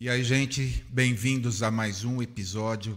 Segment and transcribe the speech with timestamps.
[0.00, 2.96] E aí, gente, bem-vindos a mais um episódio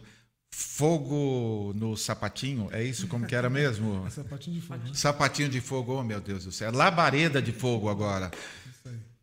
[0.54, 2.70] Fogo no Sapatinho.
[2.72, 3.08] É isso?
[3.08, 4.06] Como que era mesmo?
[4.12, 4.84] Sapatinho de fogo.
[4.84, 4.92] né?
[4.94, 6.72] Sapatinho de fogo, oh meu Deus do céu.
[6.72, 8.30] Labareda de fogo agora.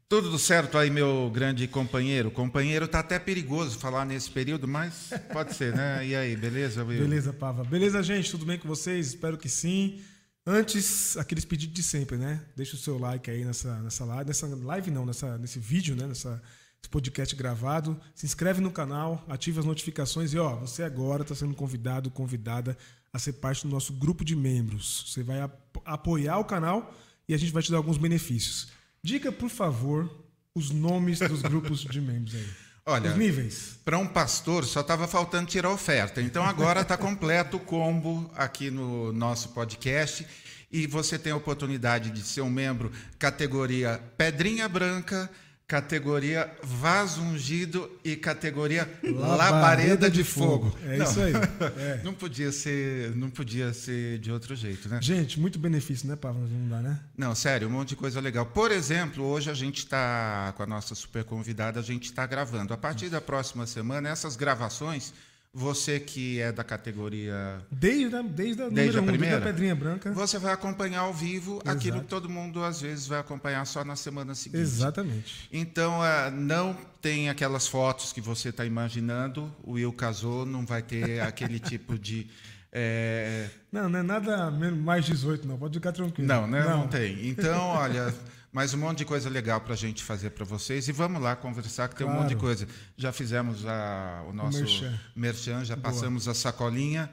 [0.09, 2.33] Tudo certo aí, meu grande companheiro?
[2.33, 6.05] Companheiro tá até perigoso falar nesse período, mas pode ser, né?
[6.05, 6.83] E aí, beleza?
[6.83, 7.03] Will?
[7.03, 7.63] Beleza, Pava.
[7.63, 8.29] Beleza, gente?
[8.31, 9.09] Tudo bem com vocês?
[9.09, 10.01] Espero que sim.
[10.45, 12.41] Antes, aqueles pedidos de sempre, né?
[12.57, 14.27] Deixa o seu like aí nessa, nessa live.
[14.27, 16.07] Nessa live não, nessa, nesse vídeo, né?
[16.07, 16.43] Nessa,
[16.83, 17.99] esse podcast gravado.
[18.15, 22.77] Se inscreve no canal, ativa as notificações e, ó, você agora está sendo convidado, convidada
[23.13, 25.05] a ser parte do nosso grupo de membros.
[25.09, 26.95] Você vai ap- apoiar o canal
[27.29, 28.69] e a gente vai te dar alguns benefícios.
[29.03, 30.09] Diga, por favor,
[30.55, 32.47] os nomes dos grupos de membros aí.
[32.87, 33.79] Olha, Os níveis.
[33.85, 36.23] Para um pastor só estava faltando tirar oferta.
[36.23, 40.27] Então agora está completo o combo aqui no nosso podcast.
[40.73, 45.31] E você tem a oportunidade de ser um membro categoria Pedrinha Branca,
[45.69, 50.75] categoria Vaso Ungido e categoria Labareda de Fogo.
[50.83, 51.35] É Não, isso aí.
[51.77, 52.01] É.
[52.09, 54.99] Não podia ser, não podia ser de outro jeito, né?
[55.03, 56.49] Gente, muito benefício, né, Pablo?
[56.49, 56.99] Não dá, né?
[57.17, 58.47] Não, sério, um monte de coisa legal.
[58.47, 62.73] Por exemplo, hoje a gente está, com a nossa super convidada, a gente está gravando.
[62.73, 65.13] A partir da próxima semana, essas gravações,
[65.59, 67.59] você que é da categoria.
[67.71, 69.39] Desde, a- desde a Desde a um, primeira?
[69.39, 70.13] a Pedrinha Branca.
[70.13, 71.71] Você vai acompanhar ao vivo Exato.
[71.71, 74.61] aquilo que todo mundo, às vezes, vai acompanhar só na semana seguinte.
[74.61, 75.49] Exatamente.
[75.53, 79.53] Então, ah, não tem aquelas fotos que você está imaginando.
[79.63, 82.27] O Will casou, não vai ter aquele tipo de.
[82.73, 85.59] eh, Não, não é nada mais 18, não.
[85.59, 86.27] Pode ficar tranquilo.
[86.29, 86.65] Não, né?
[86.65, 87.29] Não, tem.
[87.29, 88.15] Então, olha,
[88.53, 90.89] mais um monte de coisa legal para a gente fazer para vocês.
[90.89, 92.23] E vamos lá conversar, que tem um Claro.
[92.25, 92.67] monte de coisa.
[92.97, 95.01] Já fizemos a- o nosso merchan.
[95.15, 95.93] merchan, já Boa.
[95.93, 97.11] passamos a sacolinha.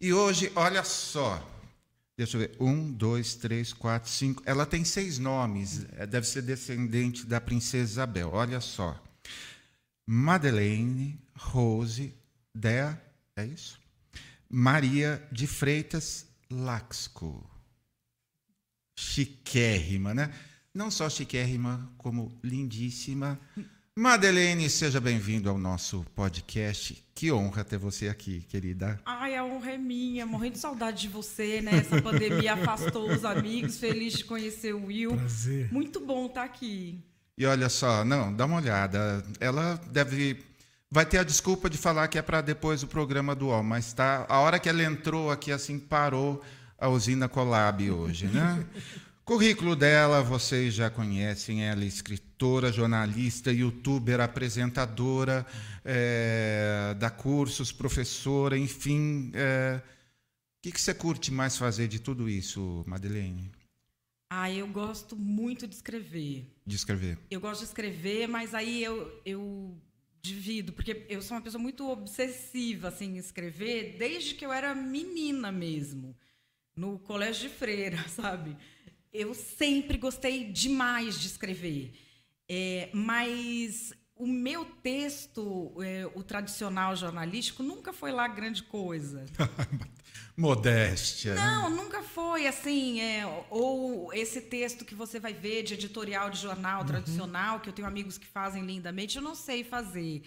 [0.00, 1.50] E hoje, olha só.
[2.16, 2.56] Deixa eu ver.
[2.60, 4.42] Um, dois, três, quatro, cinco.
[4.46, 5.84] Ela tem seis nomes.
[5.96, 8.30] É, Deve ser descendente da princesa Isabel.
[8.32, 9.02] Olha só.
[10.06, 12.14] Madeleine, Rose,
[12.54, 13.00] Dea,
[13.34, 13.80] é isso?
[14.48, 17.50] Maria de Freitas Laxco
[18.96, 20.32] chiquérrima, né?
[20.74, 23.38] Não só chiquérrima, como lindíssima.
[23.96, 27.00] Madeleine, seja bem-vindo ao nosso podcast.
[27.14, 29.00] Que honra ter você aqui, querida.
[29.06, 31.76] Ai, a honra é minha, morrendo de saudade de você, né?
[31.76, 35.16] Essa pandemia afastou os amigos, feliz de conhecer o Will.
[35.16, 35.72] Prazer.
[35.72, 36.98] Muito bom estar aqui.
[37.38, 39.24] E olha só, não, dá uma olhada.
[39.38, 40.42] Ela deve.
[40.90, 43.92] Vai ter a desculpa de falar que é para depois do programa do UOL, mas
[43.92, 44.26] tá.
[44.28, 46.42] A hora que ela entrou aqui, assim, parou
[46.76, 48.66] a usina Colab hoje, né?
[49.24, 55.46] Currículo dela, vocês já conhecem, ela é escritora, jornalista, youtuber, apresentadora,
[55.82, 59.32] eh, dá cursos, professora, enfim.
[59.34, 63.50] eh, o que, que você curte mais fazer de tudo isso, Madeleine?
[64.30, 66.46] Ah, eu gosto muito de escrever.
[66.66, 67.18] De escrever.
[67.30, 69.74] Eu gosto de escrever, mas aí eu, eu
[70.20, 74.74] divido, porque eu sou uma pessoa muito obsessiva assim, em escrever, desde que eu era
[74.74, 76.14] menina mesmo,
[76.76, 78.54] no colégio de freira, sabe?
[79.14, 81.94] Eu sempre gostei demais de escrever.
[82.48, 89.24] É, mas o meu texto, é, o tradicional jornalístico, nunca foi lá grande coisa.
[90.36, 91.34] Modéstia.
[91.34, 91.40] né?
[91.40, 93.00] Não, nunca foi assim.
[93.00, 97.72] é, ou esse texto que você vai ver de editorial de jornal tradicional, que eu
[97.72, 100.24] tenho amigos que fazem lindamente, eu não sei fazer.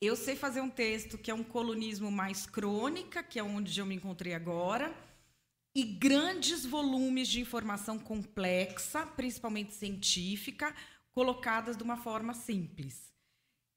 [0.00, 3.84] Eu sei fazer um texto que é um colunismo mais crônica, que é onde eu
[3.84, 4.94] me encontrei agora,
[5.74, 10.74] e grandes volumes de informação complexa, principalmente científica,
[11.12, 13.10] colocadas de uma forma simples.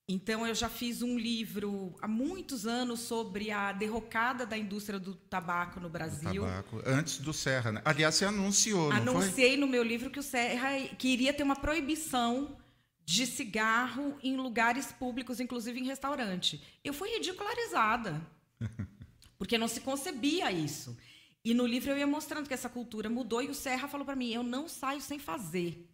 [0.07, 5.15] Então, eu já fiz um livro há muitos anos sobre a derrocada da indústria do
[5.15, 6.43] tabaco no Brasil.
[6.43, 6.81] Tabaco.
[6.85, 7.81] Antes do Serra, né?
[7.85, 9.15] Aliás, você anunciou, não foi?
[9.15, 12.57] Anunciei no meu livro que o Serra que iria ter uma proibição
[13.05, 16.61] de cigarro em lugares públicos, inclusive em restaurante.
[16.83, 18.21] Eu fui ridicularizada,
[19.37, 20.97] porque não se concebia isso.
[21.45, 24.15] E no livro eu ia mostrando que essa cultura mudou e o Serra falou para
[24.15, 25.89] mim: eu não saio sem fazer.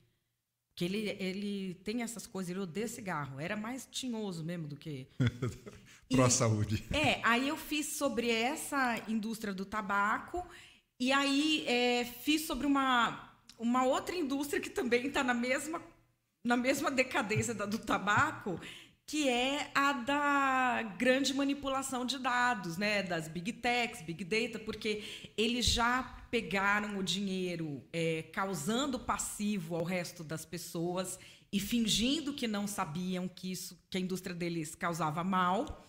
[0.76, 3.40] Que ele, ele tem essas coisas, ele odeia cigarro.
[3.40, 5.08] Era mais tinhoso mesmo do que.
[6.10, 6.86] Pró-saúde.
[6.92, 10.48] É, aí eu fiz sobre essa indústria do tabaco
[11.00, 15.82] e aí é, fiz sobre uma, uma outra indústria que também está na mesma,
[16.44, 18.60] na mesma decadência da do tabaco,
[19.10, 23.02] que é a da grande manipulação de dados, né?
[23.02, 29.84] Das big techs, big data, porque eles já pegaram o dinheiro é, causando passivo ao
[29.84, 31.18] resto das pessoas
[31.52, 35.88] e fingindo que não sabiam que isso, que a indústria deles causava mal.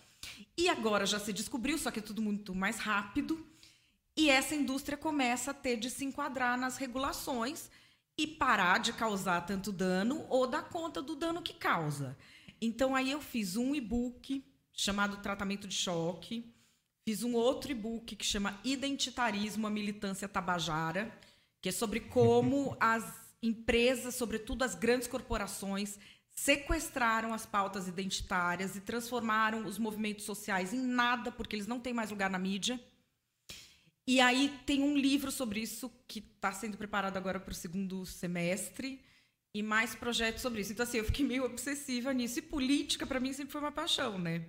[0.57, 3.45] E agora já se descobriu, só que é tudo muito mais rápido.
[4.17, 7.69] E essa indústria começa a ter de se enquadrar nas regulações
[8.17, 12.17] e parar de causar tanto dano ou dar conta do dano que causa.
[12.61, 16.53] Então aí eu fiz um e-book chamado Tratamento de Choque,
[17.03, 21.11] fiz um outro e-book que chama Identitarismo, a Militância Tabajara,
[21.59, 23.03] que é sobre como as
[23.41, 25.97] empresas, sobretudo as grandes corporações,
[26.29, 31.93] sequestraram as pautas identitárias e transformaram os movimentos sociais em nada, porque eles não têm
[31.93, 32.79] mais lugar na mídia.
[34.05, 38.05] E aí tem um livro sobre isso que está sendo preparado agora para o segundo
[38.05, 39.01] semestre
[39.53, 40.71] e mais projetos sobre isso.
[40.71, 42.39] Então assim, eu fiquei meio obsessiva nisso.
[42.39, 44.45] E política para mim sempre foi uma paixão, né?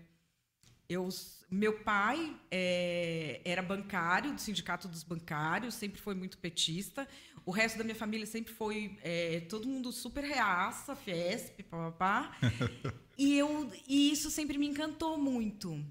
[0.89, 1.09] Eu,
[1.51, 7.09] meu pai é, era bancário do sindicato dos bancários, sempre foi muito petista.
[7.45, 12.37] O resto da minha família sempre foi é, todo mundo super reaça, Fiesp, papapá.
[13.19, 15.85] e, eu, e isso sempre me encantou muito.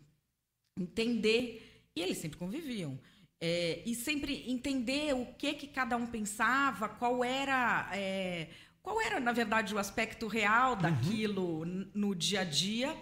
[0.80, 1.84] Entender.
[1.96, 2.98] E eles sempre conviviam.
[3.44, 7.90] É, e sempre entender o que que cada um pensava, qual era,
[8.82, 11.88] qual era na verdade o aspecto real daquilo uhum.
[11.94, 12.96] no dia a dia.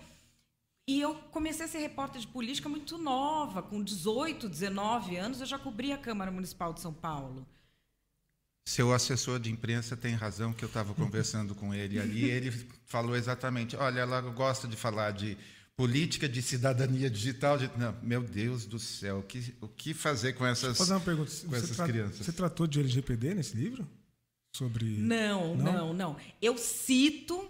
[0.88, 5.46] E eu comecei a ser repórter de política muito nova, com 18, 19 anos, eu
[5.46, 7.46] já cobri a Câmara Municipal de São Paulo.
[8.68, 12.52] Seu assessor de imprensa tem razão, que eu estava conversando com ele ali, ele
[12.88, 15.38] falou exatamente, olha, ela gosta de falar de
[15.76, 17.58] política de cidadania digital.
[17.58, 17.72] De...
[17.78, 21.32] Não, meu Deus do céu, o que, o que fazer com essas, fazer uma pergunta.
[21.48, 22.26] com essas tra crianças?
[22.26, 23.88] Você tratou de LGPD nesse livro?
[24.60, 24.86] Sobre.
[24.86, 25.94] Não, não, não.
[25.94, 26.18] não.
[26.42, 27.50] Eu cito,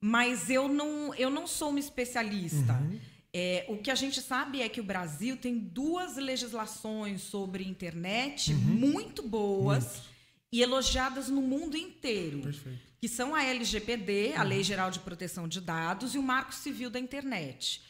[0.00, 2.72] mas eu não, eu não sou uma especialista.
[2.72, 2.98] Uhum.
[3.32, 8.52] É, o que a gente sabe é que o Brasil tem duas legislações sobre internet
[8.52, 8.58] uhum.
[8.58, 9.84] muito boas.
[9.84, 10.16] Muito
[10.56, 12.40] e elogiadas no mundo inteiro.
[12.40, 12.78] Perfeito.
[12.98, 16.88] Que são a LGPD, a Lei Geral de Proteção de Dados, e o Marco Civil
[16.88, 17.82] da Internet.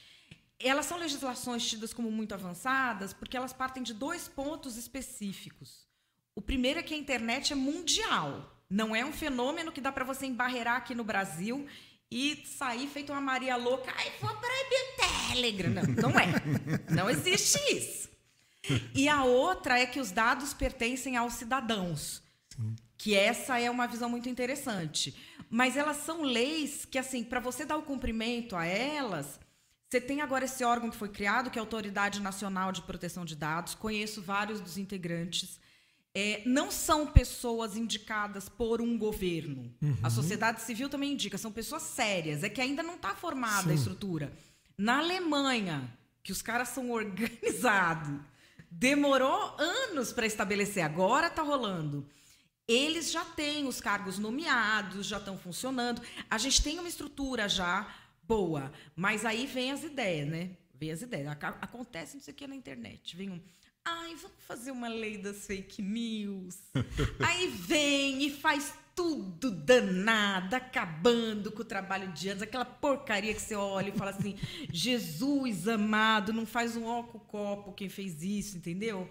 [0.58, 5.86] Elas são legislações tidas como muito avançadas porque elas partem de dois pontos específicos.
[6.34, 8.56] O primeiro é que a internet é mundial.
[8.68, 11.66] Não é um fenômeno que dá para você embarrear aqui no Brasil
[12.10, 13.92] e sair feito uma Maria louca.
[13.96, 15.70] Ai, vou proibir o Telegram.
[15.70, 16.26] Não, não é.
[16.90, 18.08] Não existe isso.
[18.94, 22.22] E a outra é que os dados pertencem aos cidadãos.
[22.98, 25.16] Que essa é uma visão muito interessante.
[25.48, 29.38] Mas elas são leis que, assim, para você dar o cumprimento a elas,
[29.88, 33.24] você tem agora esse órgão que foi criado, que é a Autoridade Nacional de Proteção
[33.24, 33.74] de Dados.
[33.74, 35.60] Conheço vários dos integrantes.
[36.18, 39.70] É, não são pessoas indicadas por um governo.
[39.82, 39.96] Uhum.
[40.02, 42.42] A sociedade civil também indica, são pessoas sérias.
[42.42, 43.70] É que ainda não está formada Sim.
[43.70, 44.32] a estrutura.
[44.78, 45.92] Na Alemanha,
[46.22, 48.18] que os caras são organizados,
[48.70, 52.08] demorou anos para estabelecer, agora está rolando
[52.68, 56.02] eles já têm os cargos nomeados, já estão funcionando.
[56.28, 60.50] A gente tem uma estrutura já boa, mas aí vem as ideias, né?
[60.74, 61.28] Vem as ideias.
[61.60, 63.16] Acontece isso aqui na internet.
[63.16, 63.40] Vem um.
[63.88, 66.59] Ai, vamos fazer uma lei das fake news.
[67.25, 73.41] aí vem e faz tudo danada, acabando com o trabalho de anos, aquela porcaria que
[73.41, 74.37] você olha e fala assim:
[74.73, 79.09] Jesus amado, não faz um óculos copo quem fez isso, entendeu?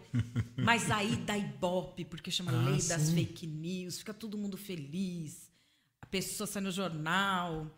[0.57, 2.89] Mas aí dá ibope, porque chama ah, lei sim.
[2.89, 5.49] das fake news, fica todo mundo feliz,
[6.01, 7.71] a pessoa sai no jornal,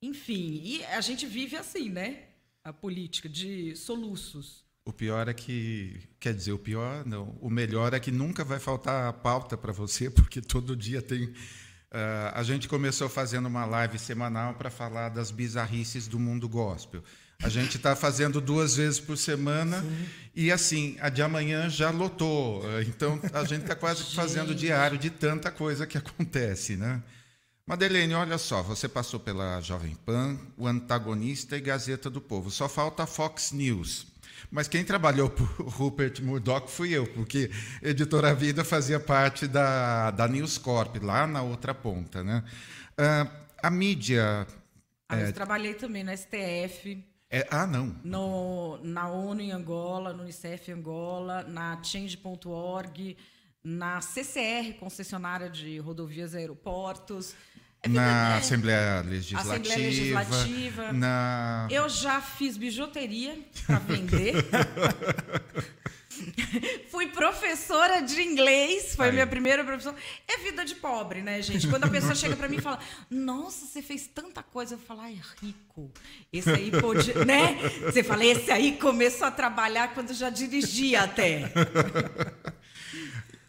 [0.00, 0.60] enfim.
[0.62, 2.28] E a gente vive assim, né?
[2.62, 4.63] A política de soluços.
[4.86, 8.58] O pior é que, quer dizer, o pior não, o melhor é que nunca vai
[8.58, 11.24] faltar pauta para você, porque todo dia tem.
[11.24, 17.02] Uh, a gente começou fazendo uma live semanal para falar das bizarrices do mundo gospel.
[17.42, 20.06] A gente está fazendo duas vezes por semana Sim.
[20.34, 22.62] e assim, a de amanhã já lotou.
[22.82, 27.02] Então a gente está quase fazendo diário de tanta coisa que acontece, né?
[27.66, 32.50] Madeleine, olha só, você passou pela Jovem Pan, o antagonista e Gazeta do Povo.
[32.50, 34.13] Só falta a Fox News.
[34.54, 37.50] Mas quem trabalhou por Rupert Murdoch fui eu, porque
[37.82, 42.22] Editora Vida fazia parte da, da News Corp, lá na outra ponta.
[42.22, 42.44] Né?
[42.92, 43.28] Uh,
[43.60, 44.46] a mídia.
[45.08, 45.26] Ah, é...
[45.26, 47.04] Eu trabalhei também no STF.
[47.28, 47.96] É, ah, não.
[48.04, 53.16] No, na ONU em Angola, no Unicef em Angola, na Change.org,
[53.64, 57.34] na CCR, concessionária de rodovias e aeroportos.
[57.84, 59.52] É na Assembleia Legislativa.
[59.52, 60.92] Assembleia Legislativa.
[60.92, 61.68] Na...
[61.70, 64.36] Eu já fiz bijuteria para vender.
[66.90, 69.94] Fui professora de inglês, foi a minha primeira profissão.
[70.28, 71.66] É vida de pobre, né, gente?
[71.66, 72.78] Quando a pessoa chega para mim e fala:
[73.10, 75.90] Nossa, você fez tanta coisa, eu falo: Ai, rico.
[76.32, 77.58] Esse aí pode, né?
[77.84, 81.52] Você fala: Esse aí começou a trabalhar quando já dirigia até.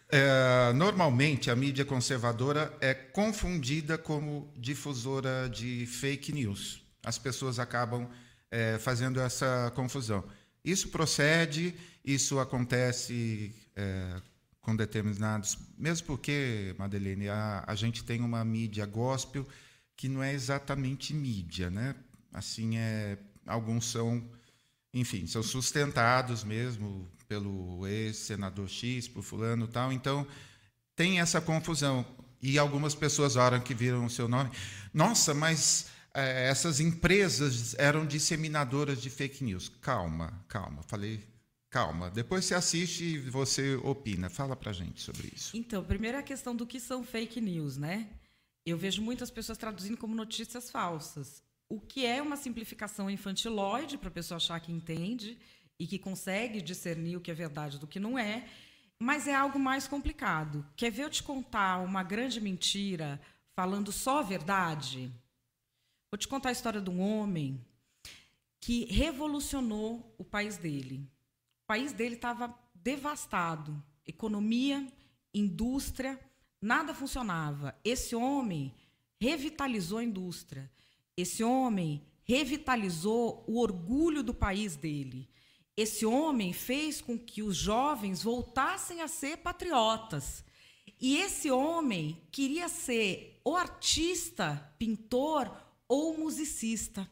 [0.10, 6.82] É, normalmente, a mídia conservadora é confundida como difusora de fake news.
[7.04, 8.08] As pessoas acabam
[8.52, 10.24] é, fazendo essa confusão.
[10.64, 14.22] Isso procede, isso acontece é,
[14.62, 15.58] com determinados.
[15.78, 19.48] Mesmo porque, Madeleine, a, a gente tem uma mídia gospel
[19.96, 21.96] que não é exatamente mídia, né?
[22.34, 24.24] Assim, é, alguns são,
[24.94, 29.92] enfim, são sustentados mesmo pelo ex-senador X, por fulano tal.
[29.92, 30.28] Então,
[30.96, 32.06] tem essa confusão.
[32.42, 34.52] E algumas pessoas, hora que viram o seu nome,
[34.94, 39.70] nossa, mas é, essas empresas eram disseminadoras de fake news.
[39.82, 40.84] Calma, calma.
[40.84, 41.24] Falei,
[41.70, 42.10] calma.
[42.10, 44.30] Depois você assiste e você opina.
[44.30, 45.58] Fala pra gente sobre isso.
[45.58, 48.08] Então, primeiro a questão do que são fake news, né?
[48.66, 51.44] Eu vejo muitas pessoas traduzindo como notícias falsas.
[51.68, 55.38] O que é uma simplificação infantiloide para a pessoa achar que entende
[55.80, 58.48] e que consegue discernir o que é verdade do que não é,
[59.00, 60.66] mas é algo mais complicado.
[60.76, 63.20] Quer ver eu te contar uma grande mentira
[63.54, 65.12] falando só a verdade?
[66.12, 67.60] Vou te contar a história de um homem
[68.60, 71.08] que revolucionou o país dele.
[71.64, 73.84] O país dele estava devastado.
[74.08, 74.88] Economia,
[75.34, 76.20] indústria,
[76.62, 77.76] nada funcionava.
[77.84, 78.74] Esse homem
[79.20, 80.72] revitalizou a indústria.
[81.18, 85.30] Esse homem revitalizou o orgulho do país dele.
[85.78, 90.44] Esse homem fez com que os jovens voltassem a ser patriotas.
[91.00, 95.52] E esse homem queria ser ou artista, pintor
[95.88, 97.10] ou musicista.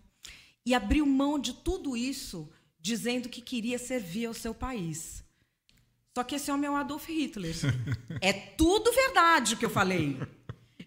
[0.65, 5.23] E abriu mão de tudo isso, dizendo que queria servir ao seu país.
[6.15, 7.55] Só que esse homem é o Adolf Hitler.
[8.21, 10.17] É tudo verdade o que eu falei.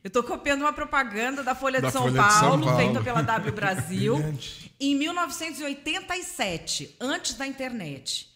[0.07, 2.77] Eu estou copiando uma propaganda da Folha, da de, São Folha Paulo, de, São Paulo,
[2.77, 4.15] feita pela W Brasil,
[4.79, 8.31] em 1987, antes da internet.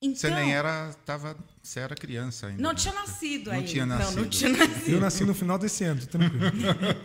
[0.00, 2.62] Então, você nem era, tava, você era criança ainda.
[2.62, 2.76] Não né?
[2.76, 3.62] tinha nascido ainda.
[3.62, 4.14] Não tinha nascido.
[4.14, 4.92] Não, não tinha nascido.
[4.92, 6.44] Eu nasci no final desse ano, tranquilo.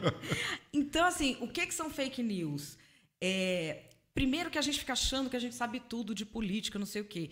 [0.71, 2.77] então, assim, o que, que são fake news?
[3.19, 6.85] É, primeiro que a gente fica achando que a gente sabe tudo de política, não
[6.85, 7.31] sei o quê.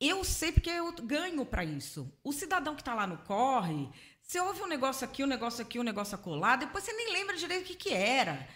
[0.00, 2.12] Eu sei porque eu ganho para isso.
[2.24, 3.88] O cidadão que está lá no corre,
[4.30, 7.36] você ouve um negócio aqui, um negócio aqui, um negócio acolá, depois você nem lembra
[7.36, 8.46] direito o que, que era.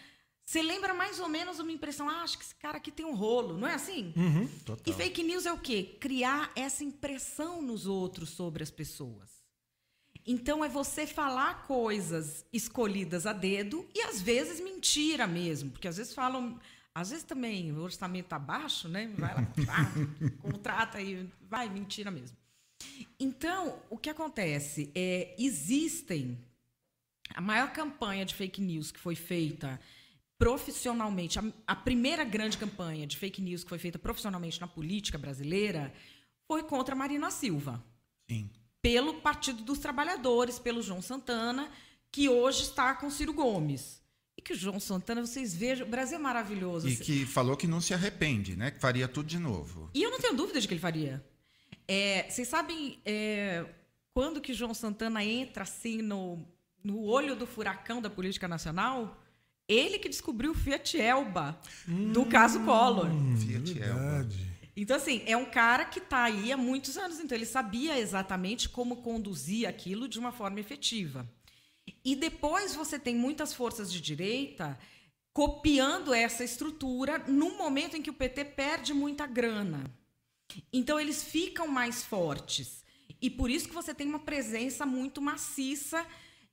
[0.44, 3.16] Você lembra mais ou menos uma impressão, ah, acho que esse cara aqui tem um
[3.16, 4.12] rolo, não é assim?
[4.16, 4.48] Uhum,
[4.86, 5.96] e fake news é o quê?
[5.98, 9.42] Criar essa impressão nos outros sobre as pessoas.
[10.24, 15.96] Então é você falar coisas escolhidas a dedo e às vezes mentira mesmo, porque às
[15.96, 16.56] vezes falam,
[16.94, 19.12] às vezes também o orçamento está baixo, né?
[19.18, 19.42] Vai lá,
[20.40, 22.43] contrata e vai, mentira mesmo.
[23.18, 24.90] Então, o que acontece?
[24.94, 26.38] É, existem.
[27.34, 29.80] A maior campanha de fake news que foi feita
[30.38, 35.16] profissionalmente, a, a, primeira grande campanha de fake news que foi feita profissionalmente na política
[35.16, 35.92] brasileira
[36.46, 37.82] foi contra Marina Silva.
[38.28, 38.50] Sim.
[38.82, 41.70] Pelo Partido dos Trabalhadores, pelo João Santana,
[42.10, 44.02] que hoje está com Ciro Gomes.
[44.36, 46.88] E que o João Santana, vocês vejam, o Brasil é maravilhoso.
[46.88, 48.70] E que falou que não se arrepende, né?
[48.70, 49.88] Que faria tudo de novo.
[49.94, 51.24] E eu não tenho dúvida de que ele faria.
[51.86, 53.64] É, vocês sabem é,
[54.12, 56.46] quando que João Santana entra assim no,
[56.82, 59.20] no olho do furacão da política nacional?
[59.68, 63.08] Ele que descobriu o Fiat Elba hum, do caso Collor.
[63.38, 64.28] Fiat Elba.
[64.76, 68.68] Então, assim, é um cara que está aí há muitos anos, então ele sabia exatamente
[68.68, 71.28] como conduzir aquilo de uma forma efetiva.
[72.04, 74.78] E depois você tem muitas forças de direita
[75.32, 79.84] copiando essa estrutura no momento em que o PT perde muita grana.
[80.72, 82.84] Então eles ficam mais fortes.
[83.20, 86.04] E por isso que você tem uma presença muito maciça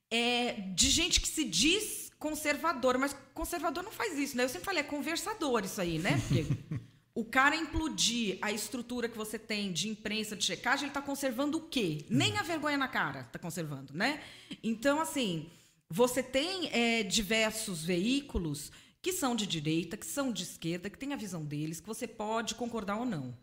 [0.10, 4.44] é, de gente que se diz conservador, mas conservador não faz isso, né?
[4.44, 6.22] Eu sempre falei, é conversador isso aí, né?
[6.22, 6.46] Porque
[7.16, 11.58] o cara implodir a estrutura que você tem de imprensa, de checagem, ele está conservando
[11.58, 12.06] o quê?
[12.10, 14.22] Nem a vergonha na cara está conservando, né?
[14.64, 15.50] Então, assim,
[15.90, 18.72] você tem é, diversos veículos
[19.02, 22.08] que são de direita, que são de esquerda, que têm a visão deles, que você
[22.08, 23.36] pode concordar ou não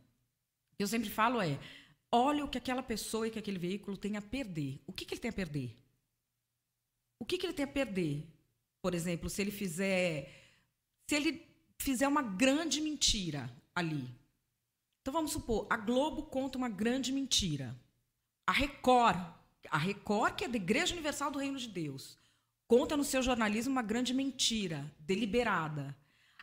[0.82, 1.58] eu sempre falo é,
[2.10, 4.80] olha o que aquela pessoa e que aquele veículo tem a perder.
[4.86, 5.76] O que, que ele tem a perder?
[7.18, 8.26] O que, que ele tem a perder?
[8.80, 10.32] Por exemplo, se ele fizer.
[11.08, 11.44] Se ele
[11.78, 14.08] fizer uma grande mentira ali.
[15.00, 17.74] Então vamos supor, a Globo conta uma grande mentira.
[18.46, 19.18] A Record,
[19.70, 22.18] a Record, que é da Igreja Universal do Reino de Deus,
[22.66, 25.96] conta no seu jornalismo uma grande mentira, deliberada.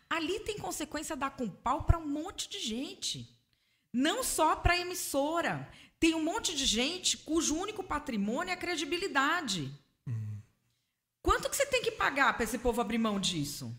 [0.10, 3.35] Ali tem consequência dar com pau para um monte de gente.
[3.96, 5.70] Não só para a emissora.
[5.98, 9.72] Tem um monte de gente cujo único patrimônio é a credibilidade.
[10.06, 10.38] Uhum.
[11.22, 13.74] Quanto que você tem que pagar para esse povo abrir mão disso?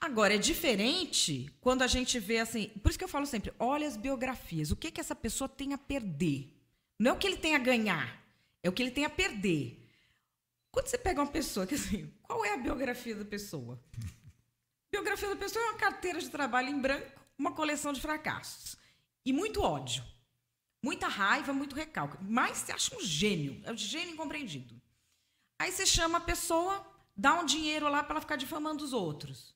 [0.00, 2.68] Agora, é diferente quando a gente vê assim.
[2.80, 4.70] Por isso que eu falo sempre: olha as biografias.
[4.70, 6.48] O que, que essa pessoa tem a perder?
[6.96, 8.24] Não é o que ele tem a ganhar,
[8.62, 9.84] é o que ele tem a perder.
[10.70, 13.82] Quando você pega uma pessoa que assim, qual é a biografia da pessoa?
[14.92, 18.80] Biografia da pessoa é uma carteira de trabalho em branco, uma coleção de fracassos.
[19.24, 20.04] E muito ódio.
[20.84, 22.18] Muita raiva, muito recalque.
[22.22, 23.60] Mas você acha um gênio.
[23.64, 24.80] É um gênio incompreendido.
[25.60, 26.84] Aí você chama a pessoa,
[27.16, 29.54] dá um dinheiro lá para ela ficar difamando os outros.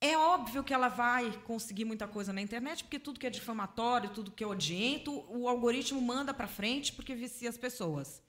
[0.00, 4.10] É óbvio que ela vai conseguir muita coisa na internet, porque tudo que é difamatório,
[4.10, 8.22] tudo que é odiento, o algoritmo manda para frente porque vicia as pessoas.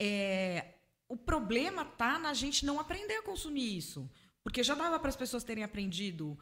[0.00, 0.74] É,
[1.08, 4.08] o problema tá na gente não aprender a consumir isso.
[4.42, 6.38] Porque já dava para as pessoas terem aprendido.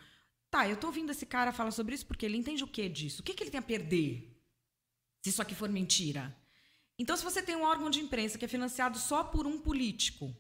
[0.50, 3.20] Tá, eu tô ouvindo esse cara falar sobre isso porque ele entende o que disso?
[3.20, 4.34] O que, que ele tem a perder?
[5.22, 6.36] Se isso aqui for mentira.
[6.98, 10.34] Então, se você tem um órgão de imprensa que é financiado só por um político,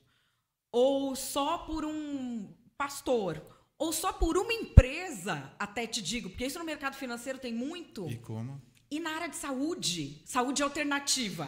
[0.72, 3.40] ou só por um pastor,
[3.78, 8.08] ou só por uma empresa, até te digo, porque isso no mercado financeiro tem muito.
[8.08, 8.60] E como?
[8.90, 11.46] E na área de saúde, saúde alternativa.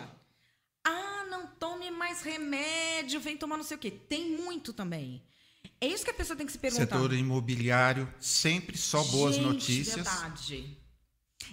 [0.84, 3.90] Ah, não tome mais remédio, vem tomar não sei o quê.
[3.90, 5.24] Tem muito também.
[5.80, 6.84] É isso que a pessoa tem que se perguntar.
[6.84, 9.96] Setor imobiliário, sempre só boas Gente, notícias.
[9.96, 10.76] Verdade.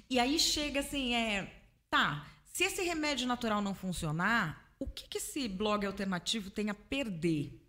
[0.10, 1.52] E aí chega assim, é,
[1.90, 6.74] tá, se esse remédio natural não funcionar, o que, que esse blog alternativo tem a
[6.74, 7.64] perder?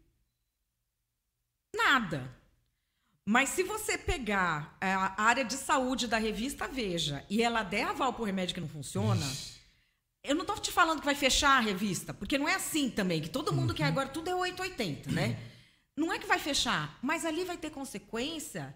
[1.76, 2.36] Nada.
[3.24, 7.84] Mas se você pegar é, a área de saúde da revista Veja e ela der
[7.84, 9.26] aval para o remédio que não funciona,
[10.24, 13.20] eu não estou te falando que vai fechar a revista, porque não é assim também,
[13.20, 15.38] que todo mundo quer agora tudo é 880, né?
[15.98, 18.72] Não é que vai fechar, mas ali vai ter consequência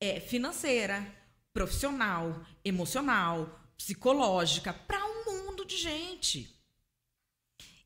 [0.00, 1.06] é, financeira,
[1.52, 6.52] profissional, emocional, psicológica, para um mundo de gente.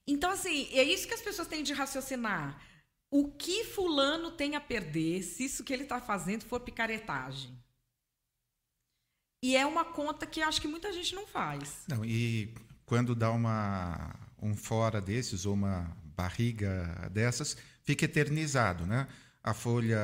[0.07, 2.59] Então, assim, é isso que as pessoas têm de raciocinar.
[3.11, 7.63] O que fulano tem a perder se isso que ele está fazendo for picaretagem?
[9.45, 11.85] E é uma conta que acho que muita gente não faz.
[11.87, 12.55] Não, e
[12.87, 17.55] quando dá uma, um fora desses ou uma barriga dessas,
[17.89, 19.07] fica eternizado, né?
[19.43, 19.99] A Folha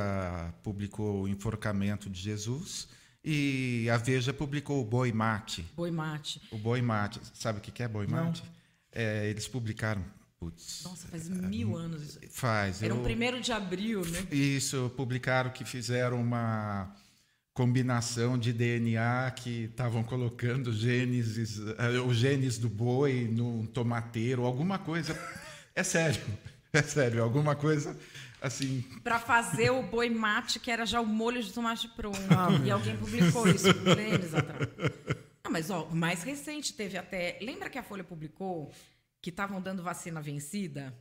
[0.62, 2.88] publicou o enforcamento de Jesus
[3.22, 5.66] e a Veja publicou o boi mate.
[5.76, 6.40] Boi mate.
[6.50, 8.42] O boi mate, sabe o que é boi mate?
[8.90, 10.02] É, eles publicaram,
[10.38, 12.20] putz, Nossa, faz mil anos isso.
[12.30, 12.82] faz.
[12.82, 14.26] Era eu- um primeiro de abril, né?
[14.32, 16.90] Isso, publicaram que fizeram uma
[17.52, 21.36] combinação de DNA que estavam colocando genes,
[21.76, 25.12] eh, os genes do boi num tomateiro, alguma coisa.
[25.74, 26.22] É sério,
[26.78, 27.96] é sério, alguma coisa
[28.40, 28.82] assim.
[29.02, 32.18] Pra fazer o boi mate, que era já o molho de tomate pronto.
[32.30, 34.68] Ah, e alguém publicou isso meses atrás.
[35.42, 37.38] Ah, mas ó, o mais recente teve até.
[37.40, 38.72] Lembra que a Folha publicou
[39.22, 40.94] que estavam dando vacina vencida?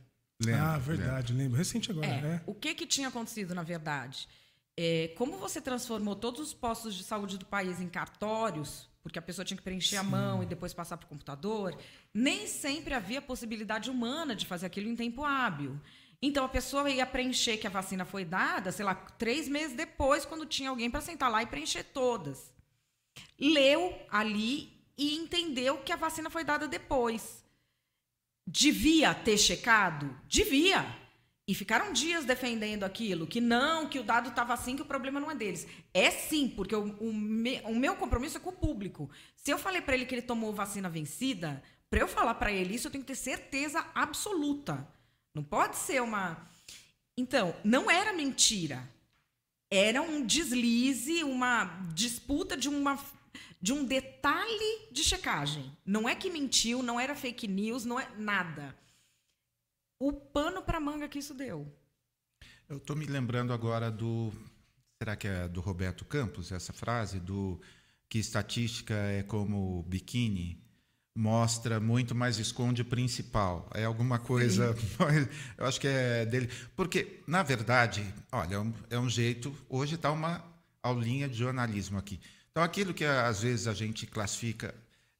[0.44, 1.56] lembra, ah, verdade, lembro.
[1.58, 2.20] Recente agora, É.
[2.20, 2.42] né?
[2.46, 4.28] O que, que tinha acontecido, na verdade?
[4.76, 9.22] É, como você transformou todos os postos de saúde do país em cartórios, porque a
[9.22, 11.78] pessoa tinha que preencher a mão e depois passar para o computador,
[12.12, 15.78] nem sempre havia possibilidade humana de fazer aquilo em tempo hábil.
[16.22, 20.24] Então a pessoa ia preencher que a vacina foi dada, sei lá, três meses depois,
[20.24, 22.50] quando tinha alguém para sentar lá e preencher todas.
[23.38, 27.44] Leu ali e entendeu que a vacina foi dada depois.
[28.46, 30.18] Devia ter checado?
[30.26, 31.03] Devia.
[31.46, 35.20] E ficaram dias defendendo aquilo, que não, que o dado estava assim, que o problema
[35.20, 35.66] não é deles.
[35.92, 39.10] É sim, porque o, o me- o meu compromisso é com o público.
[39.36, 42.74] Se eu falei para ele que ele tomou vacina vencida, para eu falar para ele
[42.74, 44.88] isso, eu tenho que ter certeza absoluta.
[45.34, 46.48] Não pode ser uma.
[47.16, 48.88] Então, não era mentira.
[49.70, 52.98] Era um deslize, uma disputa de uma
[53.60, 55.72] de um detalhe de checagem.
[55.86, 58.76] Não é que mentiu, não era fake news, não é nada.
[59.98, 61.72] O pano para manga que isso deu.
[62.68, 64.32] Eu estou me lembrando agora do.
[64.98, 67.20] Será que é do Roberto Campos, essa frase?
[67.20, 67.60] Do
[68.08, 70.62] que estatística é como biquíni,
[71.14, 73.68] mostra muito, mas esconde o principal.
[73.74, 74.74] É alguma coisa.
[75.56, 76.48] Eu acho que é dele.
[76.74, 79.54] Porque, na verdade, olha, é um, é um jeito.
[79.68, 80.44] Hoje está uma
[80.82, 82.20] aulinha de jornalismo aqui.
[82.50, 84.74] Então, aquilo que às vezes a gente classifica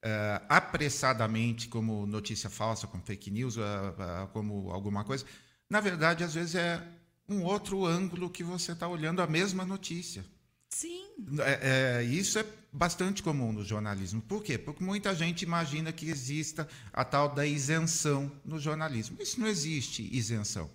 [0.07, 5.25] eh, apressadamente como notícia falsa, como fake news, ah, ah, como alguma coisa,
[5.71, 6.83] na verdade, às vezes é
[7.27, 10.23] um outro ângulo que você está olhando a mesma notícia.
[10.69, 11.07] Sim.
[11.39, 14.21] É, é, isso é bastante comum no jornalismo.
[14.21, 14.59] Por quê?
[14.59, 19.17] Porque muita gente imagina que exista a tal da isenção no jornalismo.
[19.19, 20.71] Isso não existe isenção.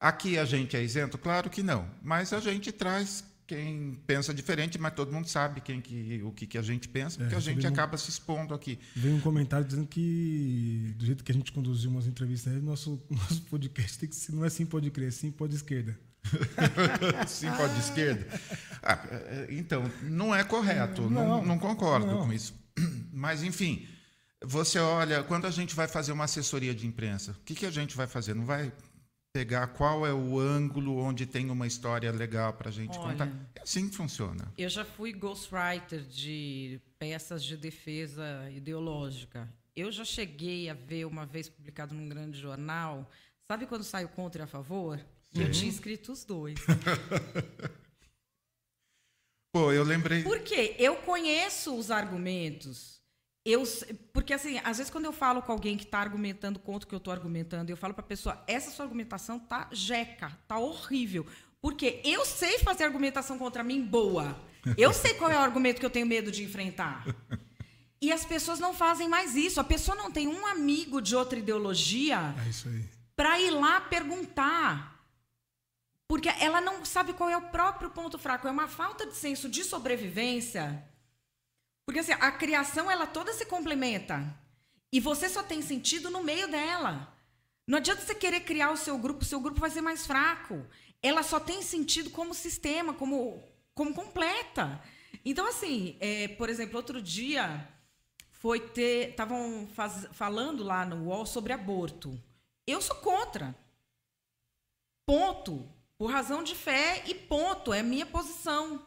[0.00, 1.18] Aqui a gente é isento?
[1.18, 1.90] Claro que não.
[2.02, 3.22] Mas a gente traz
[3.54, 7.18] quem pensa diferente, mas todo mundo sabe quem que, o que, que a gente pensa,
[7.18, 8.78] porque a gente recebi um- acaba se expondo aqui.
[8.96, 13.00] Veio um comentário dizendo que, do jeito que a gente conduziu umas entrevistas, aí, nosso,
[13.10, 15.98] nosso podcast tem que ser, não é sim pode crer, é sim pode esquerda.
[17.26, 18.24] Sim, pode esquerda.
[18.80, 21.02] Ah, é, então, não é correto.
[21.10, 22.26] Não, Não, não concordo não.
[22.26, 22.54] com isso.
[23.12, 23.86] Mas, enfim,
[24.44, 27.70] você olha, quando a gente vai fazer uma assessoria de imprensa, o que, que a
[27.72, 28.34] gente vai fazer?
[28.34, 28.72] Não vai
[29.32, 33.12] pegar qual é o ângulo onde tem uma história legal para a gente Olha.
[33.12, 33.28] contar?
[33.54, 34.52] É assim que funciona.
[34.58, 39.48] Eu já fui ghostwriter de peças de defesa ideológica.
[39.74, 43.10] Eu já cheguei a ver uma vez publicado num grande jornal.
[43.50, 45.00] Sabe quando sai o contra e a favor?
[45.34, 46.58] Eu tinha escrito os dois.
[49.50, 50.22] Pô, eu lembrei.
[50.22, 50.76] Por quê?
[50.78, 53.01] Eu conheço os argumentos.
[53.44, 53.64] Eu,
[54.12, 56.94] porque, assim, às vezes quando eu falo com alguém que está argumentando contra o que
[56.94, 61.26] eu estou argumentando, eu falo para a pessoa, essa sua argumentação tá jeca, tá horrível.
[61.60, 64.40] Porque eu sei fazer argumentação contra mim boa.
[64.76, 67.04] Eu sei qual é o argumento que eu tenho medo de enfrentar.
[68.00, 69.60] E as pessoas não fazem mais isso.
[69.60, 75.00] A pessoa não tem um amigo de outra ideologia É para ir lá perguntar.
[76.08, 78.46] Porque ela não sabe qual é o próprio ponto fraco.
[78.46, 80.84] É uma falta de senso de sobrevivência.
[81.92, 84.34] Porque assim, a criação ela toda se complementa.
[84.90, 87.14] E você só tem sentido no meio dela.
[87.66, 90.66] Não adianta você querer criar o seu grupo, o seu grupo vai ser mais fraco.
[91.02, 94.82] Ela só tem sentido como sistema, como, como completa.
[95.22, 97.68] Então, assim, é, por exemplo, outro dia
[98.30, 99.10] foi ter.
[99.10, 99.68] Estavam
[100.12, 102.18] falando lá no UOL sobre aborto.
[102.66, 103.54] Eu sou contra.
[105.04, 105.68] Ponto.
[105.98, 107.70] Por razão de fé e ponto.
[107.70, 108.80] É a minha posição.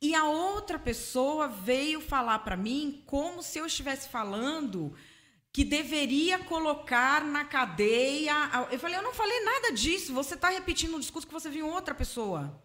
[0.00, 4.94] E a outra pessoa veio falar para mim como se eu estivesse falando
[5.52, 8.34] que deveria colocar na cadeia.
[8.70, 10.12] Eu falei, eu não falei nada disso.
[10.12, 12.62] Você está repetindo um discurso que você viu em outra pessoa.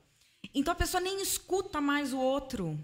[0.54, 2.78] Então a pessoa nem escuta mais o outro.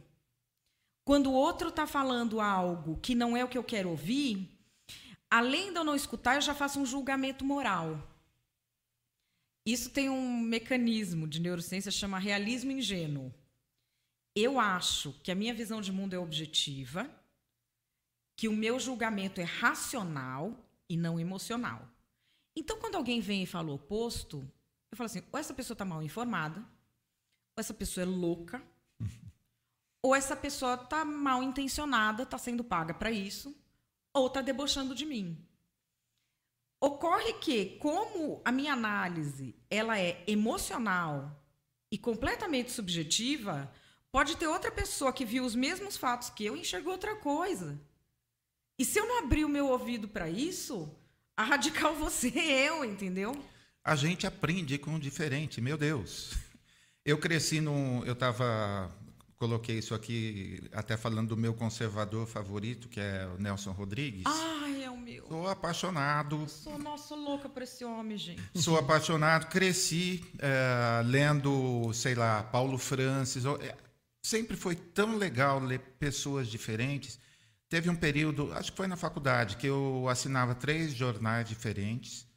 [1.04, 4.50] Quando o outro está falando algo que não é o que eu quero ouvir,
[5.30, 8.02] além de eu não escutar, eu já faço um julgamento moral.
[9.66, 13.34] Isso tem um mecanismo de neurociência chama realismo ingênuo.
[14.40, 17.10] Eu acho que a minha visão de mundo é objetiva,
[18.36, 20.56] que o meu julgamento é racional
[20.88, 21.90] e não emocional.
[22.56, 24.48] Então, quando alguém vem e fala o oposto,
[24.92, 28.62] eu falo assim: ou essa pessoa está mal informada, ou essa pessoa é louca,
[30.04, 33.60] ou essa pessoa está mal intencionada, está sendo paga para isso,
[34.14, 35.44] ou está debochando de mim.
[36.80, 41.44] Ocorre que, como a minha análise ela é emocional
[41.92, 43.74] e completamente subjetiva,
[44.12, 47.80] pode ter outra pessoa que viu os mesmos fatos que eu e enxergou outra coisa.
[48.80, 50.90] E se eu não abrir o meu ouvido para isso,
[51.36, 53.36] a radical você é eu, entendeu?
[53.84, 56.34] A gente aprende com o diferente, meu Deus.
[57.06, 58.04] Eu cresci num.
[58.04, 58.92] Eu estava.
[59.38, 64.24] Coloquei isso aqui até falando do meu conservador favorito, que é o Nelson Rodrigues.
[64.26, 65.28] Ai, é o meu.
[65.28, 66.42] Sou apaixonado.
[66.42, 68.42] Eu sou, nossa, louca por esse homem, gente.
[68.56, 69.48] Sou apaixonado.
[69.48, 73.44] Cresci é, lendo, sei lá, Paulo Francis.
[74.28, 77.18] Sempre foi tão legal ler pessoas diferentes.
[77.70, 82.28] Teve um período, acho que foi na faculdade, que eu assinava três jornais diferentes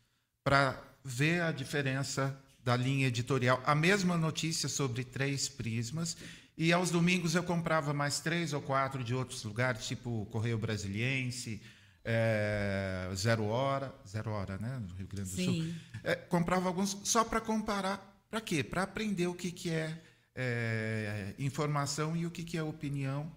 [0.44, 3.60] para ver a diferença da linha editorial.
[3.66, 6.16] A mesma notícia sobre três prismas.
[6.56, 11.60] E aos domingos eu comprava mais três ou quatro de outros lugares, tipo Correio Brasiliense,
[12.04, 15.44] é, Zero Hora, Zero Hora, né, no Rio Grande do Sim.
[15.44, 15.74] Sul.
[16.04, 18.24] É, comprava alguns só para comparar.
[18.30, 18.62] Para quê?
[18.62, 20.00] Para aprender o que, que é,
[20.40, 23.30] é, informação e o que, que é opinião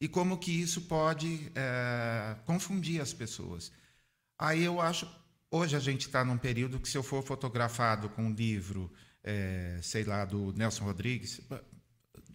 [0.00, 3.70] e como que isso pode é, confundir as pessoas.
[4.36, 5.08] Aí eu acho,
[5.50, 8.92] hoje a gente está num período que se eu for fotografado com um livro,
[9.22, 11.40] é, sei lá, do Nelson Rodrigues,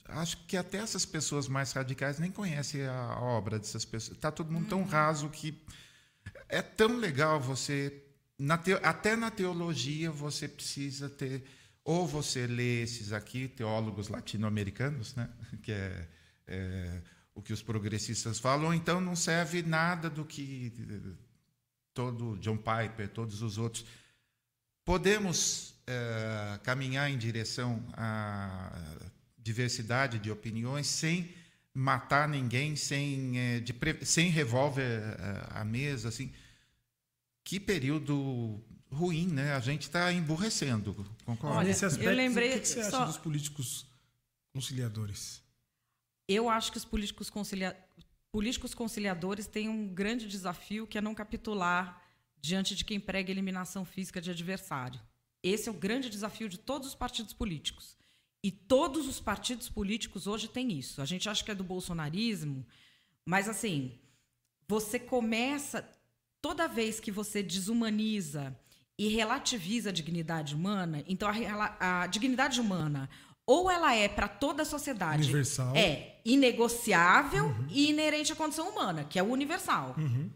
[0.07, 4.17] acho que até essas pessoas mais radicais nem conhecem a obra dessas pessoas.
[4.17, 4.87] Está todo mundo tão uhum.
[4.87, 5.61] raso que
[6.47, 8.03] é tão legal você,
[8.37, 11.43] na te, até na teologia você precisa ter,
[11.83, 15.29] ou você lê esses aqui, teólogos latino-americanos, né,
[15.61, 16.07] que é,
[16.47, 17.01] é
[17.35, 20.71] o que os progressistas falam, ou então não serve nada do que
[21.93, 23.85] todo John Piper, todos os outros.
[24.85, 28.71] Podemos é, caminhar em direção à
[29.37, 31.33] diversidade de opiniões sem
[31.73, 33.73] matar ninguém, sem, é, de,
[34.05, 35.01] sem revólver
[35.49, 36.31] à mesa, assim.
[37.43, 38.63] Que período
[38.93, 39.53] ruim, né?
[39.53, 40.93] A gente está emburrecendo,
[41.25, 41.57] concorda?
[41.57, 43.05] Olha, Nesse aspecto, eu lembrei, o que você acha só...
[43.05, 43.85] dos políticos
[44.53, 45.41] conciliadores?
[46.27, 47.77] Eu acho que os políticos, concilia...
[48.31, 52.01] políticos conciliadores têm um grande desafio que é não capitular
[52.39, 54.99] diante de quem prega eliminação física de adversário.
[55.41, 57.97] Esse é o grande desafio de todos os partidos políticos.
[58.43, 61.01] E todos os partidos políticos hoje têm isso.
[61.01, 62.65] A gente acha que é do bolsonarismo,
[63.25, 63.97] mas assim,
[64.67, 65.89] você começa
[66.41, 68.57] toda vez que você desumaniza
[68.97, 73.09] e relativiza a dignidade humana, então a, a dignidade humana
[73.45, 75.23] ou ela é para toda a sociedade.
[75.23, 75.75] Universal.
[75.75, 77.67] É inegociável uhum.
[77.69, 79.95] e inerente à condição humana, que é o universal.
[79.97, 80.31] Uhum.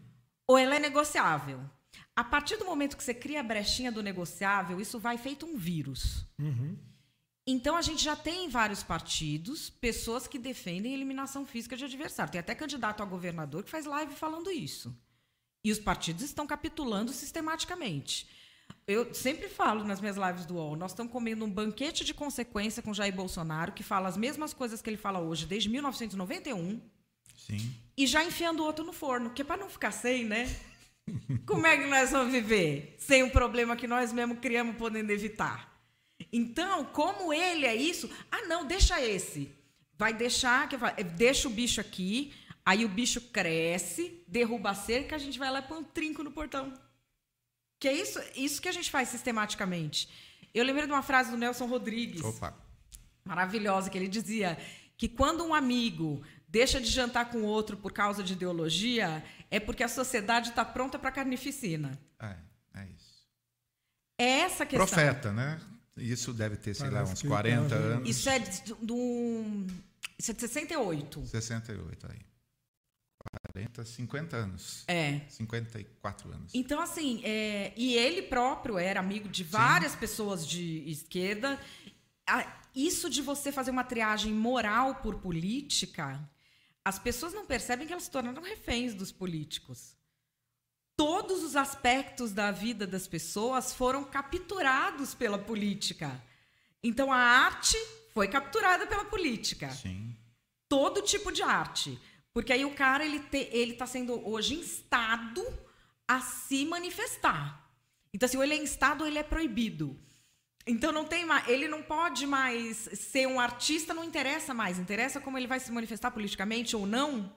[0.46, 1.60] Ou ela é negociável.
[2.14, 5.56] A partir do momento que você cria a brechinha do negociável, isso vai feito um
[5.56, 6.26] vírus.
[6.38, 6.76] Uhum.
[7.46, 12.32] Então a gente já tem em vários partidos pessoas que defendem eliminação física de adversário.
[12.32, 14.94] Tem até candidato a governador que faz live falando isso.
[15.64, 18.28] E os partidos estão capitulando sistematicamente.
[18.88, 22.82] Eu sempre falo nas minhas lives do UOL, nós estamos comendo um banquete de consequência
[22.82, 26.80] com Jair Bolsonaro, que fala as mesmas coisas que ele fala hoje desde 1991.
[27.36, 27.74] Sim.
[27.94, 30.48] E já enfiando o outro no forno, que é para não ficar sem, né?
[31.44, 35.70] Como é que nós vamos viver sem um problema que nós mesmos criamos podendo evitar?
[36.32, 39.50] Então, como ele é isso, ah, não, deixa esse.
[39.98, 40.76] Vai deixar, que
[41.16, 42.32] deixa o bicho aqui,
[42.64, 46.24] aí o bicho cresce, derruba a cerca, a gente vai lá e põe um trinco
[46.24, 46.72] no portão.
[47.78, 50.08] Que é isso, isso que a gente faz sistematicamente.
[50.52, 52.54] Eu lembrei de uma frase do Nelson Rodrigues Opa.
[53.24, 54.58] maravilhosa, que ele dizia
[54.96, 59.84] que quando um amigo deixa de jantar com outro por causa de ideologia, é porque
[59.84, 61.98] a sociedade está pronta para carnificina.
[62.20, 62.36] É,
[62.74, 63.26] é isso.
[64.18, 64.86] É essa a questão.
[64.86, 65.60] Profeta, né?
[65.96, 68.08] Isso deve ter, sei lá, Parece uns que 40 tá anos.
[68.08, 69.66] Isso é de, de um-
[70.18, 71.26] Isso é de 68.
[71.26, 72.18] 68 aí.
[73.58, 74.84] 40, 50 anos.
[74.86, 75.20] É.
[75.28, 76.52] 54 anos.
[76.54, 81.58] Então, assim, é, e ele próprio era amigo de várias pessoas de esquerda.
[82.74, 86.20] Isso de você fazer uma triagem moral por política,
[86.84, 89.96] as pessoas não percebem que elas se tornaram reféns dos políticos.
[90.96, 96.20] Todos os aspectos da vida das pessoas foram capturados pela política.
[96.82, 97.76] Então, a arte
[98.12, 100.16] foi capturada pela política Sim.
[100.68, 102.00] todo tipo de arte.
[102.38, 105.44] Porque aí o cara ele te, ele está sendo hoje instado
[106.06, 107.68] a se manifestar.
[108.14, 109.98] Então, assim, ou ele é instado ou ele é proibido.
[110.64, 114.78] Então não tem mais, ele não pode mais ser um artista, não interessa mais.
[114.78, 117.34] Interessa como ele vai se manifestar politicamente ou não.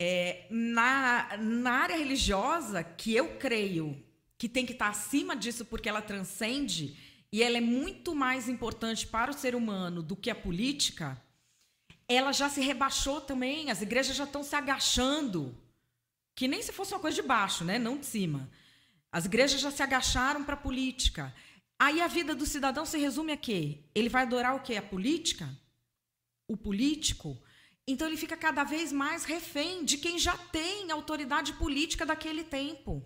[0.00, 4.00] É, na, na área religiosa, que eu creio
[4.38, 6.96] que tem que estar acima disso porque ela transcende
[7.32, 11.20] e ela é muito mais importante para o ser humano do que a política,
[12.08, 13.70] ela já se rebaixou também.
[13.70, 15.56] As igrejas já estão se agachando.
[16.34, 17.78] Que nem se fosse uma coisa de baixo, né?
[17.78, 18.50] Não de cima.
[19.10, 21.34] As igrejas já se agacharam para a política.
[21.78, 23.84] Aí a vida do cidadão se resume a quê?
[23.94, 24.76] Ele vai adorar o quê?
[24.76, 25.48] A política?
[26.48, 27.40] O político?
[27.86, 33.04] Então ele fica cada vez mais refém de quem já tem autoridade política daquele tempo.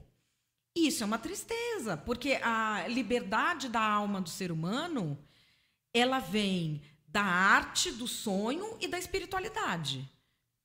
[0.77, 5.19] Isso é uma tristeza, porque a liberdade da alma do ser humano,
[5.93, 10.09] ela vem da arte, do sonho e da espiritualidade.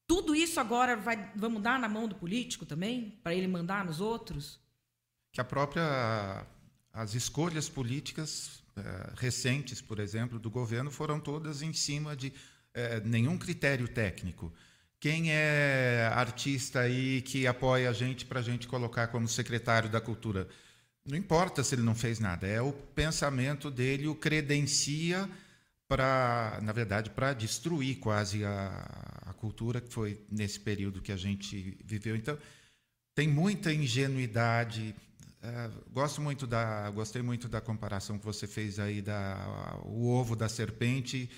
[0.05, 4.01] Tudo isso agora vai vamos dar na mão do político também, para ele mandar nos
[4.01, 4.59] outros?
[5.31, 6.45] Que a própria.
[6.91, 12.31] As escolhas políticas eh, recentes, por exemplo, do governo foram todas em cima de
[12.71, 14.53] eh, nenhum critério técnico.
[14.99, 19.99] Quem é artista aí que apoia a gente para a gente colocar como secretário da
[19.99, 20.47] cultura?
[21.05, 25.29] Não importa se ele não fez nada, é o pensamento dele, o credencia
[25.93, 31.15] para, na verdade, para destruir quase a, a cultura que foi nesse período que a
[31.15, 32.15] gente viveu.
[32.15, 32.35] Então,
[33.13, 34.95] tem muita ingenuidade.
[35.39, 40.35] É, gosto muito da, gostei muito da comparação que você fez aí da o ovo
[40.35, 41.29] da serpente.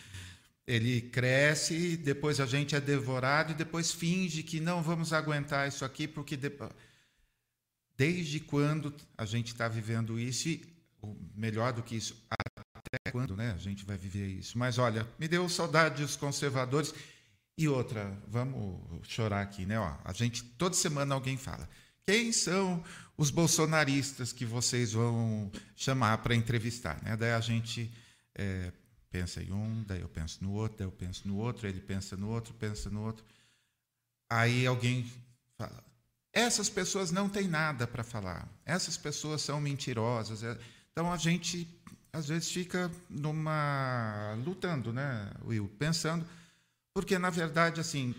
[0.65, 5.83] Ele cresce, depois a gente é devorado e depois finge que não vamos aguentar isso
[5.83, 6.71] aqui porque depois
[7.97, 10.61] Desde quando a gente está vivendo isso e,
[11.33, 12.15] melhor do que isso,
[12.85, 14.57] até quando né, a gente vai viver isso?
[14.57, 16.93] Mas olha, me deu saudade dos conservadores.
[17.57, 19.79] E outra, vamos chorar aqui, né?
[19.79, 21.69] Ó, a gente toda semana alguém fala:
[22.05, 22.83] quem são
[23.17, 27.01] os bolsonaristas que vocês vão chamar para entrevistar?
[27.01, 27.15] Né?
[27.15, 27.91] Daí a gente
[28.37, 28.71] é,
[29.09, 32.17] pensa em um, daí eu penso no outro, daí eu penso no outro, ele pensa
[32.17, 33.23] no outro, pensa no outro.
[34.29, 35.09] Aí alguém
[35.57, 35.81] fala:
[36.33, 38.47] essas pessoas não têm nada para falar.
[38.65, 40.43] Essas pessoas são mentirosas.
[40.43, 40.57] É,
[40.91, 41.65] Então a gente
[42.15, 46.25] às vezes fica numa lutando, né, Will, pensando,
[46.93, 48.15] porque na verdade assim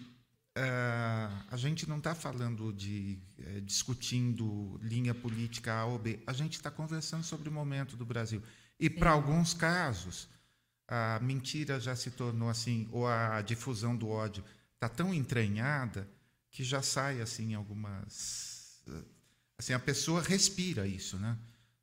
[0.54, 6.20] eh, a gente não está falando de eh, discutindo linha política A ou B.
[6.26, 8.42] A gente está conversando sobre o momento do Brasil.
[8.78, 10.28] E para alguns casos
[10.86, 16.06] a mentira já se tornou assim, ou a difusão do ódio está tão entranhada
[16.50, 18.82] que já sai assim algumas
[19.58, 21.36] assim a pessoa respira isso né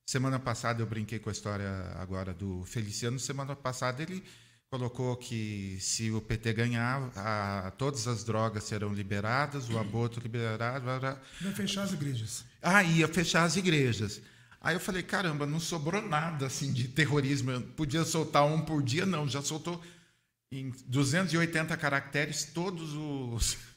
[0.06, 4.24] semana passada eu brinquei com a história agora do Feliciano semana passada ele
[4.70, 10.86] colocou que se o PT ganhar a, todas as drogas serão liberadas o aborto liberado.
[11.42, 12.46] Vai fechar as igrejas.
[12.62, 14.22] ah ia fechar as igrejas
[14.60, 18.82] aí eu falei caramba não sobrou nada assim de terrorismo eu podia soltar um por
[18.82, 19.82] dia não já soltou
[20.52, 23.58] em 280 caracteres todos os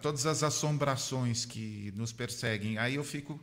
[0.00, 2.78] todas as assombrações que nos perseguem.
[2.78, 3.42] Aí eu fico.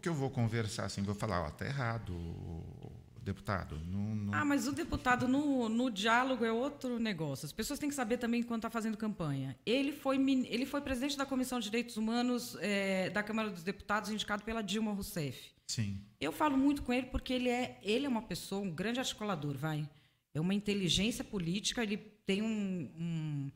[0.00, 1.02] Que eu vou conversar assim?
[1.02, 2.14] Vou falar, ó, tá errado,
[3.24, 3.78] deputado.
[3.86, 4.34] Não, não...
[4.34, 7.44] Ah, mas o deputado no, no diálogo é outro negócio.
[7.44, 9.54] As pessoas têm que saber também quando está fazendo campanha.
[9.66, 14.10] Ele foi, ele foi presidente da Comissão de Direitos Humanos é, da Câmara dos Deputados,
[14.10, 15.52] indicado pela Dilma Rousseff.
[15.66, 16.00] Sim.
[16.18, 19.54] Eu falo muito com ele porque ele é, ele é uma pessoa, um grande articulador,
[19.56, 19.88] vai.
[20.32, 23.50] É uma inteligência política, ele tem um, um,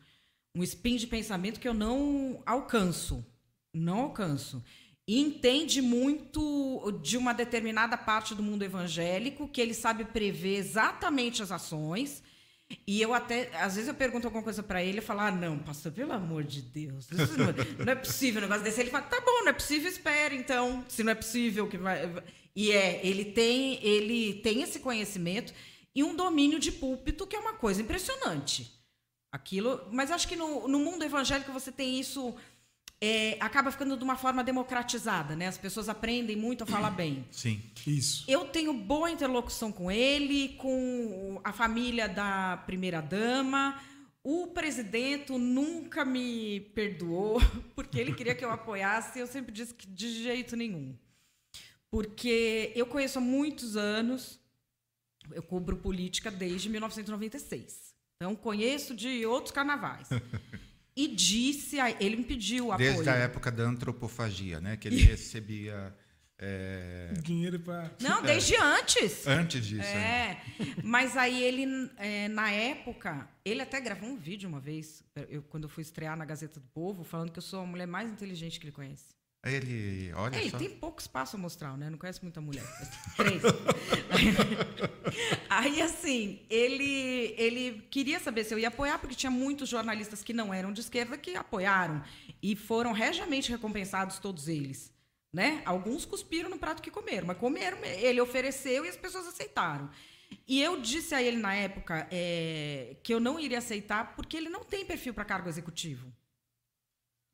[0.56, 3.24] um spin de pensamento que eu não alcanço.
[3.72, 4.62] Não alcanço.
[5.08, 11.42] E entende muito de uma determinada parte do mundo evangélico, que ele sabe prever exatamente
[11.42, 12.22] as ações.
[12.86, 15.58] E eu até, às vezes eu pergunto alguma coisa para ele e falo, ah, não,
[15.60, 18.80] pastor, pelo amor de Deus, não, não é possível um negócio desse.
[18.82, 22.22] Ele fala, tá bom, não é possível, espere então, se não é possível que vai.
[22.54, 25.54] E é, ele tem, ele tem esse conhecimento
[25.94, 28.70] e um domínio de púlpito que é uma coisa impressionante.
[29.32, 32.34] Aquilo, mas acho que no, no mundo evangélico você tem isso
[33.00, 35.46] é, acaba ficando de uma forma democratizada, né?
[35.46, 37.24] As pessoas aprendem muito a falar bem.
[37.30, 37.62] Sim.
[37.86, 38.24] Isso.
[38.26, 43.80] Eu tenho boa interlocução com ele, com a família da primeira dama.
[44.22, 47.40] O presidente nunca me perdoou,
[47.74, 50.96] porque ele queria que eu apoiasse, e eu sempre disse que de jeito nenhum.
[51.90, 54.38] Porque eu conheço há muitos anos,
[55.32, 57.94] eu cubro política desde 1996.
[58.20, 60.08] Então, conheço de outros carnavais.
[60.98, 62.92] E disse, a, ele me pediu apoio.
[62.92, 64.76] Desde a época da antropofagia, né?
[64.76, 65.94] Que ele recebia.
[66.36, 67.12] É...
[67.22, 67.92] Dinheiro para.
[68.00, 69.24] Não, desde antes.
[69.24, 69.86] Antes disso.
[69.86, 70.42] É.
[70.82, 75.64] Mas aí ele, é, na época, ele até gravou um vídeo uma vez, eu, quando
[75.64, 78.58] eu fui estrear na Gazeta do Povo, falando que eu sou a mulher mais inteligente
[78.58, 79.14] que ele conhece.
[79.44, 80.58] Ele, olha é, só.
[80.58, 81.88] tem pouco espaço amostral, né?
[81.88, 82.64] Não conhece muita mulher.
[83.16, 83.40] Três.
[85.48, 90.32] Aí, assim, ele, ele queria saber se eu ia apoiar, porque tinha muitos jornalistas que
[90.32, 92.02] não eram de esquerda que apoiaram.
[92.42, 94.92] E foram regiamente recompensados todos eles.
[95.32, 95.62] Né?
[95.64, 99.88] Alguns cuspiram no prato que comeram, mas comeram, ele ofereceu e as pessoas aceitaram.
[100.46, 104.48] E eu disse a ele na época é, que eu não iria aceitar porque ele
[104.48, 106.12] não tem perfil para cargo executivo.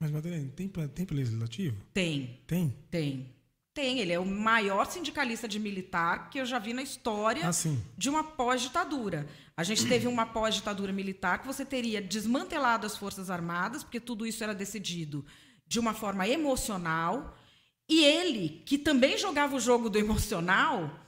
[0.04, 1.82] Mas, Madeleine, tem, tem legislativo?
[1.94, 2.38] Tem.
[2.46, 2.74] Tem?
[2.90, 3.34] Tem.
[3.72, 4.00] Tem.
[4.00, 7.50] Ele é o maior sindicalista de militar que eu já vi na história Ah,
[7.96, 9.26] de uma pós-ditadura.
[9.56, 14.26] A gente teve uma pós-ditadura militar que você teria desmantelado as Forças Armadas, porque tudo
[14.26, 15.24] isso era decidido
[15.66, 17.34] de uma forma emocional.
[17.88, 21.00] E ele, que também jogava o jogo do emocional,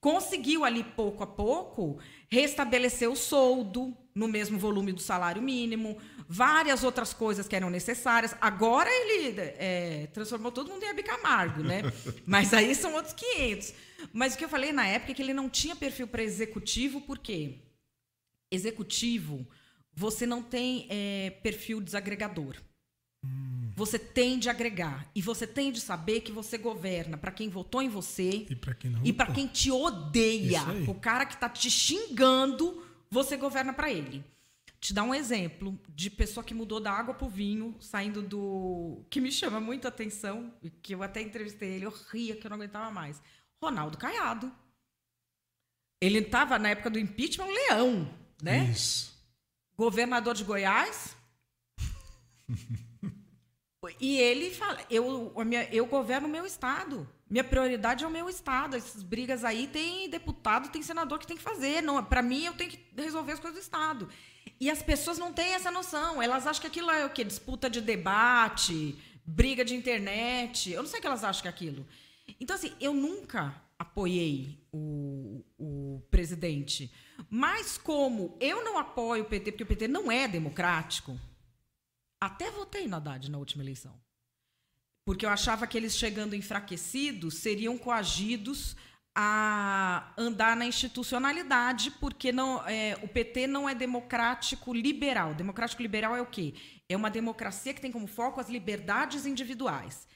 [0.00, 1.98] conseguiu ali pouco a pouco
[2.30, 5.96] restabelecer o soldo no mesmo volume do salário mínimo,
[6.28, 8.34] várias outras coisas que eram necessárias.
[8.40, 11.82] Agora ele é, transformou todo mundo em Abicamargo, né?
[12.26, 13.72] Mas aí são outros 500.
[14.12, 17.00] Mas o que eu falei na época é que ele não tinha perfil para executivo,
[17.00, 17.58] por quê?
[18.50, 19.46] Executivo,
[19.94, 22.56] você não tem é, perfil desagregador.
[23.76, 27.80] Você tem de agregar e você tem de saber que você governa para quem votou
[27.80, 28.92] em você E para quem
[29.26, 30.62] quem te odeia.
[30.88, 34.24] O cara que tá te xingando, você governa para ele.
[34.80, 39.20] Te dar um exemplo de pessoa que mudou da água pro vinho, saindo do que
[39.20, 42.50] me chama muito a atenção e que eu até entrevistei ele, eu ria que eu
[42.50, 43.20] não aguentava mais.
[43.60, 44.52] Ronaldo Caiado.
[46.00, 48.66] Ele estava na época do impeachment um leão, né?
[48.70, 49.18] Isso.
[49.76, 51.16] governador de Goiás.
[54.00, 57.08] e ele fala: eu, minha- eu governo o meu estado.
[57.30, 58.76] Minha prioridade é o meu estado.
[58.76, 61.82] Essas brigas aí tem deputado, tem senador que tem que fazer.
[61.82, 64.08] Não, para mim, eu tenho que resolver as coisas do estado.
[64.60, 66.22] E as pessoas não têm essa noção.
[66.22, 67.24] Elas acham que aquilo é o quê?
[67.24, 70.70] Disputa de debate, briga de internet.
[70.70, 71.86] Eu não sei o que elas acham que é aquilo.
[72.40, 76.92] Então, assim, eu nunca apoiei o, o presidente.
[77.30, 81.18] Mas como eu não apoio o PT, porque o PT não é democrático,
[82.20, 83.94] até votei no Haddad na última eleição.
[85.08, 88.76] Porque eu achava que eles chegando enfraquecidos seriam coagidos
[89.16, 95.32] a andar na institucionalidade, porque não, é, o PT não é democrático liberal.
[95.32, 96.52] Democrático liberal é o quê?
[96.90, 100.06] É uma democracia que tem como foco as liberdades individuais.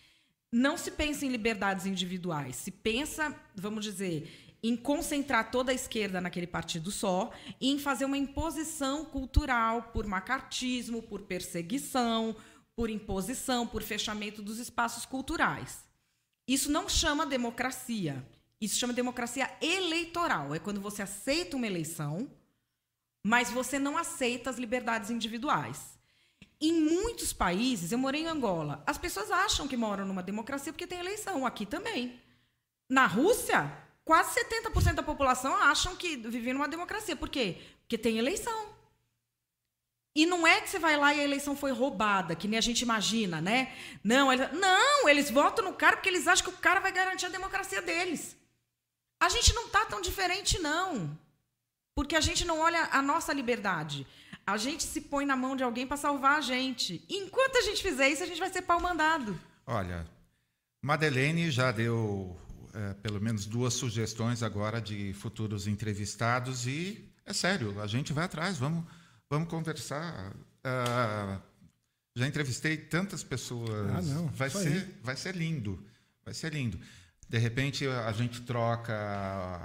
[0.53, 4.31] Não se pensa em liberdades individuais, se pensa, vamos dizer,
[4.63, 10.07] em concentrar toda a esquerda naquele partido só e em fazer uma imposição cultural por
[10.07, 12.37] macartismo, por perseguição,
[12.75, 15.85] por imposição, por fechamento dos espaços culturais.
[16.47, 18.27] Isso não chama democracia.
[18.61, 20.55] Isso chama democracia eleitoral.
[20.55, 22.31] É quando você aceita uma eleição,
[23.25, 25.99] mas você não aceita as liberdades individuais.
[26.61, 30.87] Em muitos países, eu morei em Angola, as pessoas acham que moram numa democracia porque
[30.87, 31.45] tem eleição.
[31.45, 32.21] Aqui também.
[32.89, 33.73] Na Rússia,
[34.05, 37.17] quase 70% da população acham que vivem numa democracia.
[37.17, 37.61] Por quê?
[37.81, 38.69] Porque tem eleição.
[40.15, 42.63] E não é que você vai lá e a eleição foi roubada, que nem a
[42.63, 43.73] gente imagina, né?
[44.05, 47.27] Não, eles, não, eles votam no cara porque eles acham que o cara vai garantir
[47.27, 48.37] a democracia deles.
[49.21, 51.17] A gente não tá tão diferente, não.
[51.95, 54.07] Porque a gente não olha a nossa liberdade.
[54.47, 57.03] A gente se põe na mão de alguém para salvar a gente.
[57.09, 59.39] E enquanto a gente fizer isso, a gente vai ser pau mandado.
[59.67, 60.07] Olha,
[60.83, 62.37] Madeleine já deu
[62.75, 68.25] é, pelo menos duas sugestões agora de futuros entrevistados e é sério, a gente vai
[68.25, 68.85] atrás, vamos,
[69.33, 70.35] vamos conversar.
[70.63, 71.41] Uh,
[72.15, 73.71] já entrevistei tantas pessoas.
[73.91, 74.95] Ah, não, vai isso ser, aí.
[75.03, 75.83] vai ser lindo,
[76.23, 76.79] vai ser lindo.
[77.27, 78.93] De repente a gente troca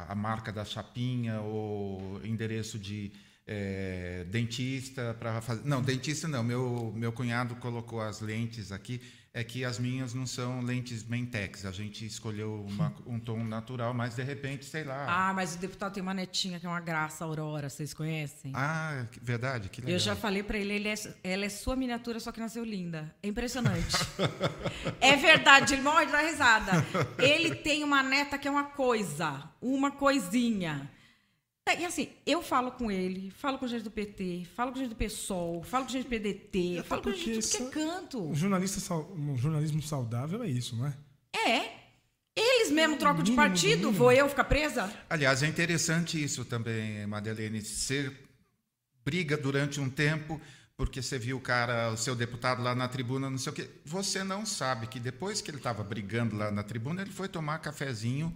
[0.07, 3.11] a marca da chapinha ou endereço de
[3.45, 5.65] é, dentista para fazer.
[5.65, 6.41] Não, dentista não.
[6.41, 9.01] Meu meu cunhado colocou as lentes aqui
[9.37, 11.63] é que as minhas não são lentes Mentex.
[11.63, 15.05] A gente escolheu uma, um tom natural, mas de repente, sei lá.
[15.07, 18.51] Ah, mas o deputado tem uma netinha que é uma graça, Aurora, vocês conhecem?
[18.55, 19.93] Ah, verdade, que legal.
[19.93, 23.13] Eu já falei pra ele, ele é- ela é sua miniatura, só que nasceu linda.
[23.21, 23.95] É impressionante.
[24.99, 26.71] é verdade, ele morre de dar risada.
[27.19, 30.89] Ele tem uma neta que é uma coisa, uma coisinha.
[31.67, 34.89] É, E assim, eu falo com ele, falo com gente do PT, falo com gente
[34.89, 38.29] do PSOL, falo com gente do PDT, falo com gente de tudo que é canto.
[38.29, 40.93] Um, jornalista um jornalismo saudável é isso, não é?
[41.45, 41.77] É.
[42.35, 44.93] Eles mesmo trocam de mínimo do partido, vou eu ficar presa?
[45.09, 48.15] Aliás, é interessante isso também, Madeleine, ser
[49.03, 50.39] briga durante um tempo,
[50.77, 53.69] porque você viu o cara, o seu deputado lá na tribuna, não sei o quê.
[53.83, 57.57] Você não sabe que depois que ele estava brigando lá na tribuna, ele foi tomar
[57.57, 58.33] cafezinho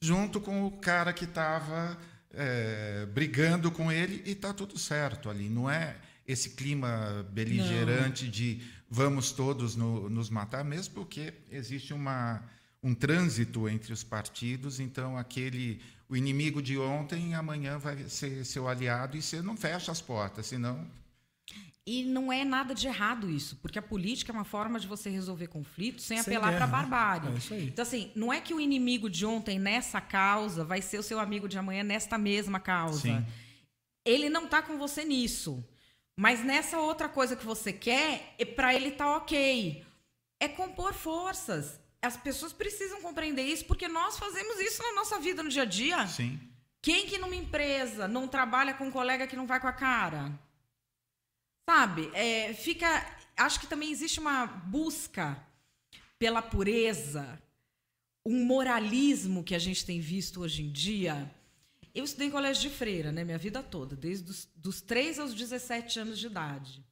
[0.00, 1.98] junto com o cara que estava
[3.12, 5.48] brigando com ele e está tudo certo ali.
[5.48, 12.42] Não é esse clima beligerante de vamos todos no- nos matar, mesmo porque existe uma,
[12.82, 18.66] um trânsito entre os partidos, então aquele o inimigo de ontem amanhã vai ser seu
[18.68, 20.84] aliado e você não fecha as portas, senão
[21.86, 25.08] E não é nada de errado isso, porque a política é uma forma de você
[25.08, 27.28] resolver conflitos sem, Sem apelar para barbárie.
[27.30, 27.68] É isso aí.
[27.68, 31.18] Então, assim, não é que o inimigo de ontem nessa causa vai ser o seu
[31.18, 33.00] amigo de amanhã nesta mesma causa.
[33.00, 33.26] Sim.
[34.04, 35.64] Ele não tá com você nisso.
[36.16, 39.84] Mas nessa outra coisa que você quer, para ele tá ok.
[40.38, 41.80] É compor forças.
[42.02, 45.66] As pessoas precisam compreender isso, porque nós fazemos isso na nossa vida no dia a
[45.66, 46.06] dia.
[46.06, 46.38] sim.
[46.82, 50.32] Quem que numa empresa não trabalha com um colega que não vai com a cara?
[51.68, 52.10] Sabe?
[52.14, 53.18] É, fica.
[53.36, 55.42] Acho que também existe uma busca
[56.18, 57.40] pela pureza,
[58.26, 61.34] um moralismo que a gente tem visto hoje em dia.
[61.94, 63.24] Eu estudei em colégio de freira, né?
[63.24, 66.84] Minha vida toda, desde os dos 3 aos 17 anos de idade.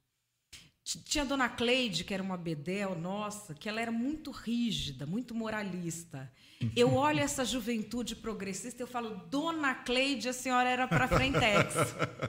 [1.05, 5.35] Tinha a dona Cleide, que era uma bedel, nossa, que ela era muito rígida, muito
[5.35, 6.33] moralista.
[6.75, 11.75] Eu olho essa juventude progressista e falo, dona Cleide, a senhora era para Frentex.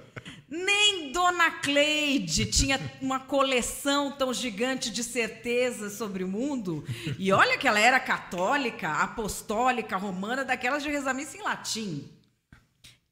[0.49, 6.84] Nem Dona Cleide tinha uma coleção tão gigante de certezas sobre o mundo.
[7.18, 12.12] E olha que ela era católica, apostólica, romana, daquelas de rezar em latim.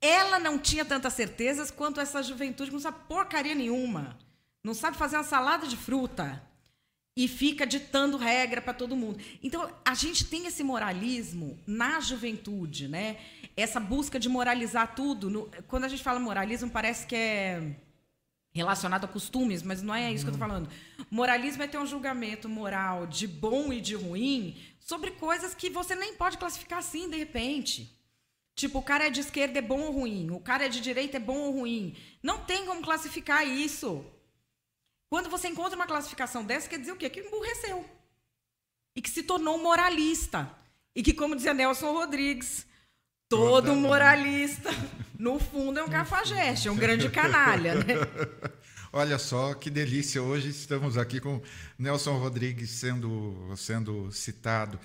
[0.02, 4.18] Ela não tinha tantas certezas quanto essa juventude que não sabe porcaria nenhuma.
[4.64, 6.44] Não sabe fazer uma salada de fruta.
[7.20, 9.18] E fica ditando regra para todo mundo.
[9.42, 13.18] Então, a gente tem esse moralismo na juventude, né?
[13.56, 15.28] Essa busca de moralizar tudo.
[15.28, 17.76] No- quando a gente fala moralismo, parece que é
[18.54, 20.70] relacionado a costumes, mas não é isso que eu tô falando.
[21.10, 25.96] Moralismo é ter um julgamento moral de bom e de ruim sobre coisas que você
[25.96, 27.92] nem pode classificar assim, de repente.
[28.56, 31.18] Tipo, o cara é de esquerda é bom ou ruim, o cara é de direita
[31.18, 31.96] é bom ou ruim.
[32.22, 34.06] Não tem como classificar isso.
[35.10, 37.10] Quando você encontra uma classificação dessa, quer dizer o quê?
[37.10, 37.86] Que emburreceu.
[38.96, 40.52] E que se tornou moralista.
[40.96, 42.66] E que, como dizia Nelson Rodrigues,
[43.30, 44.70] todo moralista,
[45.18, 47.94] no fundo, é um cafajeste, é um grande canalha, né?
[48.92, 50.22] Olha só que delícia.
[50.24, 51.42] Hoje estamos aqui com
[51.78, 54.80] Nelson Rodrigues sendo, sendo citado.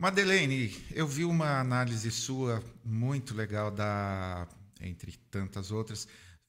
[0.00, 4.46] Madeleine, eu vi uma análise sua muito legal da,
[4.80, 6.08] entre tantas outras,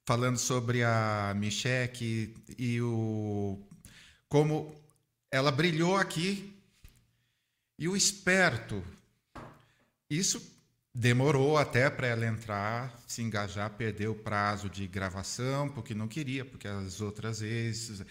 [0.10, 3.60] falando sobre a Michelle e o
[4.28, 4.74] como
[5.32, 6.52] ela brilhou aqui
[7.78, 8.84] e o esperto.
[10.10, 10.42] Isso
[10.92, 16.44] demorou até para ela entrar, se engajar, perdeu o prazo de gravação, porque não queria,
[16.44, 18.04] porque as outras vezes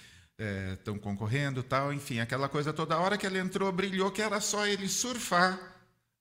[0.74, 2.96] estão concorrendo tal, enfim, aquela coisa toda.
[2.96, 5.58] Hora que ela entrou, brilhou, que era só ele surfar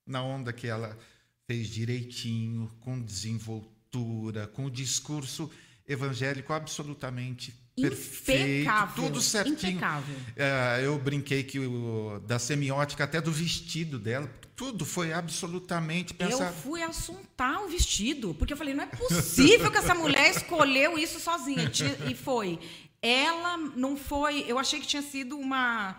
[0.04, 0.98] na onda que ela
[1.46, 5.48] fez direitinho, com desenvoltura, com o discurso
[5.88, 9.04] evangélico absolutamente perfeito, Impecável.
[9.04, 9.72] tudo certinho.
[9.72, 10.16] Impecável.
[10.36, 16.28] É, eu brinquei que o, da semiótica, até do vestido dela, tudo foi absolutamente Eu
[16.28, 16.54] pensado.
[16.56, 21.20] fui assuntar o vestido, porque eu falei, não é possível que essa mulher escolheu isso
[21.20, 21.70] sozinha.
[22.06, 22.58] E E foi.
[23.00, 24.44] Ela não foi.
[24.48, 25.96] Eu achei que tinha sido uma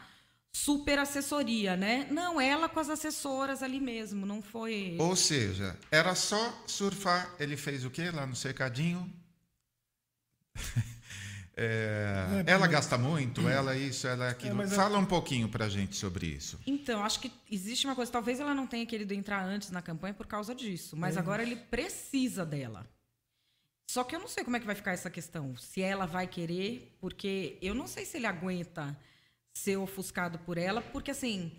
[0.52, 2.08] super assessoria, né?
[2.12, 4.98] Não, ela com as assessoras ali mesmo, não foi.
[5.00, 7.34] Ou seja, era só surfar.
[7.40, 9.10] Ele fez o quê lá no cercadinho?
[11.62, 14.52] É, É, ela gasta muito, ela isso, ela aquilo.
[14.52, 16.58] É, mas é- Fala um pouquinho pra gente sobre isso.
[16.66, 18.10] Então, acho que existe uma coisa.
[18.10, 21.58] Talvez ela não tenha querido entrar antes na campanha por causa disso, mas agora ele
[21.58, 22.88] precisa dela.
[23.92, 25.58] Só que eu não sei como é que vai ficar essa questão.
[25.58, 28.98] Se ela vai querer, porque eu não sei se ele aguenta
[29.54, 31.52] ser ofuscado por ela, porque assim,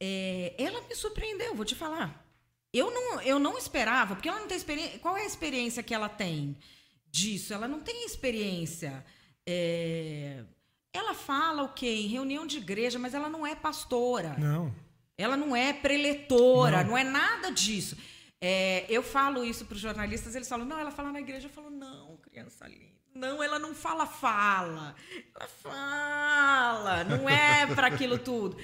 [0.00, 2.24] é, ela me surpreendeu, vou te falar.
[2.72, 4.98] Eu não, eu não esperava, porque ela não tem experiência.
[5.00, 6.56] Qual é a experiência que ela tem
[7.18, 7.52] disso?
[7.54, 9.04] Ela não tem experiência.
[9.46, 10.44] é,
[10.92, 11.86] ela fala o quê?
[11.88, 14.36] Em reunião de igreja, mas ela não é pastora.
[14.38, 14.74] Não.
[15.16, 16.90] Ela não é preletora, Não.
[16.90, 17.96] não, é nada disso.
[18.40, 21.46] É, eu falo isso para os jornalistas, eles falam, não, ela fala na igreja.
[21.48, 22.96] Eu falo, não, criança linda.
[23.14, 24.94] Não, ela não fala, fala.
[25.34, 27.04] Ela fala.
[27.04, 28.56] Não é para aquilo tudo.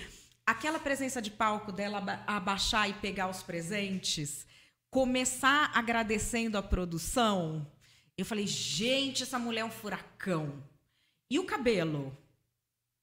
[0.47, 4.47] Aquela presença de palco dela aba- abaixar e pegar os presentes,
[4.91, 7.67] começar agradecendo a produção.
[8.17, 10.63] Eu falei, gente, essa mulher é um furacão.
[11.31, 12.17] E o cabelo?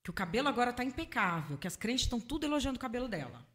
[0.03, 3.45] Que o cabelo agora tá impecável, que as crentes estão tudo elogiando o cabelo dela.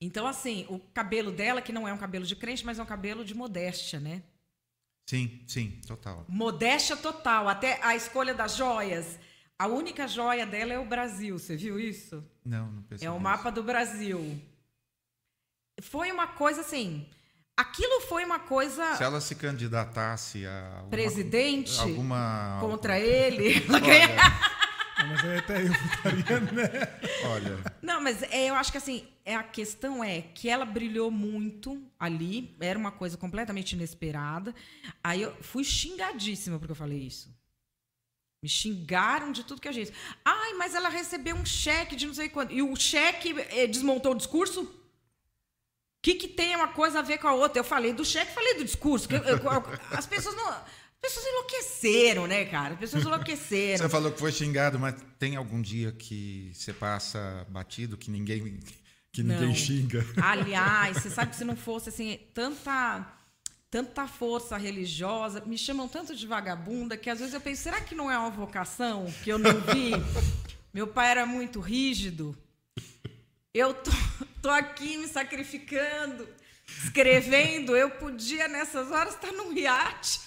[0.00, 2.86] Então, assim, o cabelo dela, que não é um cabelo de crente, mas é um
[2.86, 4.22] cabelo de modéstia, né?
[5.06, 6.24] Sim, sim, total.
[6.28, 7.48] Modéstia total.
[7.48, 9.18] Até a escolha das joias.
[9.58, 11.38] A única joia dela é o Brasil.
[11.38, 12.24] Você viu isso?
[12.44, 13.06] Não, não percebi.
[13.06, 13.22] É o isso.
[13.22, 14.40] mapa do Brasil.
[15.82, 17.06] Foi uma coisa assim.
[17.60, 18.96] Aquilo foi uma coisa.
[18.96, 23.62] Se ela se candidatasse a alguma, Presidente alguma contra ele.
[23.68, 23.80] ela
[25.06, 26.98] Mas aí até eu votaria, né?
[27.26, 31.10] Olha, Não, mas é, eu acho que assim, é, a questão é que ela brilhou
[31.10, 34.54] muito ali, era uma coisa completamente inesperada.
[35.04, 37.30] Aí eu fui xingadíssima porque eu falei isso.
[38.42, 39.92] Me xingaram de tudo que a gente.
[40.24, 42.54] Ai, mas ela recebeu um cheque de não sei quanto.
[42.54, 44.79] E o cheque eh, desmontou o discurso.
[46.00, 47.58] O que, que tem uma coisa a ver com a outra?
[47.60, 49.06] Eu falei do cheque, falei do discurso.
[49.06, 49.40] que eu- eu-
[49.90, 50.48] as pessoas não.
[50.48, 50.64] As
[51.02, 52.72] pessoas enlouqueceram, né, cara?
[52.74, 53.84] As pessoas enlouqueceram.
[53.84, 58.58] você falou que foi xingado, mas tem algum dia que você passa batido que ninguém
[59.12, 59.54] que ninguém Não.
[59.54, 60.06] xinga?
[60.22, 63.06] Aliás, você sabe que se não fosse assim, tanta
[63.70, 67.94] tanta força religiosa, me chamam tanto de vagabunda que às vezes eu penso, será que
[67.94, 69.92] não é uma vocação que eu não vi?
[70.72, 72.36] Meu pai era muito rígido.
[73.52, 73.90] Eu tô,
[74.40, 76.28] tô aqui me sacrificando,
[76.84, 80.20] escrevendo, eu podia nessas horas estar num iate,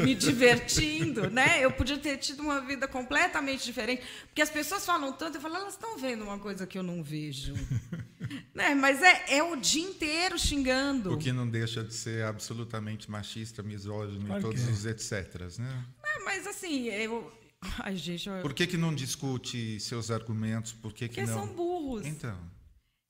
[0.00, 1.64] me divertindo, né?
[1.64, 5.54] Eu podia ter tido uma vida completamente diferente, porque as pessoas falam tanto, eu falo,
[5.54, 7.54] elas estão vendo uma coisa que eu não vejo.
[8.52, 8.74] né?
[8.74, 11.14] Mas é, é o dia inteiro xingando.
[11.14, 14.70] O que não deixa de ser absolutamente machista, misógino Claro e todos é.
[14.72, 15.86] os etc, né?
[16.04, 17.32] É, mas assim, eu.
[17.80, 18.40] Ai, gente, eu...
[18.40, 20.72] Por que, que não discute seus argumentos?
[20.72, 21.46] Por que, que porque não?
[21.46, 22.06] são burros.
[22.06, 22.38] Então,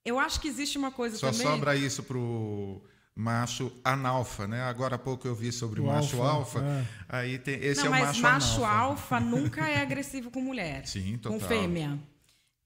[0.05, 1.47] Eu acho que existe uma coisa só também.
[1.47, 2.83] sobra isso pro
[3.15, 4.63] macho analfa, né?
[4.63, 6.71] Agora há pouco eu vi sobre o, O macho alfa, alfa.
[6.71, 6.87] é.
[7.09, 8.79] Aí tem esse não, é o mas macho, macho analfa.
[8.81, 10.87] alfa nunca é agressivo com mulher.
[10.87, 11.49] Sim, com total.
[11.49, 11.99] fêmea.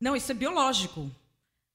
[0.00, 1.10] Não, isso é biológico.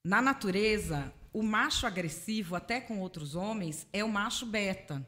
[0.05, 5.05] Na natureza, o macho agressivo, até com outros homens, é o macho beta.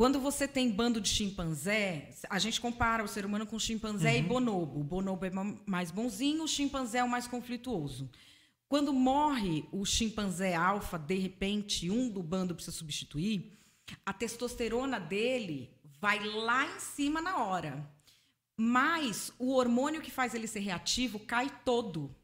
[0.00, 4.16] Quando você tem bando de chimpanzé, a gente compara o ser humano com chimpanzé Uhum.
[4.18, 4.80] e bonobo.
[4.80, 8.08] O bonobo é ma- mais bonzinho, o chimpanzé é o mais conflituoso.
[8.66, 13.52] Quando morre o chimpanzé alfa, de repente, um do bando precisa substituir,
[14.06, 15.70] a testosterona dele
[16.00, 17.86] vai lá em cima na hora.
[18.56, 22.16] Mas o hormônio que faz ele ser reativo cai todo.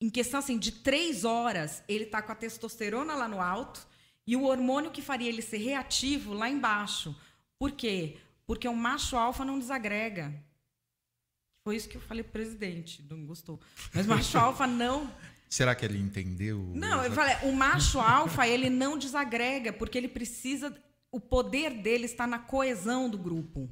[0.00, 3.93] Em questão assim, de três horas, ele está com a testosterona lá no alto
[4.26, 7.14] e o hormônio que faria ele ser reativo lá embaixo.
[7.58, 8.16] Por quê?
[8.46, 10.32] Porque o macho alfa não desagrega.
[11.62, 13.58] Foi isso que eu falei pro presidente, não gostou.
[13.94, 15.10] Mas macho alfa não.
[15.48, 16.58] Será que ele entendeu?
[16.74, 20.76] Não, eu falei, o macho alfa, ele não desagrega, porque ele precisa.
[21.10, 23.70] O poder dele está na coesão do grupo.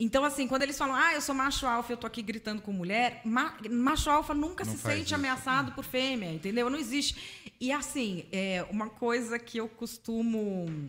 [0.00, 2.72] Então, assim, quando eles falam, ah, eu sou macho alfa, eu tô aqui gritando com
[2.72, 5.14] mulher, ma- macho alfa nunca Não se sente isso.
[5.16, 6.70] ameaçado por fêmea, entendeu?
[6.70, 7.50] Não existe.
[7.60, 10.88] E, assim, é uma coisa que eu costumo.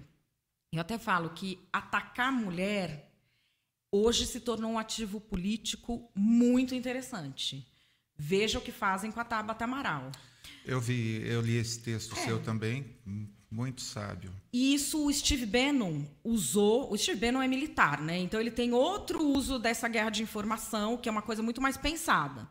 [0.72, 3.12] Eu até falo que atacar a mulher
[3.92, 7.66] hoje se tornou um ativo político muito interessante.
[8.16, 10.12] Veja o que fazem com a Tabata Amaral.
[10.64, 12.26] Eu vi, eu li esse texto É.
[12.26, 12.86] seu também,
[13.52, 14.32] muito sábio.
[14.54, 16.92] E isso o Steve Bannon usou.
[16.92, 18.18] O Steve Bannon é militar, né?
[18.18, 21.76] Então ele tem outro uso dessa guerra de informação, que é uma coisa muito mais
[21.76, 22.48] pensada.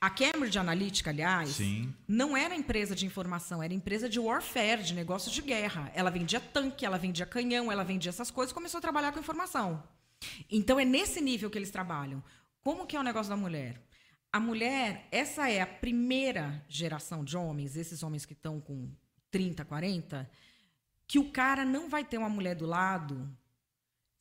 [0.00, 1.94] A Cambridge Analytica, aliás, Sim.
[2.06, 5.90] não era empresa de informação, era empresa de warfare, de negócio de guerra.
[5.94, 9.82] Ela vendia tanque, ela vendia canhão, ela vendia essas coisas, começou a trabalhar com informação.
[10.50, 12.22] Então é nesse nível que eles trabalham.
[12.62, 13.80] Como que é o negócio da mulher?
[14.32, 18.90] A mulher, essa é a primeira geração de homens, esses homens que estão com
[19.32, 20.30] 30, 40,
[21.08, 23.28] que o cara não vai ter uma mulher do lado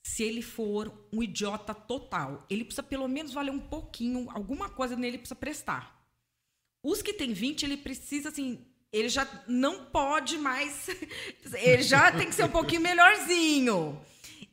[0.04, 2.46] se ele for um idiota total.
[2.50, 6.04] Ele precisa pelo menos valer um pouquinho, alguma coisa nele precisa prestar.
[6.84, 10.88] Os que tem 20, ele precisa, assim, ele já não pode mais.
[11.54, 14.02] Ele já tem que ser um pouquinho melhorzinho.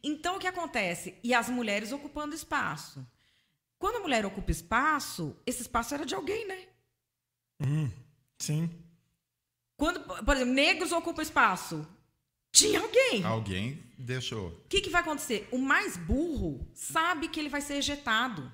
[0.02, 1.14] Então, o que acontece?
[1.24, 3.04] E as mulheres ocupando espaço.
[3.78, 6.68] Quando a mulher ocupa espaço, esse espaço era de alguém, né?
[7.60, 7.90] Hum,
[8.38, 8.70] sim.
[9.78, 11.86] Quando, por exemplo, negros ocupam espaço,
[12.50, 13.24] tinha alguém.
[13.24, 14.48] Alguém deixou.
[14.48, 15.48] O que, que vai acontecer?
[15.52, 18.50] O mais burro sabe que ele vai ser ejetado.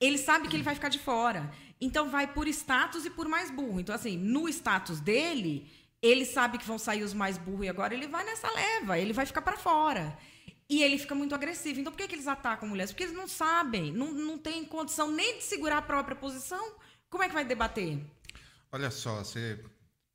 [0.00, 1.52] Ele sabe que ele vai ficar de fora.
[1.80, 3.80] Então vai por status e por mais burro.
[3.80, 5.68] Então, assim, no status dele,
[6.00, 9.12] ele sabe que vão sair os mais burros e agora ele vai nessa leva, ele
[9.12, 10.16] vai ficar para fora.
[10.68, 11.80] E ele fica muito agressivo.
[11.80, 12.92] Então, por que, que eles atacam mulheres?
[12.92, 16.76] Porque eles não sabem, não, não têm condição nem de segurar a própria posição.
[17.10, 18.00] Como é que vai debater?
[18.74, 19.64] Olha só, você,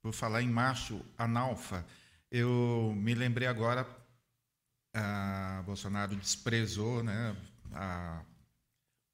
[0.02, 1.82] por falar em macho analfa,
[2.30, 3.88] eu me lembrei agora,
[4.92, 7.34] a Bolsonaro desprezou né,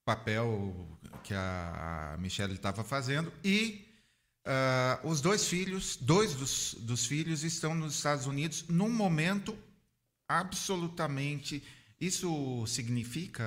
[0.04, 3.86] papel que a Michelle estava fazendo e
[4.48, 9.56] uh, os dois filhos, dois dos, dos filhos estão nos Estados Unidos num momento
[10.28, 11.62] absolutamente.
[12.00, 13.44] Isso significa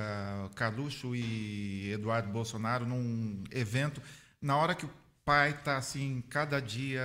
[0.55, 4.01] Carluxo e Eduardo Bolsonaro num evento
[4.41, 7.03] na hora que o pai está assim cada dia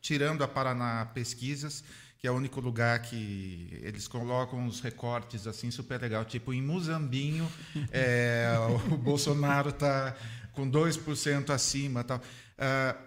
[0.00, 1.82] tirando a Paraná Pesquisas
[2.16, 6.62] que é o único lugar que eles colocam os recortes assim super legal, tipo em
[6.62, 7.50] Muzambinho,
[7.92, 8.48] é,
[8.90, 10.16] o Bolsonaro está
[10.52, 12.18] com 2% acima, tal.
[12.18, 12.98] Uh,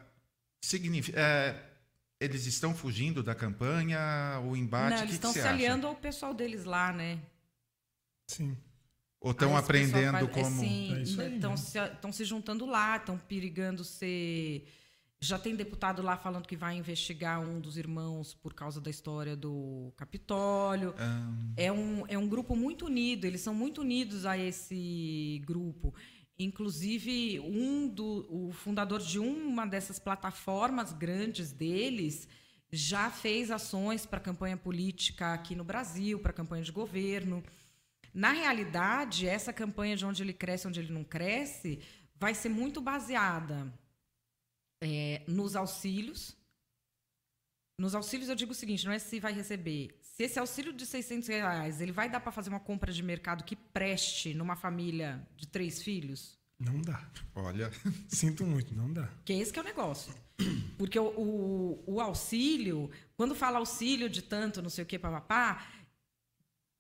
[0.64, 1.60] significa, uh,
[2.22, 5.95] eles estão fugindo da campanha, o embate, Não, eles que estão que se aliando ao
[5.95, 7.20] pessoal deles lá, né?
[8.30, 8.58] Sim.
[9.22, 10.63] Ou estão aprendendo faz, como...
[10.63, 11.78] É, sim, É estão se,
[12.11, 14.65] se juntando lá, estão perigando ser
[15.24, 19.36] já tem deputado lá falando que vai investigar um dos irmãos por causa da história
[19.36, 20.95] do Capitólio.
[20.97, 21.32] Ah.
[21.55, 25.93] É, um, é um grupo muito unido, eles são muito unidos a esse grupo.
[26.39, 32.28] Inclusive, um do, o fundador de uma dessas plataformas grandes deles
[32.72, 37.43] já fez ações para campanha política aqui no Brasil, para campanha de governo.
[38.14, 41.80] Na realidade, essa campanha de onde ele cresce, onde ele não cresce,
[42.16, 43.74] vai ser muito baseada
[44.82, 46.36] é, nos auxílios.
[47.78, 49.97] Nos auxílios eu digo o seguinte, não é se vai receber.
[50.01, 53.43] Se esse auxílio de 600 reais, ele vai dar para fazer uma compra de mercado
[53.43, 56.38] que preste numa família de três filhos?
[56.59, 57.09] Não dá.
[57.34, 57.72] Olha,
[58.07, 59.09] Sinto muito, não dá.
[59.26, 60.14] Que esse que é o negócio.
[60.78, 65.66] Porque o, o, o auxílio, quando fala auxílio de tanto, não sei o que, papapá,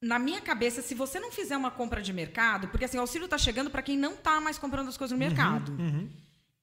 [0.01, 3.25] na minha cabeça, se você não fizer uma compra de mercado, porque assim, o auxílio
[3.25, 5.71] está chegando para quem não está mais comprando as coisas no mercado.
[5.73, 6.09] Uhum.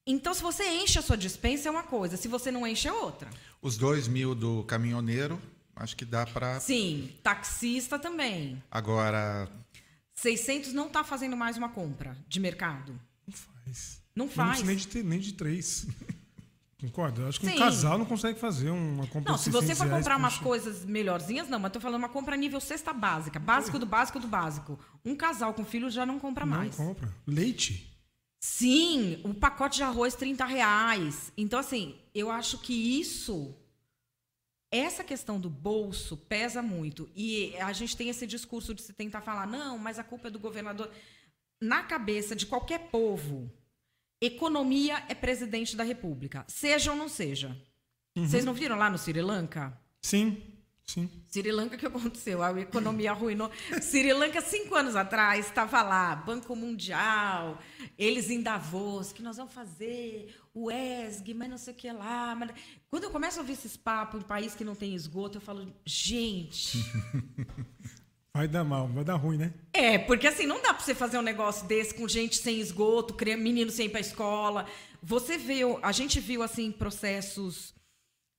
[0.07, 2.17] Então, se você enche a sua dispensa, é uma coisa.
[2.17, 3.29] Se você não enche, é outra.
[3.61, 5.41] os dois mil do caminhoneiro,
[5.77, 6.59] acho que dá para...
[6.61, 8.63] Sim, taxista também.
[8.71, 9.49] Agora,
[10.15, 12.99] 600 não está fazendo mais uma compra de mercado.
[13.27, 14.03] Não faz.
[14.17, 14.49] Não Não faz.
[14.63, 15.87] precisa nem de, ter- nem de três.
[16.81, 17.23] Concorda?
[17.23, 17.57] Eu acho que Sim.
[17.57, 20.85] um casal não consegue fazer uma compra Não, se você 600 for comprar umas coisas
[20.85, 23.41] melhorzinhas, não, mas tô falando uma compra nível cesta básica.
[23.41, 24.79] Básico do básico do básico.
[25.05, 26.77] Um casal com filho já não compra Não mais.
[26.77, 27.13] compra.
[27.27, 27.93] Leite.
[28.41, 31.33] Sim, o pacote de arroz 30 reais.
[31.37, 33.57] Então, assim, eu acho que isso.
[34.71, 37.11] Essa questão do bolso pesa muito.
[37.17, 40.31] E a gente tem esse discurso de se tentar falar, não, mas a culpa é
[40.31, 40.89] do governador.
[41.61, 43.51] Na cabeça de qualquer povo,
[44.21, 47.57] economia é presidente da república, seja ou não seja.
[48.17, 49.79] Vocês não viram lá no Sri Lanka?
[50.03, 50.43] Sim,
[50.85, 51.09] sim.
[51.29, 52.43] Sri Lanka, o que aconteceu?
[52.43, 53.51] A economia arruinou.
[53.81, 57.61] Sri Lanka, cinco anos atrás, estava lá, Banco Mundial,
[57.97, 62.35] eles em Davos, que nós vamos fazer, o ESG, mas não sei o que lá.
[62.35, 62.51] Mas...
[62.91, 65.73] Quando eu começo a ouvir esses papos em país que não tem esgoto, eu falo,
[65.87, 66.79] gente.
[68.39, 69.53] Vai dar mal, vai dar ruim, né?
[69.73, 73.17] É, porque assim, não dá pra você fazer um negócio desse com gente sem esgoto,
[73.37, 74.65] menino sem ir pra escola.
[75.03, 77.75] Você viu, a gente viu assim processos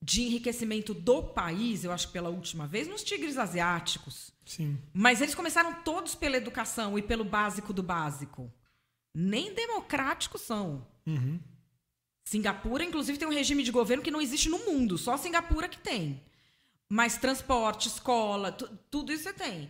[0.02, 4.32] de enriquecimento do país, eu acho que pela última vez, nos tigres asiáticos.
[4.46, 4.80] Sim.
[4.94, 8.50] Mas eles começaram todos pela educação e pelo básico do básico.
[9.14, 10.88] Nem democráticos são.
[11.06, 11.42] Uhum.
[12.26, 15.78] Singapura, inclusive, tem um regime de governo que não existe no mundo, só Singapura que
[15.78, 16.24] tem.
[16.88, 19.70] Mas transporte, escola, tu- tudo isso você tem.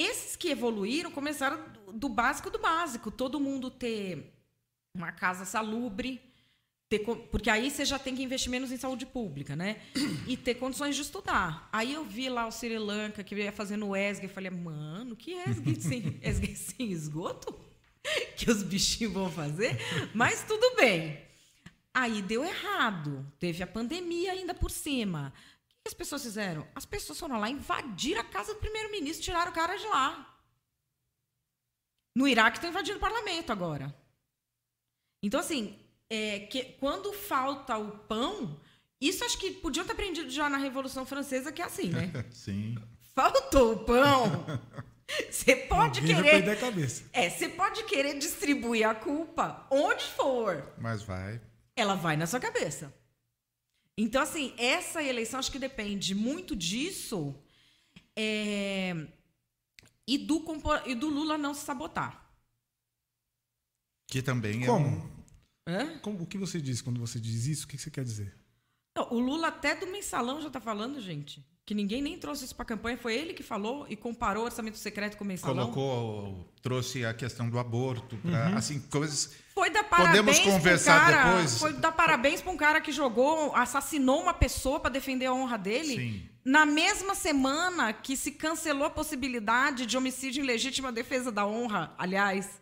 [0.00, 3.10] Esses que evoluíram começaram do, básico do básico.
[3.10, 4.32] Todo mundo ter
[4.94, 6.18] uma casa salubre,
[6.88, 9.76] ter porque aí você já tem que investir menos em saúde pública, né?
[10.26, 11.68] E ter condições de estudar.
[11.70, 15.14] Aí eu vi lá o Sri Lanka, que ia fazendo o ESG, eu falei, mano,
[15.14, 17.54] que ESG sem, ESG sem esgoto?
[18.34, 19.76] Que os bichinhos vão fazer?
[20.14, 21.20] Mas tudo bem.
[21.92, 23.30] Aí deu errado.
[23.38, 25.34] Teve a pandemia ainda por cima.
[25.84, 26.66] Que as pessoas fizeram?
[26.74, 30.26] As pessoas foram lá invadir a casa do primeiro-ministro, tiraram o cara de lá.
[32.16, 33.94] No Iraque estão invadindo o parlamento agora.
[35.22, 35.78] Então, assim,
[36.08, 38.60] é, que, quando falta o pão,
[39.00, 42.10] isso acho que podiam ter aprendido já na Revolução Francesa, que é assim, né?
[42.32, 42.76] Sim.
[43.14, 44.46] Faltou o pão.
[45.30, 46.44] Você pode Ninguém vai querer.
[46.44, 47.04] perder a cabeça.
[47.12, 50.72] É, você pode querer distribuir a culpa onde for.
[50.78, 51.40] Mas vai.
[51.76, 52.94] Ela vai na sua cabeça.
[54.02, 57.34] Então, assim, essa eleição acho que depende muito disso
[58.16, 58.94] é,
[60.06, 60.42] e, do,
[60.86, 62.26] e do Lula não se sabotar.
[64.06, 64.86] Que também é Como?
[64.88, 65.24] um.
[65.68, 65.98] Hã?
[65.98, 67.66] Como- o que você diz quando você diz isso?
[67.66, 68.34] O que você quer dizer?
[68.96, 71.46] Não, o Lula até do mensalão já tá falando, gente.
[71.70, 72.98] Que ninguém nem trouxe isso pra campanha.
[72.98, 75.70] Foi ele que falou e comparou o orçamento secreto com o mensalão.
[75.70, 79.36] Colocou, trouxe a questão do aborto, pra, assim, coisas.
[79.54, 81.58] Foi dar parabéns Podemos pra um conversar cara, depois?
[81.60, 85.56] Foi dar parabéns pra um cara que jogou, assassinou uma pessoa pra defender a honra
[85.56, 85.94] dele.
[85.94, 86.28] Sim.
[86.44, 91.94] Na mesma semana que se cancelou a possibilidade de homicídio em legítima defesa da honra,
[91.96, 92.60] aliás.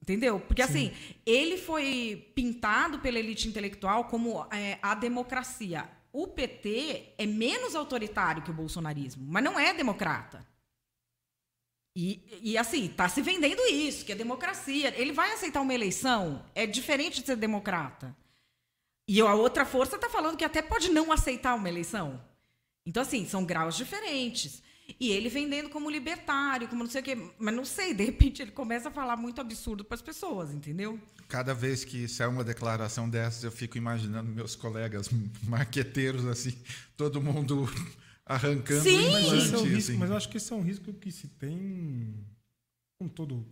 [0.00, 0.40] Entendeu?
[0.40, 0.90] Porque assim,
[1.26, 5.86] ele foi pintado pela elite intelectual como é, a democracia.
[6.14, 10.46] O PT é menos autoritário que o bolsonarismo, mas não é democrata.
[11.96, 14.94] E, e assim, tá se vendendo isso, que é democracia.
[14.96, 16.46] Ele vai aceitar uma eleição?
[16.54, 18.16] É diferente de ser democrata.
[19.08, 22.24] E a outra força está falando que até pode não aceitar uma eleição.
[22.86, 24.62] Então, assim, são graus diferentes.
[25.00, 27.16] E ele vendendo como libertário, como não sei o quê.
[27.38, 31.00] Mas não sei, de repente ele começa a falar muito absurdo para as pessoas, entendeu?
[31.28, 35.08] Cada vez que sai uma declaração dessas, eu fico imaginando meus colegas
[35.44, 36.54] marqueteiros, assim,
[36.96, 37.68] todo mundo
[38.26, 39.10] arrancando Sim!
[39.10, 39.98] Mas, é implante, risco, assim.
[39.98, 42.14] mas eu acho que esse é um risco que se tem
[42.98, 43.46] com todo.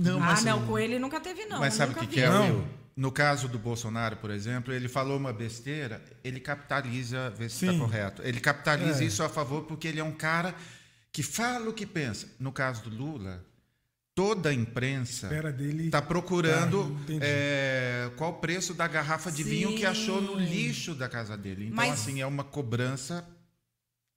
[0.00, 1.60] Não, ah, mas, não, com ele nunca teve, não.
[1.60, 2.14] mas sabe o que, vi.
[2.14, 2.64] que é, Não.
[2.96, 7.72] No caso do Bolsonaro, por exemplo, ele falou uma besteira, ele capitaliza, vê se está
[7.72, 7.78] Sim.
[7.78, 8.20] correto.
[8.22, 9.06] Ele capitaliza É.
[9.06, 10.54] isso a favor porque ele é um cara
[11.12, 12.28] que fala o que pensa.
[12.38, 13.42] No caso do Lula,
[14.14, 15.30] toda a imprensa
[15.84, 17.20] está procurando entendi.
[17.22, 20.44] é, qual o preço da garrafa de vinho que achou no Sim.
[20.44, 21.66] lixo da casa dele.
[21.66, 23.26] Então, Mas- assim, é uma cobrança.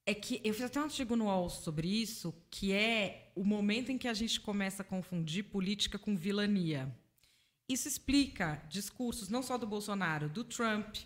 [0.06, 3.92] É que eu fiz até um artigo no UOL sobre isso, que é o momento
[3.92, 6.94] em que a gente começa a confundir política com vilania.
[7.68, 10.98] Isso explica discursos não só do Bolsonaro, do Trump,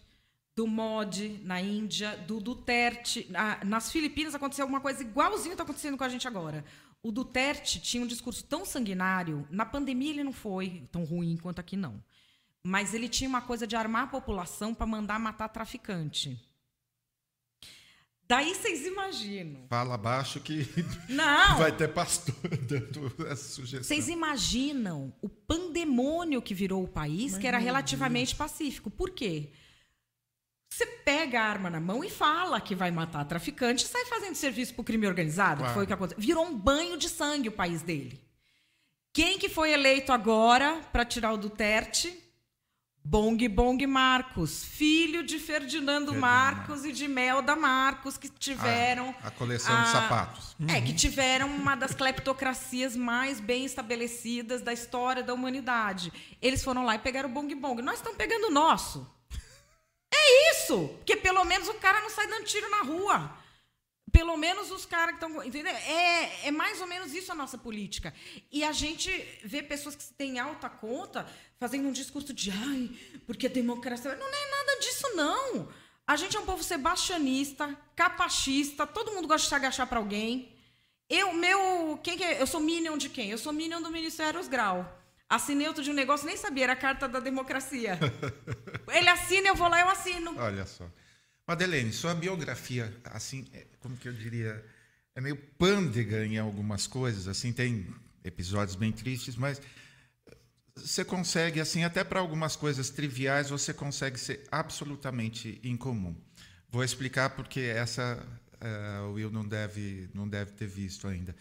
[0.55, 3.27] do Modi na Índia, do Duterte.
[3.29, 6.65] Na- nas Filipinas aconteceu alguma coisa igualzinho está acontecendo com a gente agora.
[7.03, 11.59] O Duterte tinha um discurso tão sanguinário, na pandemia ele não foi tão ruim quanto
[11.59, 12.03] aqui não.
[12.63, 16.37] Mas ele tinha uma coisa de armar a população para mandar matar traficante.
[18.27, 19.65] Daí vocês imaginam.
[19.69, 20.67] Fala baixo que
[21.07, 21.57] Não!
[21.57, 22.35] vai ter pastor
[22.67, 23.83] dando essa sugestão.
[23.87, 28.89] Vocês imaginam o pandemônio que virou o país, Mas, que era relativamente pacífico.
[28.89, 29.49] Por quê?
[30.69, 34.35] Você pega a arma na mão e fala que vai matar traficante e sai fazendo
[34.35, 35.73] serviço pro crime organizado, que Claro.
[35.73, 36.21] foi o que aconteceu.
[36.21, 38.21] Virou um banho de sangue o país dele.
[39.13, 42.15] Quem que foi eleito agora para tirar o Duterte?
[43.09, 49.29] Bong Bong Marcos, filho de Ferdinando Ferdinando Marcos e de Melda Marcos, que tiveram a,
[49.29, 50.55] a coleção de a- sapatos.
[50.67, 56.11] é, que tiveram uma das cleptocracias mais bem estabelecidas da história da humanidade.
[56.41, 57.81] Eles foram lá e pegaram o bong bong.
[57.81, 59.09] Nós estamos pegando o nosso.
[60.13, 60.89] É isso!
[60.97, 63.37] Porque pelo menos o cara não sai dando tiro na rua.
[64.11, 65.43] Pelo menos os caras que estão.
[65.43, 65.73] Entendeu?
[65.73, 68.13] É, é mais ou menos isso a nossa política.
[68.51, 69.09] E a gente
[69.43, 71.25] vê pessoas que têm alta conta
[71.59, 72.89] fazendo um discurso de ai,
[73.25, 74.15] porque a democracia.
[74.15, 75.69] Não é nada disso, não.
[76.05, 80.53] A gente é um povo sebastianista, capachista, todo mundo gosta de se agachar para alguém.
[81.09, 81.99] Eu, meu.
[82.03, 82.41] Quem que é?
[82.41, 83.29] Eu sou Minion de quem?
[83.29, 84.93] Eu sou Minion do Ministério Eros Grau.
[85.29, 87.99] Assinei outro de um negócio, nem sabia, era a carta da democracia.
[88.87, 90.33] Ele assina, eu vou lá, eu assino.
[90.37, 90.89] Olha só.
[91.45, 94.63] Madeleine, sua biografia, assim, é, como que eu diria,
[95.15, 97.87] é meio pândega em algumas coisas, assim, tem
[98.23, 99.61] episódios bem tristes, mas
[100.85, 106.15] você consegue, assim, até para algumas coisas triviais, você consegue ser absolutamente incomum.
[106.69, 108.21] Vou explicar porque essa
[108.59, 111.35] eh, o Will não deve, não deve ter visto ainda.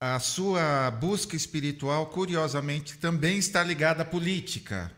[0.00, 4.90] A sua busca espiritual, curiosamente, também está ligada à política.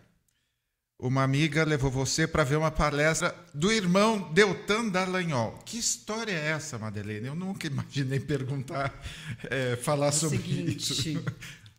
[0.99, 5.59] Uma amiga levou você para ver uma palestra do irmão Deltan Dallagnol.
[5.67, 7.27] Que história é essa, Madeleine?
[7.27, 8.95] Eu nunca imaginei perguntar,
[9.51, 11.12] eh, falar É sobre seguinte.
[11.12, 11.25] isso.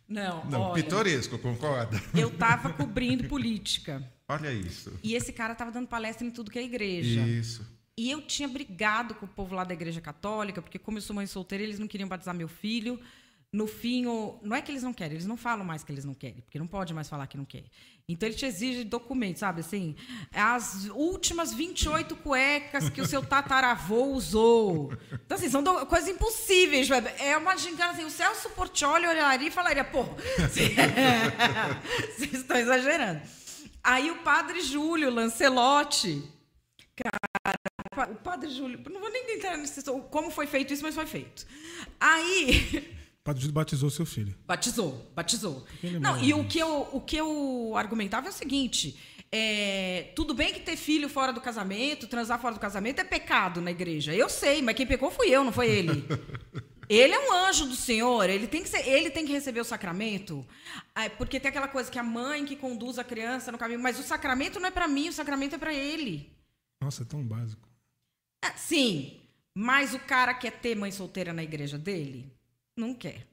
[0.08, 2.00] Não, Não, olha, pitoresco, concorda?
[2.14, 4.02] eu tava cobrindo política.
[4.28, 4.92] Olha isso.
[5.02, 7.20] E esse cara tava dando palestra em tudo que é igreja.
[7.20, 7.66] Isso.
[7.98, 11.16] E eu tinha brigado com o povo lá da igreja católica, porque como eu sou
[11.16, 13.00] mãe solteira, eles não queriam batizar meu filho.
[13.52, 16.04] No fim, o- não é que eles não querem, eles não falam mais que eles
[16.04, 17.64] não querem, porque não pode mais falar que não quer.
[18.08, 19.96] Então ele te exige documentos, sabe assim?
[20.32, 24.92] As últimas 28 cuecas que o seu tataravô usou.
[25.12, 26.88] Então, assim, são do- coisas impossíveis.
[27.18, 30.04] É uma gincana assim, o Celso Portioli olharia e falaria, pô,
[32.16, 33.22] vocês estão exagerando.
[33.82, 36.22] Aí o padre Júlio Lancelotti,
[36.96, 41.06] cara, o padre Júlio, não vou nem entrar nesse como foi feito isso, mas foi
[41.06, 41.46] feito.
[42.00, 42.94] Aí
[43.52, 44.36] batizou seu filho.
[44.46, 45.66] Batizou, batizou.
[45.82, 48.96] Ele Não, e o que, eu, o que eu argumentava é o seguinte:
[49.30, 53.60] é, tudo bem que ter filho fora do casamento, transar fora do casamento é pecado
[53.60, 54.14] na igreja.
[54.14, 56.04] Eu sei, mas quem pecou fui eu, não foi ele.
[56.88, 59.64] Ele é um anjo do Senhor, ele tem que, ser, ele tem que receber o
[59.64, 60.46] sacramento.
[60.94, 63.98] Ah, Porque tem aquela coisa que a mãe que conduz a criança no caminho, mas
[63.98, 66.32] o sacramento não é para mim, o sacramento é para ele.
[66.80, 67.68] Nossa, é tão básico.
[68.44, 69.20] Ah, Sim,
[69.52, 72.32] mas o cara quer ter mãe solteira na igreja dele?
[72.76, 73.26] Não quer.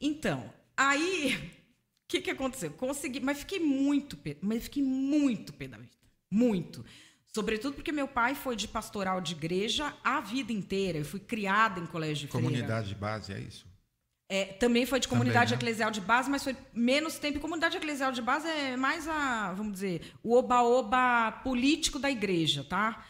[0.00, 1.58] Então, aí, o
[2.08, 2.70] que, que aconteceu?
[2.72, 5.92] Consegui, mas fiquei muito, mas fiquei muito pé da vida.
[6.30, 6.84] Muito.
[7.32, 10.98] Sobretudo porque meu pai foi de pastoral de igreja a vida inteira.
[10.98, 12.48] Eu fui criada em colégio de freira.
[12.48, 13.66] Comunidade de base, é isso?
[14.30, 15.56] É, também foi de comunidade né?
[15.56, 17.38] eclesial de base, mas foi menos tempo.
[17.38, 22.62] E comunidade eclesial de base é mais a, vamos dizer, o oba-oba político da igreja,
[22.62, 23.06] tá?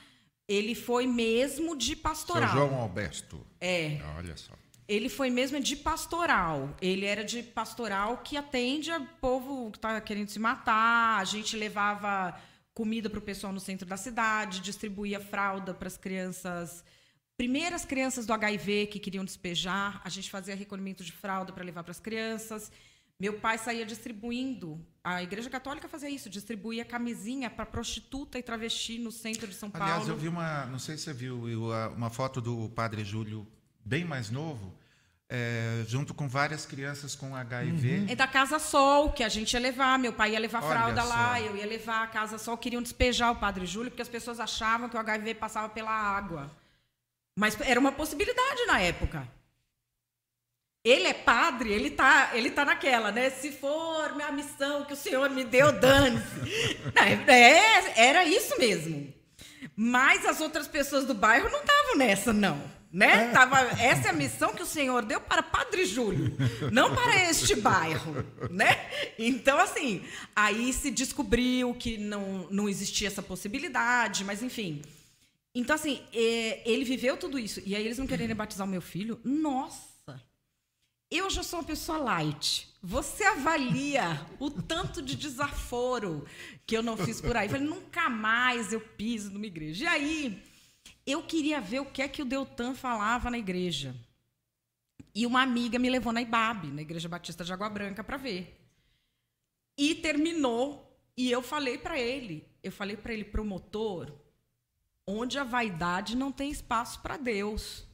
[0.47, 2.53] Ele foi mesmo de pastoral.
[2.53, 3.45] João Alberto.
[3.61, 4.55] É, Olha só.
[4.89, 6.75] Ele foi mesmo de pastoral.
[6.81, 11.21] Ele era de pastoral que atende a povo que está querendo se matar.
[11.21, 12.35] A gente levava
[12.73, 16.83] comida para o pessoal no centro da cidade, distribuía fralda para as crianças.
[17.37, 21.83] Primeiras crianças do HIV que queriam despejar, a gente fazia recolhimento de fralda para levar
[21.83, 22.73] para as crianças.
[23.21, 24.81] Meu pai saía distribuindo.
[25.05, 29.71] A Igreja Católica fazia isso, distribuía camisinha para prostituta e travesti no centro de São
[29.71, 29.87] Paulo.
[29.87, 31.43] Aliás, eu vi uma, não sei se você viu,
[31.97, 33.47] uma foto do padre Júlio,
[33.89, 34.75] bem mais novo,
[35.31, 38.07] é, junto com várias crianças com HIV.
[38.09, 39.99] É da Casa Sol, que a gente ia levar.
[39.99, 41.43] Meu pai ia levar Olha fralda lá, só.
[41.43, 42.57] eu ia levar a Casa Sol.
[42.59, 46.51] Queriam despejar o Padre Júlio, porque as pessoas achavam que o HIV passava pela água.
[47.35, 49.27] Mas era uma possibilidade na época.
[50.85, 53.31] Ele é padre, ele tá, ele tá naquela, né?
[53.31, 56.79] Se for minha missão que o Senhor me deu, dane-se.
[56.95, 59.13] Não, é, era isso mesmo.
[59.77, 62.78] Mas as outras pessoas do bairro não estavam nessa, não.
[62.91, 63.31] Né?
[63.33, 66.35] Tava, essa é a missão que o Senhor deu para Padre Júlio,
[66.73, 68.25] não para este bairro.
[68.51, 68.89] Né?
[69.19, 70.03] Então, assim,
[70.35, 74.81] aí se descobriu que não, não existia essa possibilidade, mas enfim.
[75.55, 77.61] Então, assim, é, ele viveu tudo isso.
[77.67, 79.21] E aí eles não quererem batizar o meu filho?
[79.23, 79.89] Nossa!
[81.11, 82.69] Eu já sou uma pessoa light.
[82.83, 86.27] Você avalia o tanto de desaforo
[86.67, 87.49] que eu não fiz por aí.
[87.49, 89.85] Eu falei, nunca mais eu piso numa igreja.
[89.85, 90.43] E aí,
[91.11, 93.95] eu queria ver o que é que o Deltan falava na igreja.
[95.15, 98.61] E uma amiga me levou na IBAB, na Igreja Batista de Água Branca, para ver.
[99.77, 100.85] E terminou.
[101.17, 104.13] E eu falei para ele, eu falei para ele, promotor,
[105.05, 107.85] onde a vaidade não tem espaço para Deus.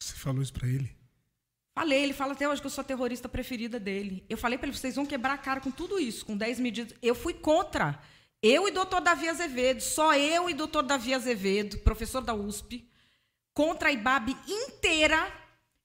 [0.00, 0.96] Você falou isso pra ele?
[1.74, 4.24] Falei, ele fala até hoje que eu sou a terrorista preferida dele.
[4.28, 6.96] Eu falei para ele, vocês vão quebrar a cara com tudo isso, com 10 medidas.
[7.02, 8.00] Eu fui contra.
[8.42, 12.88] Eu e doutor Davi Azevedo, só eu e doutor Davi Azevedo, professor da USP,
[13.52, 15.30] contra a IBAB inteira,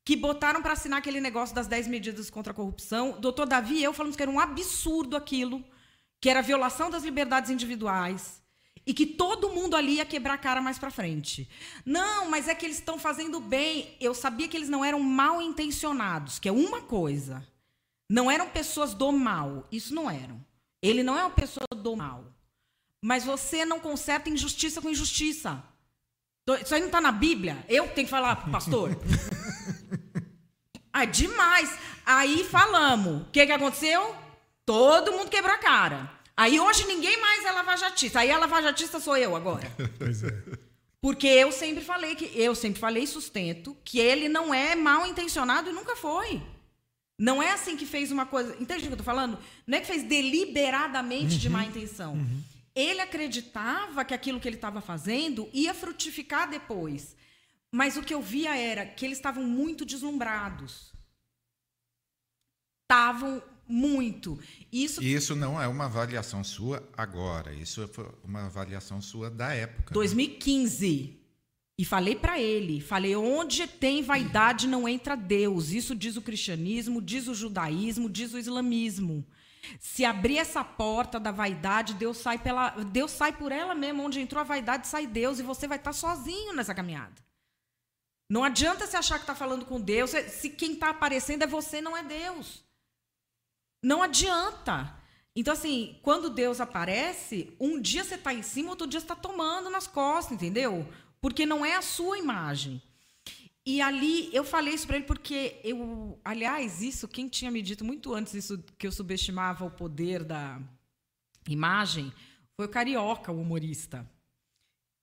[0.06, 3.20] que botaram para assinar aquele negócio das 10 medidas contra a corrupção.
[3.20, 5.62] Doutor Davi e eu falamos que era um absurdo aquilo,
[6.22, 8.42] que era violação das liberdades individuais.
[8.88, 11.50] E que todo mundo ali ia quebrar a cara mais para frente.
[11.84, 13.98] Não, mas é que eles estão fazendo bem.
[14.00, 17.44] Eu sabia que eles não eram mal intencionados, que é uma coisa.
[18.08, 19.68] Não eram pessoas do mal.
[19.72, 20.40] Isso não eram.
[20.84, 22.35] Ele não é uma pessoa do mal.
[23.06, 25.62] Mas você não conserta injustiça com injustiça.
[26.60, 27.64] Isso aí não está na Bíblia.
[27.70, 28.90] Eu tenho que falar pastor.
[30.98, 31.78] Ah, demais.
[32.06, 33.24] Aí falamos.
[33.24, 34.16] O que, que aconteceu?
[34.66, 36.10] Todo mundo quebrou a cara.
[36.38, 38.22] Aí hoje ninguém mais é lavajatista.
[38.22, 39.70] Aí a lavajatista sou eu agora.
[40.00, 40.44] Pois é.
[41.02, 45.06] Porque eu sempre falei que eu sempre falei e sustento que ele não é mal
[45.06, 46.42] intencionado e nunca foi.
[47.20, 48.56] Não é assim que fez uma coisa.
[48.58, 49.38] Entende o que eu tô falando?
[49.68, 52.18] Não é que fez deliberadamente de má intenção.
[52.76, 57.16] Ele acreditava que aquilo que ele estava fazendo ia frutificar depois.
[57.72, 60.94] Mas o que eu via era que eles estavam muito deslumbrados.
[62.84, 64.40] Estavam muito.
[64.72, 69.90] Isso isso não é uma avaliação sua agora, isso foi uma avaliação sua da época.
[69.90, 69.94] né?
[69.94, 71.20] 2015.
[71.78, 75.72] E falei para ele, falei, onde tem vaidade não entra Deus.
[75.72, 79.26] Isso diz o cristianismo, diz o judaísmo, diz o islamismo.
[79.80, 84.04] Se abrir essa porta da vaidade, Deus sai pela, Deus sai por ela mesmo.
[84.04, 87.24] Onde entrou a vaidade, sai Deus e você vai estar sozinho nessa caminhada.
[88.30, 91.80] Não adianta você achar que está falando com Deus, se quem está aparecendo é você,
[91.80, 92.64] não é Deus.
[93.84, 94.96] Não adianta.
[95.36, 99.16] Então, assim, quando Deus aparece, um dia você está em cima, outro dia você está
[99.16, 100.88] tomando nas costas, entendeu?
[101.22, 102.82] Porque não é a sua imagem.
[103.66, 107.84] E ali eu falei isso para ele porque eu, aliás, isso quem tinha me dito
[107.84, 110.62] muito antes isso que eu subestimava o poder da
[111.50, 112.14] imagem
[112.56, 114.08] foi o carioca, o humorista,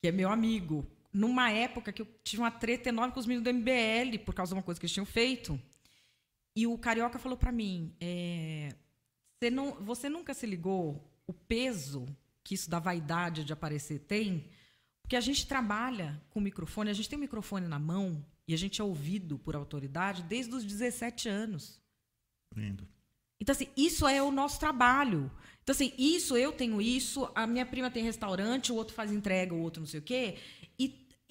[0.00, 3.44] que é meu amigo numa época que eu tive uma treta enorme com os meninos
[3.44, 5.60] do MBL por causa de uma coisa que eles tinham feito.
[6.54, 8.74] E o Carioca falou para mim: é,
[9.38, 12.06] você, não, você nunca se ligou o peso
[12.44, 14.48] que isso da vaidade de aparecer tem?
[15.02, 18.58] Porque a gente trabalha com microfone, a gente tem um microfone na mão e a
[18.58, 21.80] gente é ouvido por autoridade desde os 17 anos.
[22.54, 22.86] Lindo.
[23.40, 25.30] Então, assim, isso é o nosso trabalho.
[25.62, 29.54] Então, assim, isso, eu tenho isso, a minha prima tem restaurante, o outro faz entrega,
[29.54, 30.38] o outro não sei o quê.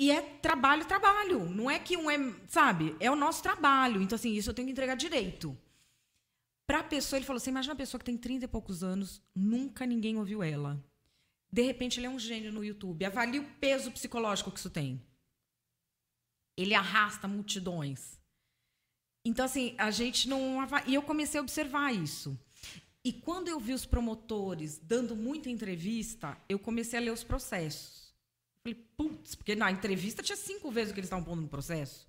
[0.01, 1.47] E é trabalho, trabalho.
[1.47, 2.17] Não é que um é,
[2.47, 2.95] sabe?
[2.99, 4.01] É o nosso trabalho.
[4.01, 5.55] Então, assim, isso eu tenho que entregar direito.
[6.65, 9.21] Para a pessoa, ele falou assim: imagina uma pessoa que tem 30 e poucos anos,
[9.35, 10.83] nunca ninguém ouviu ela.
[11.51, 13.05] De repente, ele é um gênio no YouTube.
[13.05, 14.99] Avalie o peso psicológico que isso tem.
[16.57, 18.19] Ele arrasta multidões.
[19.25, 20.57] Então, assim, a gente não.
[20.87, 22.37] E eu comecei a observar isso.
[23.03, 28.13] E quando eu vi os promotores dando muita entrevista, eu comecei a ler os processos.
[28.63, 32.07] Falei, putz, porque na entrevista tinha cinco vezes o que eles estavam pondo no processo.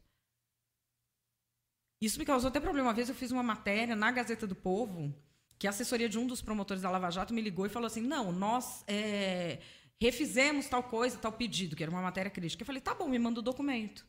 [2.01, 2.89] Isso me causou até problema.
[2.89, 5.15] Uma vez eu fiz uma matéria na Gazeta do Povo,
[5.59, 8.03] que a assessoria de um dos promotores da Lava Jato me ligou e falou assim:
[8.03, 9.61] não, nós é,
[10.01, 12.63] refizemos tal coisa, tal pedido, que era uma matéria crítica.
[12.63, 14.05] Eu falei, tá bom, me manda o documento.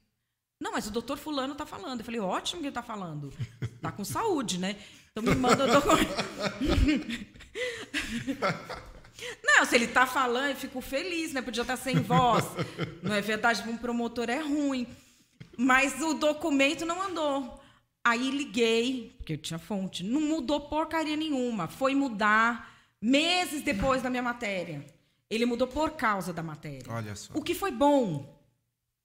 [0.63, 1.99] Não, mas o doutor Fulano está falando.
[1.99, 3.33] Eu falei, ótimo que ele está falando.
[3.61, 4.77] Está com saúde, né?
[5.11, 6.09] Então me manda o documento.
[9.43, 11.41] Não, se ele está falando, eu fico feliz, né?
[11.41, 12.45] Podia estar tá sem voz.
[13.01, 13.67] Não é verdade?
[13.67, 14.87] Um promotor é ruim.
[15.57, 17.61] Mas o documento não andou.
[18.01, 20.01] Aí liguei, porque eu tinha fonte.
[20.01, 21.67] Não mudou porcaria nenhuma.
[21.67, 24.85] Foi mudar meses depois da minha matéria.
[25.29, 26.85] Ele mudou por causa da matéria.
[26.87, 27.33] Olha só.
[27.33, 28.32] O que foi bom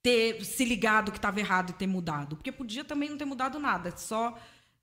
[0.08, 2.36] ter se ligado que estava errado e ter mudado.
[2.36, 3.94] Porque podia também não ter mudado nada.
[3.96, 4.38] Só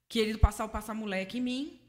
[0.08, 1.80] querido passar o passar-moleque em mim.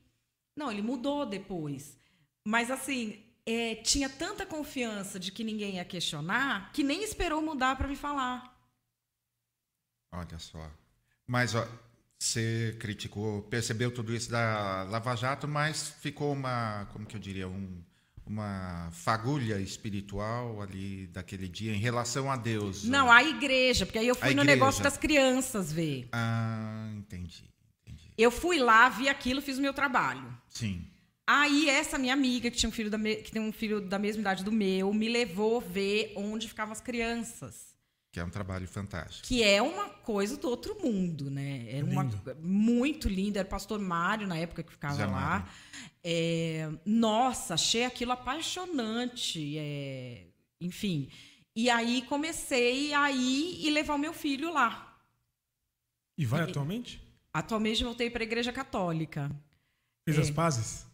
[0.55, 1.99] Não, ele mudou depois.
[2.43, 7.75] Mas assim, é, tinha tanta confiança de que ninguém ia questionar que nem esperou mudar
[7.75, 8.57] para me falar.
[10.11, 10.71] Olha só.
[11.27, 11.67] Mas ó,
[12.17, 17.47] você criticou, percebeu tudo isso da Lava Jato, mas ficou uma, como que eu diria,
[17.47, 17.83] um,
[18.27, 22.83] uma fagulha espiritual ali daquele dia em relação a Deus.
[22.83, 26.09] Não, a igreja, porque aí eu fui no negócio das crianças ver.
[26.11, 27.49] Ah, entendi,
[27.81, 28.11] entendi.
[28.17, 30.35] Eu fui lá, vi aquilo, fiz o meu trabalho.
[30.49, 30.85] Sim.
[31.25, 34.21] Aí essa minha amiga, que, tinha um filho da que tem um filho da mesma
[34.21, 37.76] idade do meu, me levou ver onde ficavam as crianças.
[38.17, 39.27] Que é um trabalho fantástico.
[39.27, 41.67] Que é uma coisa do outro mundo, né?
[41.69, 42.09] Era uma,
[42.41, 43.37] muito lindo.
[43.37, 45.47] Era o pastor Mário, na época que ficava Zé lá.
[46.03, 49.55] É, nossa, achei aquilo apaixonante.
[49.59, 50.23] É,
[50.59, 51.11] enfim.
[51.55, 54.97] E aí comecei a ir e levar o meu filho lá.
[56.17, 56.99] E vai e, atualmente?
[57.31, 59.29] Atualmente voltei para a Igreja Católica.
[60.05, 60.87] Fez é, as pazes?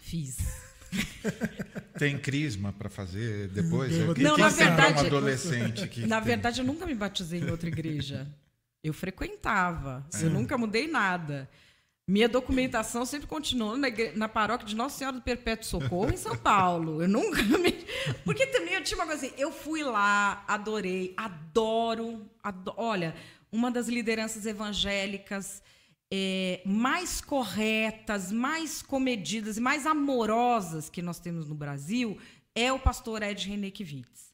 [0.00, 0.36] Fiz.
[1.98, 3.92] Tem crisma para fazer depois?
[4.18, 6.26] Não, na verdade, um adolescente que na tem...
[6.26, 8.26] verdade eu nunca me batizei em outra igreja.
[8.82, 10.24] Eu frequentava, é.
[10.24, 11.48] eu nunca mudei nada.
[12.08, 16.36] Minha documentação sempre continuou na, na paróquia de Nossa Senhora do Perpétuo Socorro, em São
[16.36, 17.02] Paulo.
[17.02, 17.72] Eu nunca me.
[18.24, 22.76] Porque também eu tinha uma coisa assim, eu fui lá, adorei, adoro, adoro.
[22.80, 23.14] Olha,
[23.52, 25.62] uma das lideranças evangélicas
[26.12, 32.18] é, mais corretas, mais comedidas e mais amorosas que nós temos no Brasil
[32.54, 34.30] é o pastor Ed Renekiewicz.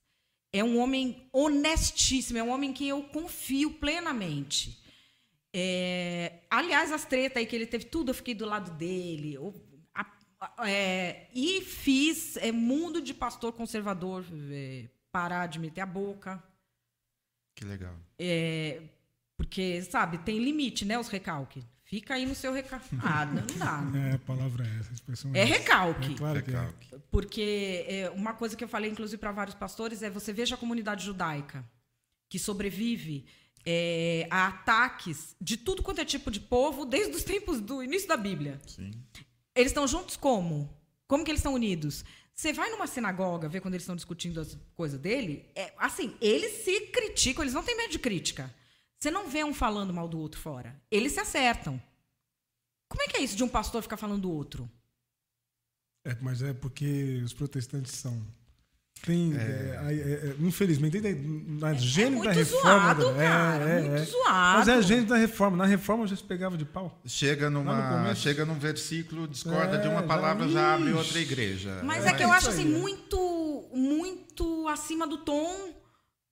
[0.52, 4.82] É um homem honestíssimo, é um homem que eu confio plenamente.
[5.52, 9.34] É, aliás, as tretas aí que ele teve, tudo eu fiquei do lado dele.
[9.34, 9.54] Eu,
[9.94, 10.06] a,
[10.40, 16.42] a, é, e fiz é, mundo de pastor conservador é, parar de meter a boca.
[17.54, 17.94] Que legal.
[18.18, 18.82] É,
[19.36, 21.64] porque, sabe, tem limite, né, os recalques.
[21.84, 22.96] Fica aí no seu recalque.
[23.00, 23.98] Ah, não dá.
[23.98, 26.14] É, a palavra é essa, a expressão é, é recalque.
[26.14, 26.94] É claro recalque.
[26.94, 26.98] É.
[27.10, 30.58] Porque é, uma coisa que eu falei, inclusive, para vários pastores, é você veja a
[30.58, 31.64] comunidade judaica,
[32.28, 33.24] que sobrevive
[33.64, 38.08] é, a ataques de tudo quanto é tipo de povo, desde os tempos do início
[38.08, 38.60] da Bíblia.
[38.66, 38.90] Sim.
[39.54, 40.68] Eles estão juntos como?
[41.06, 42.04] Como que eles estão unidos?
[42.34, 46.64] Você vai numa sinagoga ver quando eles estão discutindo as coisas dele, é, assim, eles
[46.64, 48.52] se criticam, eles não têm medo de crítica.
[48.98, 50.74] Você não vê um falando mal do outro fora.
[50.90, 51.80] Eles se acertam.
[52.88, 54.70] Como é que é isso de um pastor ficar falando do outro?
[56.04, 58.24] É, mas é porque os protestantes são
[59.02, 61.14] Tem, é, é, é, infelizmente, tem,
[61.60, 62.94] na agenda muito da reforma.
[62.94, 64.58] zoado, cara, muito zoado.
[64.58, 65.56] Mas é a agenda da reforma.
[65.56, 67.00] Na reforma já se pegava de pau.
[67.04, 71.82] Chega, numa, chega num versículo, discorda de uma palavra, já, já abre outra igreja.
[71.82, 75.75] Mas é, que eu acho assim, muito, muito acima do tom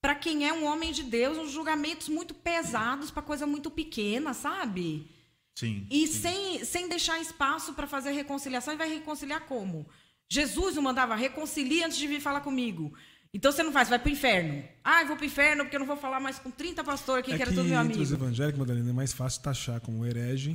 [0.05, 4.35] para quem é um homem de Deus, uns julgamentos muito pesados para coisa muito pequena,
[4.35, 5.11] sabe?
[5.55, 5.87] Sim.
[5.91, 6.19] E sim.
[6.21, 9.89] Sem, sem deixar espaço para fazer reconciliação, e vai reconciliar como?
[10.29, 12.93] Jesus não mandava reconcilie antes de vir falar comigo.
[13.33, 14.63] Então você não faz, vai pro inferno.
[14.85, 17.33] Ah, eu vou pro inferno porque eu não vou falar mais com 30 pastores aqui
[17.33, 17.95] é que era todo meu amigo.
[17.95, 20.55] Entre os evangélicos, Madalena, é mais fácil taxar como herege.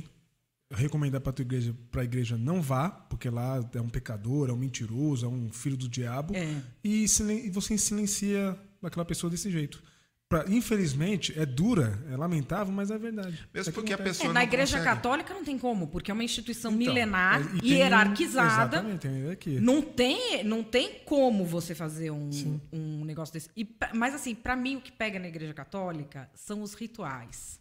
[0.72, 4.52] Recomendar para tua igreja, para a igreja não vá, porque lá é um pecador, é
[4.52, 6.36] um mentiroso, é um filho do diabo.
[6.36, 6.62] É.
[6.84, 9.82] E, e você silencia aquela pessoa desse jeito.
[10.30, 13.48] Pra, infelizmente, é dura, é lamentável, mas é verdade.
[13.52, 14.30] Mesmo é porque a pessoa.
[14.30, 14.94] É, na Igreja consegue.
[14.94, 18.76] Católica não tem como, porque é uma instituição então, milenar, é, e hierarquizada.
[18.76, 19.60] Exatamente, tem aqui.
[19.60, 22.30] Não tem, não tem como você fazer um,
[22.72, 23.50] um negócio desse.
[23.56, 27.60] E, mas, assim, para mim, o que pega na Igreja Católica são os rituais.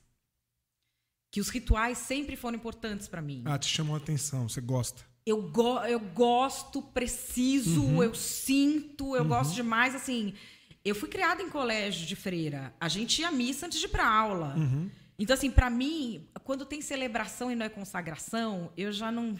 [1.31, 3.41] Que os rituais sempre foram importantes para mim.
[3.45, 5.01] Ah, te chamou a atenção, você gosta.
[5.25, 8.03] Eu, go eu gosto, preciso, uhum.
[8.03, 9.27] eu sinto, eu uhum.
[9.27, 10.35] gosto demais, assim.
[10.83, 12.73] Eu fui criada em colégio de freira.
[12.79, 14.55] A gente ia à missa antes de ir para aula.
[14.55, 14.89] Uhum.
[15.17, 19.37] Então, assim, para mim, quando tem celebração e não é consagração, eu já não.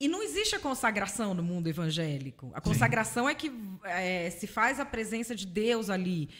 [0.00, 2.50] E não existe a consagração no mundo evangélico.
[2.54, 3.30] A consagração Sim.
[3.30, 3.52] é que
[3.84, 6.30] é, se faz a presença de Deus ali.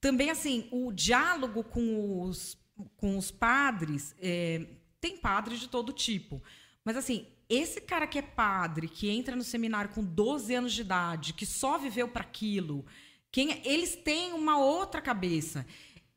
[0.00, 2.56] Também, assim, o diálogo com os,
[2.96, 4.14] com os padres.
[4.20, 4.64] É,
[5.00, 6.40] tem padres de todo tipo.
[6.84, 10.80] Mas, assim, esse cara que é padre, que entra no seminário com 12 anos de
[10.82, 12.86] idade, que só viveu para aquilo,
[13.32, 15.66] quem, eles têm uma outra cabeça.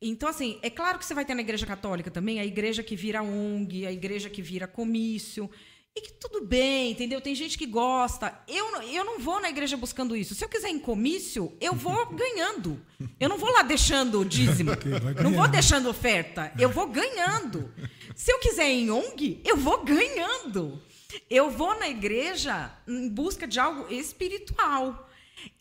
[0.00, 2.94] Então, assim, é claro que você vai ter na igreja católica também a igreja que
[2.94, 5.50] vira ONG, a igreja que vira comício.
[5.96, 7.22] E que tudo bem, entendeu?
[7.22, 8.38] Tem gente que gosta.
[8.46, 10.34] Eu, eu não vou na igreja buscando isso.
[10.34, 12.78] Se eu quiser em comício, eu vou ganhando.
[13.18, 14.72] Eu não vou lá deixando dízimo.
[15.22, 16.52] Não vou deixando oferta.
[16.58, 17.72] Eu vou ganhando.
[18.14, 20.82] Se eu quiser em ONG, eu vou ganhando.
[21.30, 25.05] Eu vou na igreja em busca de algo espiritual.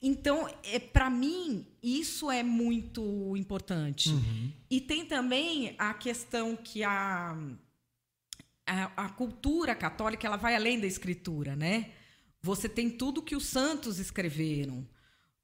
[0.01, 4.09] Então, é, para mim, isso é muito importante.
[4.09, 4.51] Uhum.
[4.69, 7.38] E tem também a questão que a,
[8.65, 11.91] a, a, cultura católica ela vai além da escritura, né?
[12.41, 14.88] Você tem tudo que os santos escreveram.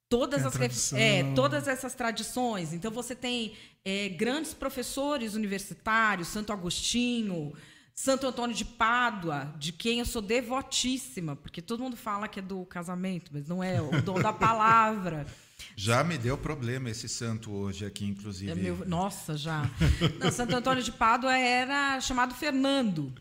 [0.07, 2.73] Todas, as, é, todas essas tradições.
[2.73, 3.53] Então, você tem
[3.83, 7.53] é, grandes professores universitários, Santo Agostinho,
[7.93, 12.41] Santo Antônio de Pádua, de quem eu sou devotíssima, porque todo mundo fala que é
[12.41, 15.25] do casamento, mas não é, o dom da palavra.
[15.75, 18.51] Já me deu problema esse santo hoje aqui, inclusive.
[18.51, 19.69] É meu, nossa, já.
[20.19, 23.13] Não, Santo Antônio de Pádua era chamado Fernando.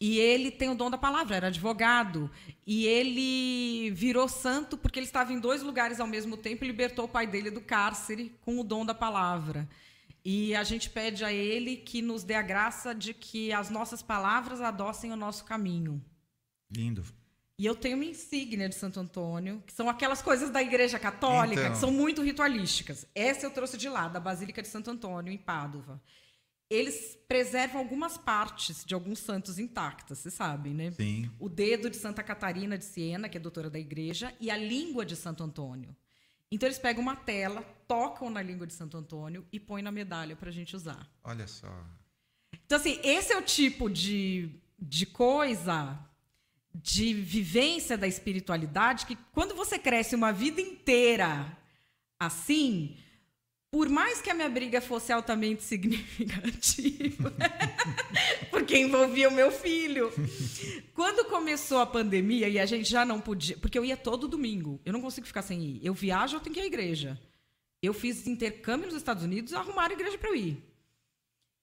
[0.00, 2.28] E ele tem o dom da palavra, era advogado.
[2.66, 7.04] E ele virou santo porque ele estava em dois lugares ao mesmo tempo e libertou
[7.04, 9.68] o pai dele do cárcere com o dom da palavra.
[10.24, 14.02] E a gente pede a Ele que nos dê a graça de que as nossas
[14.02, 16.02] palavras adoçem o nosso caminho.
[16.70, 17.04] Lindo.
[17.58, 21.60] E eu tenho uma insígnia de Santo Antônio, que são aquelas coisas da Igreja Católica,
[21.60, 21.72] então.
[21.72, 23.06] que são muito ritualísticas.
[23.14, 26.00] Essa eu trouxe de lá, da Basílica de Santo Antônio, em Pádua.
[26.70, 30.90] Eles preservam algumas partes de alguns santos intactas, vocês sabem, né?
[30.92, 31.30] Sim.
[31.38, 35.04] O dedo de Santa Catarina de Siena, que é doutora da Igreja, e a língua
[35.04, 35.94] de Santo Antônio.
[36.50, 37.62] Então eles pegam uma tela,
[37.92, 41.06] tocam na língua de Santo Antônio e põem na medalha para a gente usar.
[41.22, 41.70] Olha só.
[42.64, 45.98] Então, assim, esse é o tipo de, de coisa,
[46.74, 51.54] de vivência da espiritualidade, que quando você cresce uma vida inteira
[52.18, 52.96] assim,
[53.70, 57.30] por mais que a minha briga fosse altamente significativa,
[58.50, 60.10] porque envolvia o meu filho.
[60.94, 64.80] Quando começou a pandemia e a gente já não podia, porque eu ia todo domingo,
[64.82, 65.80] eu não consigo ficar sem ir.
[65.82, 67.20] Eu viajo, eu tenho que ir à igreja.
[67.82, 70.64] Eu fiz intercâmbio nos Estados Unidos, arrumaram a igreja para eu ir.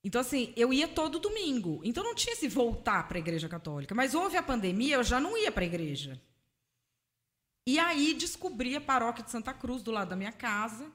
[0.04, 1.82] Então, assim, eu ia todo domingo.
[1.84, 3.96] Então, não tinha esse voltar para a igreja católica.
[3.96, 6.22] Mas houve a pandemia, eu já não ia para a igreja.
[7.66, 10.92] E aí descobri a paróquia de Santa Cruz, do lado da minha casa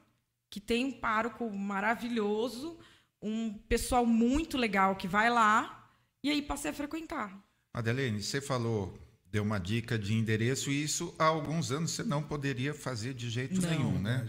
[0.55, 2.77] que tem um pároco maravilhoso,
[3.21, 5.91] um pessoal muito legal que vai lá,
[6.23, 7.37] e aí passei a frequentar.
[7.73, 12.23] Adelene, você falou, deu uma dica de endereço, e isso há alguns anos você não
[12.23, 14.25] poderia fazer de jeito não, nenhum, né?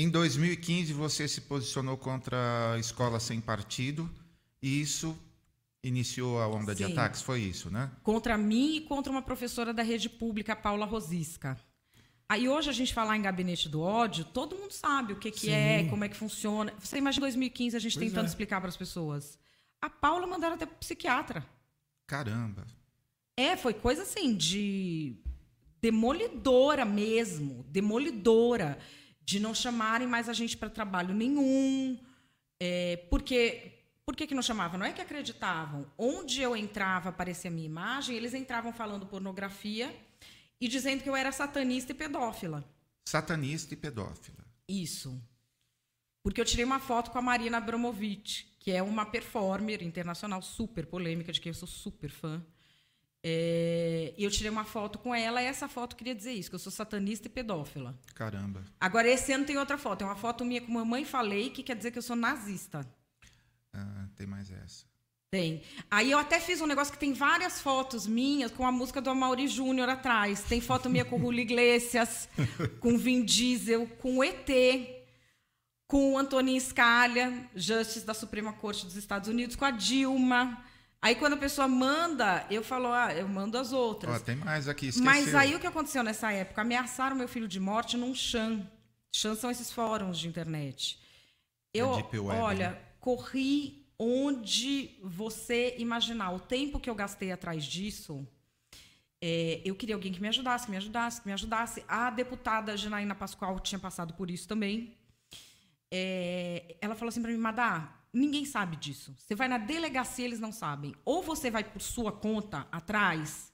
[0.00, 4.08] Em 2015 você se posicionou contra a escola sem partido,
[4.62, 5.14] e isso
[5.84, 6.86] iniciou a onda Sim.
[6.86, 7.90] de ataques, foi isso, né?
[8.02, 11.54] Contra mim e contra uma professora da rede pública, Paula Rosisca.
[12.26, 15.50] Aí hoje a gente falar em gabinete do ódio, todo mundo sabe o que, que
[15.50, 16.72] é, como é que funciona.
[16.78, 18.28] Você imagina 2015 a gente pois tentando é.
[18.28, 19.38] explicar para as pessoas.
[19.82, 21.46] A Paula mandaram até para psiquiatra.
[22.06, 22.66] Caramba.
[23.36, 25.14] É, foi coisa assim de
[25.78, 28.78] demolidora mesmo, demolidora,
[29.30, 31.96] de não chamarem mais a gente para trabalho nenhum.
[32.58, 34.76] É, porque por que, que não chamavam?
[34.76, 35.86] Não é que acreditavam.
[35.96, 39.94] Onde eu entrava, aparecia a minha imagem, eles entravam falando pornografia
[40.60, 42.64] e dizendo que eu era satanista e pedófila.
[43.04, 44.44] Satanista e pedófila.
[44.68, 45.22] Isso.
[46.24, 50.86] Porque eu tirei uma foto com a Marina Abramovic, que é uma performer internacional super
[50.86, 52.44] polêmica, de quem eu sou super fã.
[53.22, 56.54] É, e eu tirei uma foto com ela, e essa foto queria dizer isso, que
[56.54, 57.98] eu sou satanista e pedófila.
[58.14, 58.64] Caramba.
[58.80, 59.98] Agora, esse ano tem outra foto.
[59.98, 62.86] Tem uma foto minha com mamãe falei, que quer dizer que eu sou nazista.
[63.72, 64.90] Ah, tem mais essa.
[65.30, 65.62] Tem.
[65.88, 69.10] Aí eu até fiz um negócio que tem várias fotos minhas com a música do
[69.10, 70.42] Amaury Júnior atrás.
[70.42, 72.28] Tem foto minha com o Julio Iglesias,
[72.80, 74.48] com Vin Diesel, com o ET,
[75.86, 80.64] com o Antoninho Scalia, Justice da Suprema Corte dos Estados Unidos, com a Dilma.
[81.02, 84.20] Aí quando a pessoa manda, eu falo, ah, eu mando as outras.
[84.20, 85.04] Ó, tem mais aqui, esqueceu.
[85.04, 86.60] Mas aí o que aconteceu nessa época?
[86.60, 88.66] Ameaçaram meu filho de morte num chan.
[89.10, 90.98] Chan são esses fóruns de internet.
[91.72, 92.78] Eu, Deep Web, olha, né?
[93.00, 96.32] corri onde você imaginar.
[96.32, 98.26] O tempo que eu gastei atrás disso,
[99.22, 101.84] é, eu queria alguém que me ajudasse, que me ajudasse, que me ajudasse.
[101.88, 104.96] A deputada Janaína Pascoal tinha passado por isso também.
[105.90, 109.14] É, ela falou assim para mim, Madá, ninguém sabe disso.
[109.16, 110.94] Você vai na delegacia, eles não sabem.
[111.04, 113.52] Ou você vai por sua conta atrás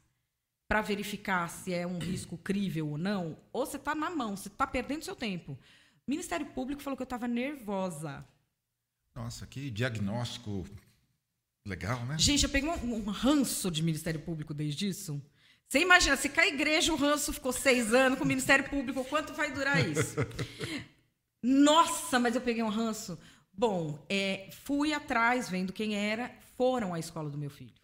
[0.69, 4.49] para verificar se é um risco crível ou não, ou você está na mão, você
[4.49, 5.53] está perdendo seu tempo.
[5.53, 8.27] O Ministério Público falou que eu estava nervosa.
[9.15, 10.67] Nossa, que diagnóstico
[11.65, 12.19] legal, né?
[12.19, 15.23] Gente, eu peguei um, um ranço de Ministério Público desde isso.
[15.69, 19.33] Você imagina, se a igreja o ranço ficou seis anos, com o Ministério Público, quanto
[19.35, 20.17] vai durar isso?
[21.43, 23.19] Nossa, mas eu peguei um ranço.
[23.57, 27.75] Bom, é, fui atrás, vendo quem era, foram à escola do meu filho.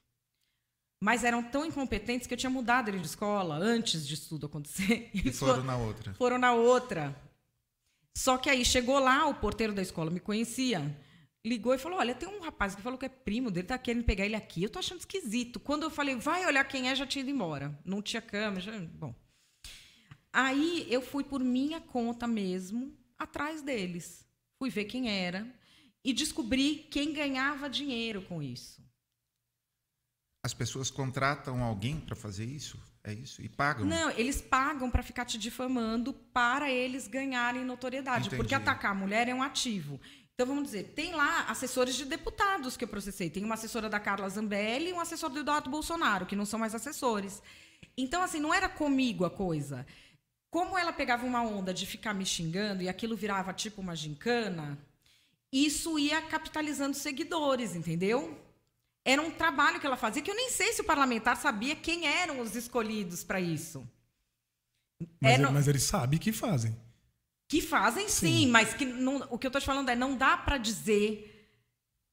[1.02, 5.10] Mas eram tão incompetentes que eu tinha mudado ele de escola antes disso tudo acontecer.
[5.14, 6.14] E Eles foram na outra.
[6.14, 7.16] foram na outra.
[8.16, 10.96] Só que aí chegou lá, o porteiro da escola me conhecia,
[11.44, 14.04] ligou e falou: Olha, tem um rapaz que falou que é primo dele, tá querendo
[14.04, 14.62] pegar ele aqui.
[14.62, 15.58] Eu tô achando esquisito.
[15.58, 17.76] Quando eu falei, vai olhar quem é, já tinha ido embora.
[17.84, 18.60] Não tinha câmera.
[18.60, 18.78] Já...
[18.78, 19.14] Bom.
[20.32, 24.24] Aí eu fui por minha conta mesmo, atrás deles.
[24.58, 25.52] Fui ver quem era
[26.04, 28.82] e descobri quem ganhava dinheiro com isso.
[30.44, 32.76] As pessoas contratam alguém para fazer isso?
[33.04, 33.40] É isso?
[33.42, 33.84] E pagam?
[33.84, 38.26] Não, eles pagam para ficar te difamando para eles ganharem notoriedade.
[38.26, 38.36] Entendi.
[38.36, 40.00] Porque atacar a mulher é um ativo.
[40.34, 43.30] Então, vamos dizer, tem lá assessores de deputados que eu processei.
[43.30, 46.58] Tem uma assessora da Carla Zambelli e um assessor do Eduardo Bolsonaro, que não são
[46.58, 47.42] mais assessores.
[47.96, 49.86] Então, assim, não era comigo a coisa.
[50.50, 54.78] Como ela pegava uma onda de ficar me xingando e aquilo virava tipo uma gincana,
[55.52, 58.38] isso ia capitalizando seguidores, entendeu?
[59.04, 62.06] Era um trabalho que ela fazia que eu nem sei se o parlamentar sabia quem
[62.06, 63.86] eram os escolhidos para isso.
[65.20, 66.74] Mas, ele- não- mas eles sabem que fazem.
[67.48, 70.36] Que fazem sim, mas que não- o que eu estou te falando é não dá
[70.36, 71.28] para dizer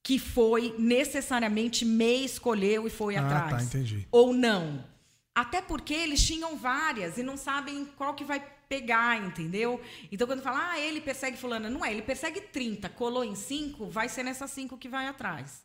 [0.04, 3.52] que foi necessariamente me escolheu e foi Ah, atrás.
[3.56, 4.08] tá, entendi.
[4.12, 4.84] Ou não.
[5.36, 9.82] Até porque eles tinham várias e não sabem qual que vai pegar, entendeu?
[10.12, 13.90] Então, quando fala, ah, ele persegue fulana, não é, ele persegue 30, colou em 5,
[13.90, 15.64] vai ser nessas 5 que vai atrás.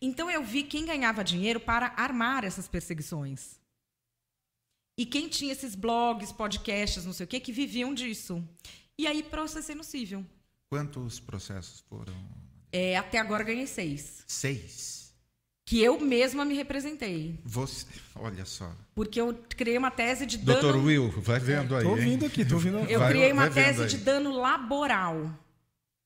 [0.00, 3.60] Então, eu vi quem ganhava dinheiro para armar essas perseguições.
[4.98, 8.42] E quem tinha esses blogs, podcasts, não sei o quê, que viviam disso.
[8.98, 10.24] E aí, processei no cível.
[10.70, 12.14] Quantos processos foram?
[12.72, 14.24] É, até agora ganhei seis.
[14.26, 14.99] Seis.
[15.70, 17.38] Que eu mesma me representei.
[17.44, 17.86] Você,
[18.16, 18.74] olha só.
[18.92, 20.60] Porque eu criei uma tese de dano...
[20.60, 21.84] Doutor Will, vai vendo aí.
[21.84, 21.94] Tô hein?
[21.94, 22.78] ouvindo aqui, tô ouvindo.
[22.90, 25.30] Eu Vai- criei uma tese de dano laboral.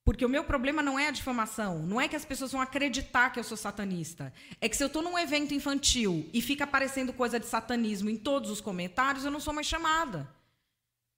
[0.04, 1.78] Porque o meu problema não é a difamação.
[1.78, 4.34] Não é que as pessoas vão acreditar que eu sou satanista.
[4.60, 8.18] É que se eu estou num evento infantil e fica aparecendo coisa de satanismo em
[8.18, 10.28] todos os comentários, eu não sou mais chamada.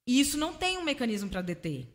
[0.07, 1.85] E isso não tem um mecanismo para deter.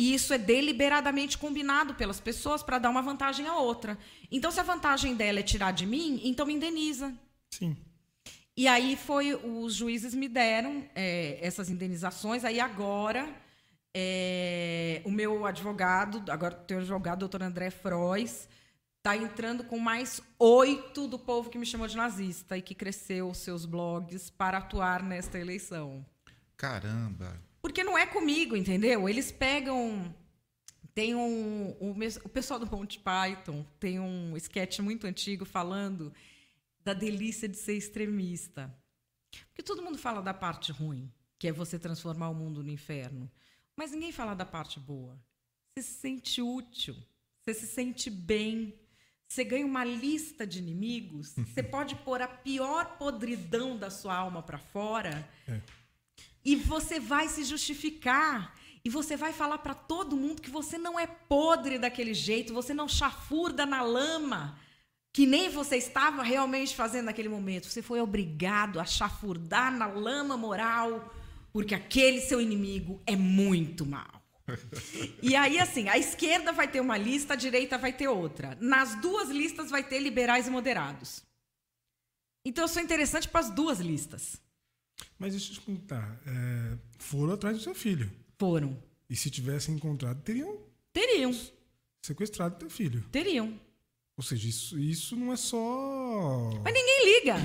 [0.00, 3.98] E isso é deliberadamente combinado pelas pessoas para dar uma vantagem à outra.
[4.32, 7.12] Então, se a vantagem dela é tirar de mim, então me indeniza.
[7.50, 7.76] Sim.
[8.56, 12.46] E aí foi, os juízes me deram é, essas indenizações.
[12.46, 13.28] Aí agora
[13.94, 18.48] é, o meu advogado, agora o advogado, doutor André Frois,
[18.96, 23.28] está entrando com mais oito do povo que me chamou de nazista e que cresceu
[23.28, 26.02] os seus blogs para atuar nesta eleição.
[26.56, 27.49] Caramba.
[27.62, 29.08] Porque não é comigo, entendeu?
[29.08, 30.14] Eles pegam.
[30.94, 31.70] Tem um.
[31.80, 36.12] O, o pessoal do Monty Python tem um sketch muito antigo falando
[36.84, 38.74] da delícia de ser extremista.
[39.48, 43.30] Porque todo mundo fala da parte ruim, que é você transformar o mundo no inferno.
[43.76, 45.18] Mas ninguém fala da parte boa.
[45.72, 46.96] Você se sente útil,
[47.40, 48.74] você se sente bem,
[49.28, 54.42] você ganha uma lista de inimigos, você pode pôr a pior podridão da sua alma
[54.42, 55.28] para fora.
[56.44, 58.54] E você vai se justificar.
[58.84, 62.72] E você vai falar para todo mundo que você não é podre daquele jeito, você
[62.72, 64.58] não chafurda na lama,
[65.12, 67.66] que nem você estava realmente fazendo naquele momento.
[67.66, 71.14] Você foi obrigado a chafurdar na lama moral,
[71.52, 74.20] porque aquele seu inimigo é muito mal.
[75.22, 78.56] E aí, assim, a esquerda vai ter uma lista, a direita vai ter outra.
[78.60, 81.22] Nas duas listas vai ter liberais e moderados.
[82.44, 84.40] Então, eu sou interessante para as duas listas.
[85.18, 86.20] Mas deixa eu te perguntar.
[86.26, 88.10] É, foram atrás do seu filho.
[88.38, 88.80] Foram.
[89.08, 90.58] E se tivessem encontrado, teriam
[90.92, 91.32] Teriam.
[92.02, 93.02] sequestrado teu filho.
[93.12, 93.58] Teriam.
[94.16, 96.50] Ou seja, isso, isso não é só.
[96.62, 97.36] Mas ninguém liga.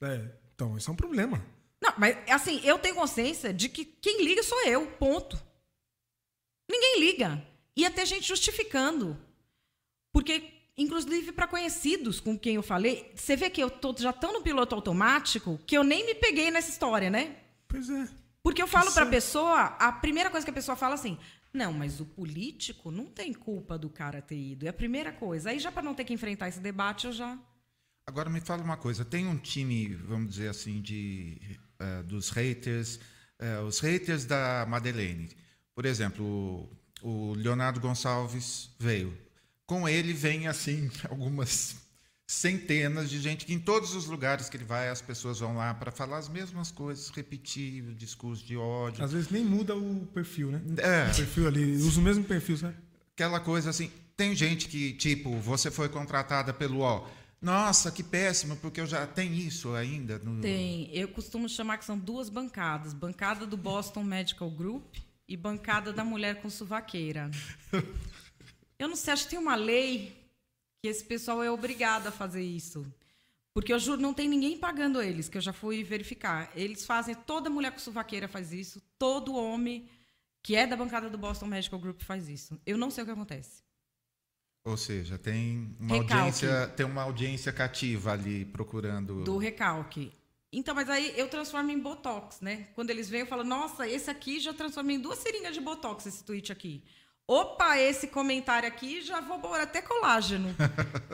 [0.00, 1.44] É, então, isso é um problema.
[1.80, 5.36] Não, mas assim, eu tenho consciência de que quem liga sou eu, ponto.
[6.70, 7.44] Ninguém liga.
[7.76, 9.18] Ia ter gente justificando.
[10.12, 10.42] Porque,
[10.76, 14.42] inclusive para conhecidos com quem eu falei, você vê que eu tô já tão no
[14.42, 17.36] piloto automático que eu nem me peguei nessa história, né?
[17.68, 18.08] Pois é.
[18.42, 21.16] Porque eu falo para a é- pessoa, a primeira coisa que a pessoa fala assim:
[21.52, 24.66] não, mas o político não tem culpa do cara ter ido.
[24.66, 25.50] É a primeira coisa.
[25.50, 27.38] Aí, já para não ter que enfrentar esse debate, eu já.
[28.06, 31.40] Agora me fala uma coisa, tem um time, vamos dizer assim, de
[31.78, 32.98] eh, dos haters,
[33.38, 35.30] eh, os haters da Madeleine.
[35.72, 36.68] Por exemplo,
[37.00, 39.16] o, o Leonardo Gonçalves veio.
[39.72, 41.76] Com ele vem assim algumas
[42.26, 45.72] centenas de gente que em todos os lugares que ele vai as pessoas vão lá
[45.72, 49.02] para falar as mesmas coisas, repetir o discurso de ódio.
[49.02, 50.60] Às vezes nem muda o perfil, né?
[50.76, 52.76] É, O perfil ali, usa o mesmo perfil, sabe?
[53.14, 53.90] aquela coisa assim.
[54.14, 57.08] Tem gente que, tipo, você foi contratada pelo UOL.
[57.40, 60.18] Nossa, que péssimo, porque eu já tenho isso ainda.
[60.18, 60.42] No...
[60.42, 60.90] Tem.
[60.92, 64.96] Eu costumo chamar que são duas bancadas: bancada do Boston Medical Group
[65.26, 67.30] e bancada da mulher com suvaqueira.
[68.82, 70.12] Eu não sei, acho que tem uma lei
[70.82, 72.84] que esse pessoal é obrigado a fazer isso.
[73.54, 76.50] Porque eu juro, não tem ninguém pagando eles, que eu já fui verificar.
[76.56, 79.88] Eles fazem, toda mulher com suvaqueira faz isso, todo homem
[80.42, 82.60] que é da bancada do Boston Medical Group faz isso.
[82.66, 83.62] Eu não sei o que acontece.
[84.64, 86.12] Ou seja, tem uma Recalque.
[86.14, 89.22] audiência, tem uma audiência cativa ali procurando.
[89.22, 90.12] do recalque.
[90.52, 92.66] Então, mas aí eu transformo em botox, né?
[92.74, 96.04] Quando eles vêm, eu falo, nossa, esse aqui já transformei em duas seringas de botox,
[96.04, 96.82] esse tweet aqui.
[97.28, 100.54] Opa, esse comentário aqui já vou pôr até colágeno.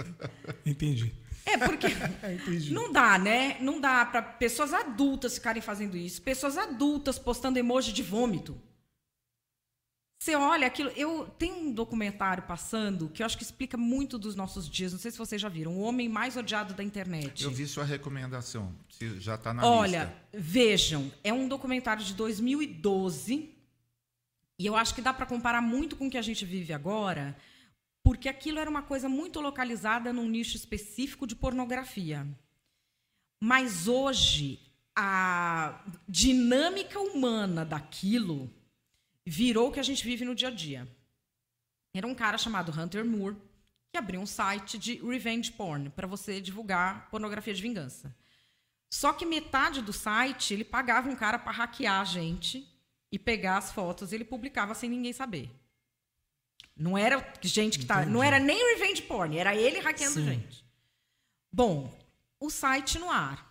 [0.65, 1.15] Entendi.
[1.45, 1.87] É, porque
[2.71, 3.57] não dá, né?
[3.61, 6.21] Não dá para pessoas adultas ficarem fazendo isso.
[6.21, 8.61] Pessoas adultas postando emoji de vômito.
[10.21, 10.91] Você olha aquilo.
[10.97, 14.93] Eu tenho um documentário passando que eu acho que explica muito dos nossos dias.
[14.93, 15.73] Não sei se vocês já viram.
[15.77, 17.45] O homem mais odiado da internet.
[17.45, 18.75] Eu vi sua recomendação.
[18.91, 20.17] Se já está na Olha, lista.
[20.35, 23.55] vejam, é um documentário de 2012
[24.59, 27.37] e eu acho que dá para comparar muito com o que a gente vive agora,
[28.03, 32.27] porque aquilo era uma coisa muito localizada num nicho específico de pornografia.
[33.41, 34.61] Mas hoje
[34.97, 38.53] a dinâmica humana daquilo
[39.25, 40.89] virou o que a gente vive no dia a dia.
[41.95, 43.37] Era um cara chamado Hunter Moore
[43.93, 48.15] que abriu um site de revenge porn para você divulgar pornografia de vingança.
[48.93, 52.67] Só que metade do site ele pagava um cara para hackear a gente
[53.11, 55.51] e pegar as fotos e ele publicava sem ninguém saber.
[56.77, 60.25] Não era gente que tá, não era nem revenge porn, era ele hackeando Sim.
[60.25, 60.65] gente.
[61.53, 61.93] Bom,
[62.39, 63.49] o site no ar.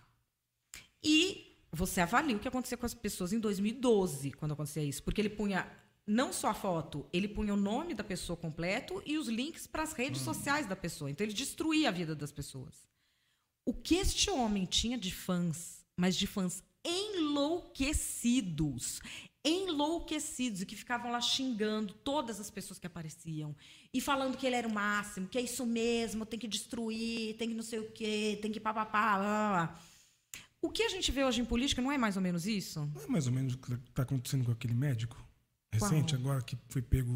[1.02, 5.20] E você avalia o que aconteceu com as pessoas em 2012, quando acontecia isso, porque
[5.20, 5.70] ele punha
[6.06, 9.82] não só a foto, ele punha o nome da pessoa completo e os links para
[9.82, 11.10] as redes sociais da pessoa.
[11.10, 12.88] Então ele destruía a vida das pessoas.
[13.66, 19.02] O que este homem tinha de fãs, mas de fãs enlouquecidos,
[19.44, 23.54] enlouquecidos, e que ficavam lá xingando todas as pessoas que apareciam
[23.92, 27.48] e falando que ele era o máximo, que é isso mesmo, tem que destruir, tem
[27.48, 29.18] que não sei o quê, tem que papapá.
[29.18, 29.80] blá.
[30.60, 32.80] O que a gente vê hoje em política não é mais ou menos isso?
[32.94, 35.16] Não é mais ou menos o que está acontecendo com aquele médico
[35.72, 36.20] recente, Qual?
[36.20, 37.12] agora que foi pego,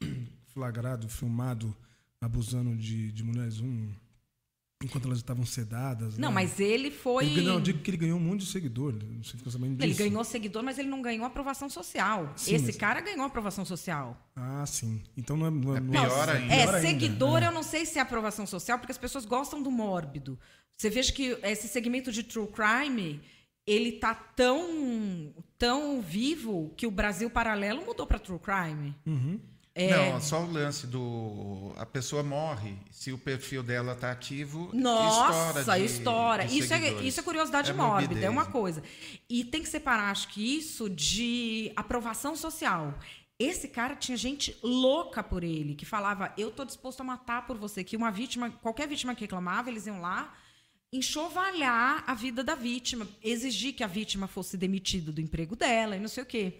[0.52, 1.74] flagrado, filmado,
[2.20, 3.90] abusando de, de mulheres um,
[4.84, 6.16] enquanto elas estavam sedadas.
[6.18, 6.34] Não, né?
[6.34, 7.24] mas ele foi.
[7.26, 8.92] Ele, não, eu digo que ele ganhou um monte de seguidor.
[8.92, 10.04] Não sei se sabendo Ele disso.
[10.04, 12.32] ganhou seguidor, mas ele não ganhou aprovação social.
[12.36, 14.16] Sim, Esse mas- cara ganhou aprovação social.
[14.36, 15.02] Ah, sim.
[15.16, 15.50] Então não é.
[15.50, 16.54] Não é, É não pior é- ainda.
[16.54, 17.46] É, pior seguidor, né?
[17.48, 20.38] eu não sei se é aprovação social, porque as pessoas gostam do mórbido.
[20.76, 23.20] Você veja que esse segmento de true crime,
[23.66, 28.94] ele tá tão, tão vivo que o Brasil Paralelo mudou para true crime.
[29.06, 29.40] Uhum.
[29.76, 29.90] É.
[30.12, 31.72] Não, só o lance do.
[31.76, 35.78] A pessoa morre, se o perfil dela está ativo, Nossa, estoura.
[35.80, 36.44] estoura.
[36.46, 38.24] de- de isso, é, isso é curiosidade É mórbida, morbidez.
[38.24, 38.82] é uma coisa.
[39.28, 42.94] E tem que separar, acho que isso de aprovação social.
[43.36, 47.58] Esse cara tinha gente louca por ele, que falava, eu tô disposto a matar por
[47.58, 47.82] você.
[47.82, 50.32] Que uma vítima, qualquer vítima que reclamava, eles iam lá,
[50.92, 56.00] enxovalhar a vida da vítima, exigir que a vítima fosse demitida do emprego dela e
[56.00, 56.54] não sei o quê.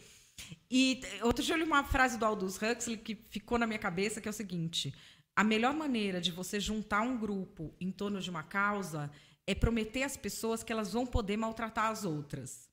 [0.70, 4.20] E outro dia eu li uma frase do Aldous Huxley que ficou na minha cabeça,
[4.20, 4.94] que é o seguinte:
[5.36, 9.10] a melhor maneira de você juntar um grupo em torno de uma causa
[9.46, 12.68] é prometer às pessoas que elas vão poder maltratar as outras.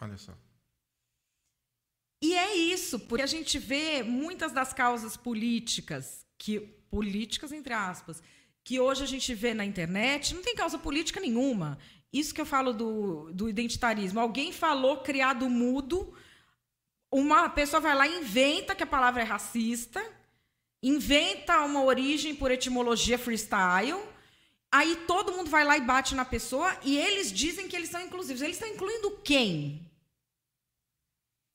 [0.00, 0.36] Olha só.
[2.22, 6.58] E é isso, porque a gente vê muitas das causas políticas, que
[6.90, 8.20] políticas entre aspas,
[8.64, 11.78] que hoje a gente vê na internet, não tem causa política nenhuma.
[12.12, 14.18] Isso que eu falo do, do identitarismo.
[14.18, 16.12] Alguém falou criado mudo,
[17.10, 20.04] uma pessoa vai lá e inventa que a palavra é racista,
[20.82, 23.98] inventa uma origem por etimologia freestyle,
[24.70, 28.00] aí todo mundo vai lá e bate na pessoa e eles dizem que eles são
[28.00, 28.42] inclusivos.
[28.42, 29.88] Eles estão incluindo quem?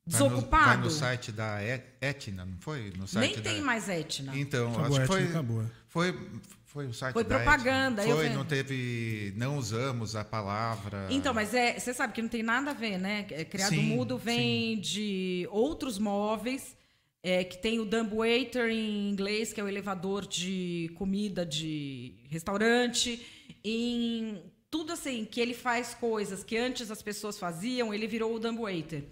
[0.05, 0.65] Desocupado?
[0.65, 1.59] Vai no, vai no site da
[2.01, 2.91] Etna, não foi?
[2.97, 3.65] No site Nem tem da...
[3.65, 4.37] mais Etna.
[4.37, 5.65] Então, acabou, acho que foi, acabou.
[5.87, 6.29] foi,
[6.73, 8.01] foi site Foi da propaganda.
[8.01, 8.15] Etna.
[8.15, 8.33] Foi, eu...
[8.33, 11.07] não teve, não usamos a palavra.
[11.11, 13.27] Então, mas é, você sabe que não tem nada a ver, né?
[13.29, 16.75] É, criado Sim, mudo vem de outros móveis,
[17.21, 23.23] é, que tem o dumbwaiter em inglês, que é o elevador de comida de restaurante,
[23.63, 24.41] em
[24.71, 29.03] tudo assim, que ele faz coisas que antes as pessoas faziam, ele virou o dumbwaiter.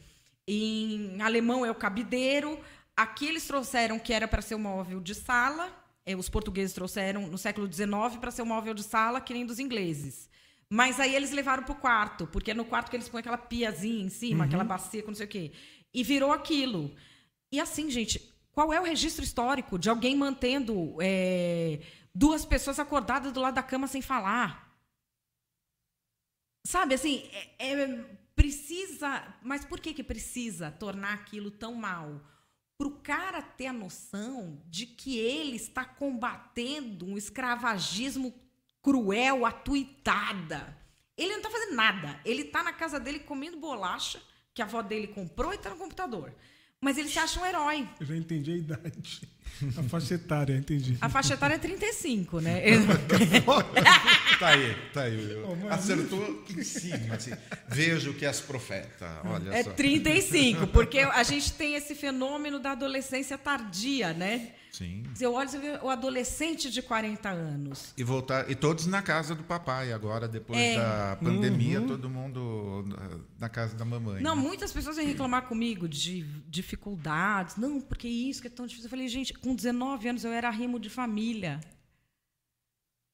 [0.47, 2.59] Em alemão é o cabideiro.
[2.97, 5.80] Aqui eles trouxeram que era para ser um móvel de sala.
[6.05, 9.45] É, os portugueses trouxeram no século XIX para ser um móvel de sala, que nem
[9.45, 10.29] dos ingleses.
[10.69, 13.37] Mas aí eles levaram para o quarto, porque é no quarto que eles põem aquela
[13.37, 14.47] piazinha em cima, Uhum.
[14.47, 15.51] aquela bacia com não sei o quê.
[15.93, 16.95] E virou aquilo.
[17.51, 18.19] E assim, gente,
[18.51, 21.81] qual é o registro histórico de alguém mantendo é,
[22.15, 24.71] duas pessoas acordadas do lado da cama sem falar?
[26.65, 27.29] Sabe, assim,
[27.59, 28.05] é- é-
[28.35, 29.23] precisa.
[29.41, 32.21] Mas por que, que precisa tornar aquilo tão mal?
[32.81, 38.33] Para o cara ter a noção de que ele está combatendo um escravagismo
[38.81, 40.75] cruel, atuitada.
[41.15, 42.19] Ele não está fazendo nada.
[42.25, 44.19] Ele está na casa dele comendo bolacha,
[44.51, 46.33] que a avó dele comprou e está no computador.
[46.81, 47.87] Mas ele se acha um herói.
[47.99, 49.30] Eu já entendi a idade.
[49.77, 50.97] A faixa etária, entendi.
[50.99, 52.61] A faixa etária é 35, né?
[54.39, 55.37] Tá aí, tá aí.
[55.69, 57.13] Acertou em cima.
[57.13, 57.31] Assim.
[57.69, 59.21] Vejo que és profeta.
[59.23, 59.71] Olha É só.
[59.71, 64.49] 35, porque a gente tem esse fenômeno da adolescência tardia, né?
[64.71, 65.03] Sim.
[65.13, 67.93] Você olha e vê o adolescente de 40 anos.
[67.97, 70.77] E voltar e todos na casa do papai agora depois É.
[70.77, 74.21] da pandemia todo mundo na- na casa da mamãe.
[74.23, 74.41] Não, né?
[74.41, 77.57] muitas pessoas vêm reclamar comigo de dificuldades.
[77.57, 78.87] Não, porque isso que é tão difícil.
[78.87, 81.59] Eu falei, gente, com 19 anos eu era rimo de família.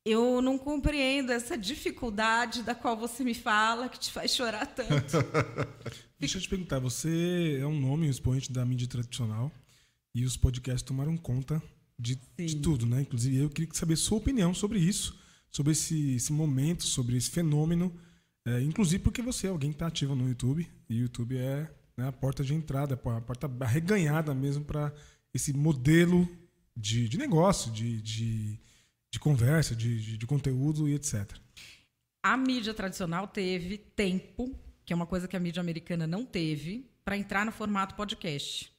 [0.05, 4.87] Eu não compreendo essa dificuldade da qual você me fala, que te faz chorar tanto.
[6.19, 9.51] Deixa eu te perguntar, você é um nome, um expoente da mídia tradicional
[10.13, 11.61] e os podcasts tomaram conta
[11.99, 13.01] de, de tudo, né?
[13.01, 15.19] Inclusive, eu queria saber sua opinião sobre isso,
[15.49, 17.93] sobre esse, esse momento, sobre esse fenômeno,
[18.45, 21.69] é, inclusive porque você é alguém que está ativo no YouTube e o YouTube é
[21.97, 24.93] né, a porta de entrada, a porta arreganhada mesmo para
[25.33, 26.27] esse modelo
[26.75, 28.59] de, de negócio, de, de,
[29.11, 31.33] de conversa, de, de conteúdo e etc.
[32.23, 36.89] A mídia tradicional teve tempo, que é uma coisa que a mídia americana não teve,
[37.03, 38.71] para entrar no formato podcast.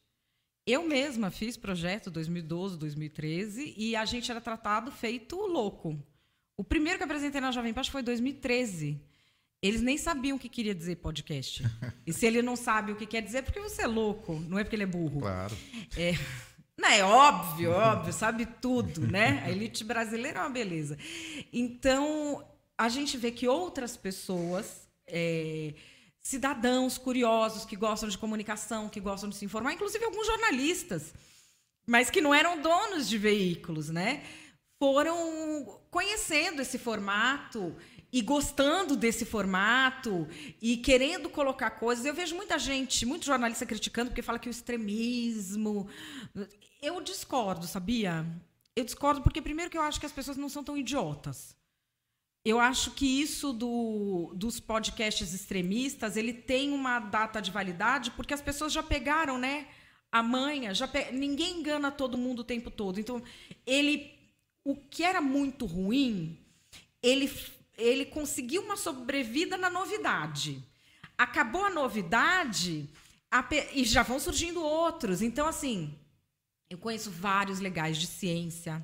[0.68, 5.98] Eu mesma fiz projeto 2012, 2013 e a gente era tratado feito louco.
[6.58, 9.00] O primeiro que apresentei na Jovem Pan foi em 2013.
[9.62, 11.64] Eles nem sabiam o que queria dizer podcast.
[12.06, 14.58] E se ele não sabe o que quer dizer, é porque você é louco, não
[14.58, 15.20] é porque ele é burro.
[15.20, 15.56] Claro.
[15.96, 16.12] É,
[16.76, 19.42] não, é óbvio, óbvio, sabe tudo, né?
[19.46, 20.98] A elite brasileira é uma beleza.
[21.50, 22.46] Então,
[22.76, 25.72] a gente vê que outras pessoas, é,
[26.28, 31.14] cidadãos curiosos que gostam de comunicação, que gostam de se informar, inclusive alguns jornalistas,
[31.86, 34.22] mas que não eram donos de veículos, né?
[34.78, 37.74] Foram conhecendo esse formato
[38.12, 40.28] e gostando desse formato
[40.60, 42.05] e querendo colocar coisas.
[42.05, 45.88] Eu vejo muita gente, muito jornalista criticando porque fala que o extremismo.
[46.82, 48.26] Eu discordo, sabia?
[48.76, 51.56] Eu discordo porque, primeiro, que eu acho que as pessoas não são tão idiotas.
[52.48, 58.32] Eu acho que isso do, dos podcasts extremistas, ele tem uma data de validade porque
[58.32, 59.66] as pessoas já pegaram, né?
[60.10, 61.12] A manha, já pe...
[61.12, 62.98] ninguém engana todo mundo o tempo todo.
[62.98, 63.22] Então,
[63.66, 64.10] ele,
[64.64, 66.38] o que era muito ruim,
[67.02, 67.30] ele,
[67.76, 70.64] ele conseguiu uma sobrevida na novidade.
[71.18, 72.88] Acabou a novidade
[73.30, 75.20] a pe- e já vão surgindo outros.
[75.20, 75.94] Então, assim,
[76.70, 78.82] eu conheço vários legais de ciência,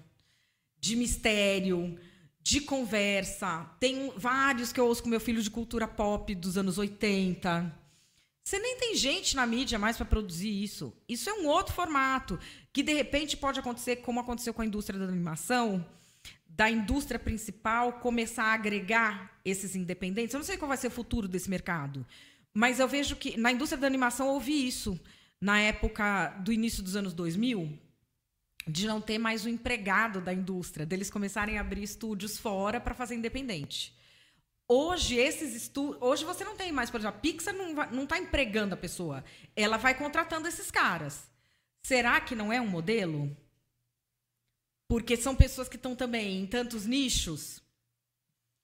[0.78, 1.98] de mistério,
[2.44, 3.66] de conversa.
[3.80, 7.74] Tem vários que eu ouço com meu filho de cultura pop dos anos 80.
[8.44, 10.92] Você nem tem gente na mídia mais para produzir isso.
[11.08, 12.38] Isso é um outro formato
[12.70, 15.84] que de repente pode acontecer como aconteceu com a indústria da animação,
[16.46, 20.34] da indústria principal começar a agregar esses independentes.
[20.34, 22.06] Eu não sei qual vai ser o futuro desse mercado,
[22.52, 25.00] mas eu vejo que na indústria da animação houve isso
[25.40, 27.78] na época do início dos anos 2000,
[28.66, 32.94] de não ter mais o empregado da indústria, deles começarem a abrir estúdios fora para
[32.94, 33.94] fazer independente.
[34.66, 36.00] Hoje, esses estúdios.
[36.00, 39.22] Hoje você não tem mais, por exemplo, a Pixar não está empregando a pessoa.
[39.54, 41.30] Ela vai contratando esses caras.
[41.82, 43.36] Será que não é um modelo?
[44.88, 47.62] Porque são pessoas que estão também em tantos nichos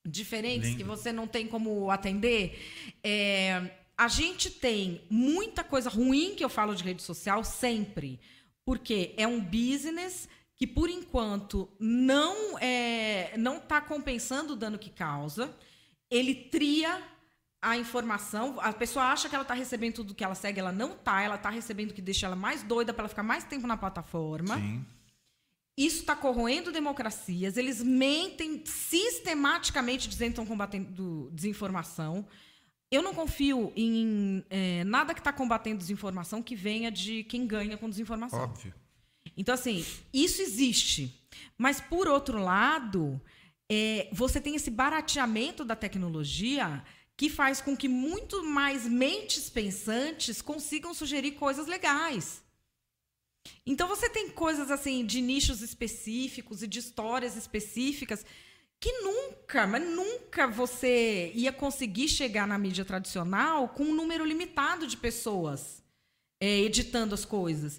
[0.07, 0.79] diferentes Lindo.
[0.79, 2.59] que você não tem como atender.
[3.05, 8.19] É, a gente tem muita coisa ruim que eu falo de rede social sempre.
[8.65, 14.91] Porque é um business que, por enquanto, não é, não está compensando o dano que
[14.91, 15.57] causa.
[16.11, 17.03] Ele tria
[17.63, 18.59] a informação.
[18.61, 21.23] A pessoa acha que ela está recebendo tudo que ela segue, ela não está.
[21.23, 23.77] Ela está recebendo o que deixa ela mais doida para ela ficar mais tempo na
[23.77, 24.57] plataforma.
[24.57, 24.85] Sim.
[25.77, 27.57] Isso está corroendo democracias.
[27.57, 32.27] Eles mentem sistematicamente dizendo que estão combatendo desinformação.
[32.91, 37.77] Eu não confio em é, nada que está combatendo desinformação que venha de quem ganha
[37.77, 38.41] com desinformação.
[38.41, 38.75] Óbvio.
[39.37, 41.23] Então, assim, isso existe.
[41.57, 43.21] Mas, por outro lado,
[43.71, 46.83] é, você tem esse barateamento da tecnologia
[47.17, 52.43] que faz com que muito mais mentes pensantes consigam sugerir coisas legais.
[53.67, 58.25] Então você tem coisas assim de nichos específicos e de histórias específicas
[58.81, 64.87] que nunca, mas nunca você ia conseguir chegar na mídia tradicional com um número limitado
[64.87, 65.83] de pessoas
[66.41, 67.79] é, editando as coisas.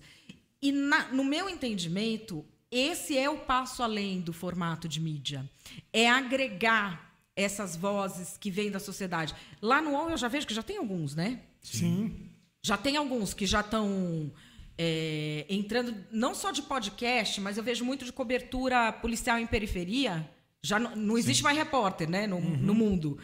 [0.61, 5.49] E na, no meu entendimento, esse é o passo além do formato de mídia.
[5.91, 9.33] É agregar essas vozes que vêm da sociedade.
[9.59, 11.41] Lá no UOL eu já vejo que já tem alguns, né?
[11.61, 12.29] Sim.
[12.63, 14.31] Já tem alguns que já estão
[14.77, 20.29] é, entrando, não só de podcast, mas eu vejo muito de cobertura policial em periferia
[20.63, 21.43] já não, não existe Sim.
[21.43, 22.57] mais repórter né, no, uhum.
[22.57, 23.17] no mundo.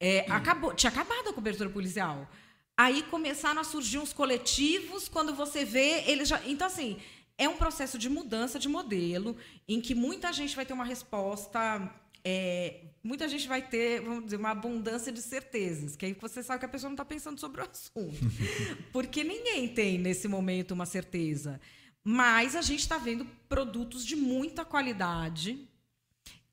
[0.00, 2.28] É, acabou, tinha acabado a cobertura policial.
[2.76, 6.40] Aí começaram a surgir uns coletivos, quando você vê, eles já.
[6.46, 6.96] Então, assim,
[7.36, 9.36] é um processo de mudança de modelo,
[9.66, 11.92] em que muita gente vai ter uma resposta.
[12.24, 16.60] É, muita gente vai ter, vamos dizer, uma abundância de certezas, que aí você sabe
[16.60, 18.18] que a pessoa não está pensando sobre o assunto.
[18.92, 21.60] Porque ninguém tem, nesse momento, uma certeza.
[22.04, 25.67] Mas a gente está vendo produtos de muita qualidade,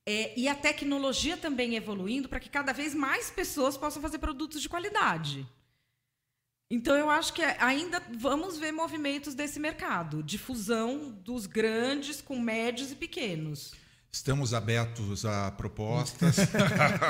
[0.05, 4.61] é, e a tecnologia também evoluindo para que cada vez mais pessoas possam fazer produtos
[4.61, 5.47] de qualidade.
[6.69, 12.39] Então, eu acho que ainda vamos ver movimentos desse mercado, de fusão dos grandes com
[12.39, 13.73] médios e pequenos.
[14.11, 16.37] Estamos abertos a propostas.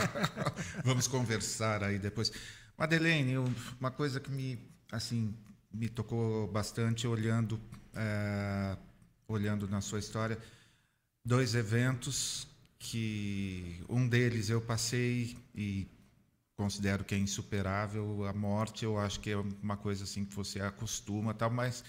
[0.83, 2.31] vamos conversar aí depois.
[2.77, 3.37] Madeleine,
[3.79, 4.59] uma coisa que me,
[4.91, 5.33] assim,
[5.71, 7.61] me tocou bastante olhando,
[7.93, 8.77] é,
[9.27, 10.37] olhando na sua história,
[11.23, 12.47] dois eventos
[12.85, 15.87] que um deles eu passei e
[16.55, 18.25] considero que é insuperável.
[18.25, 21.83] A morte eu acho que é uma coisa assim que você acostuma tal mas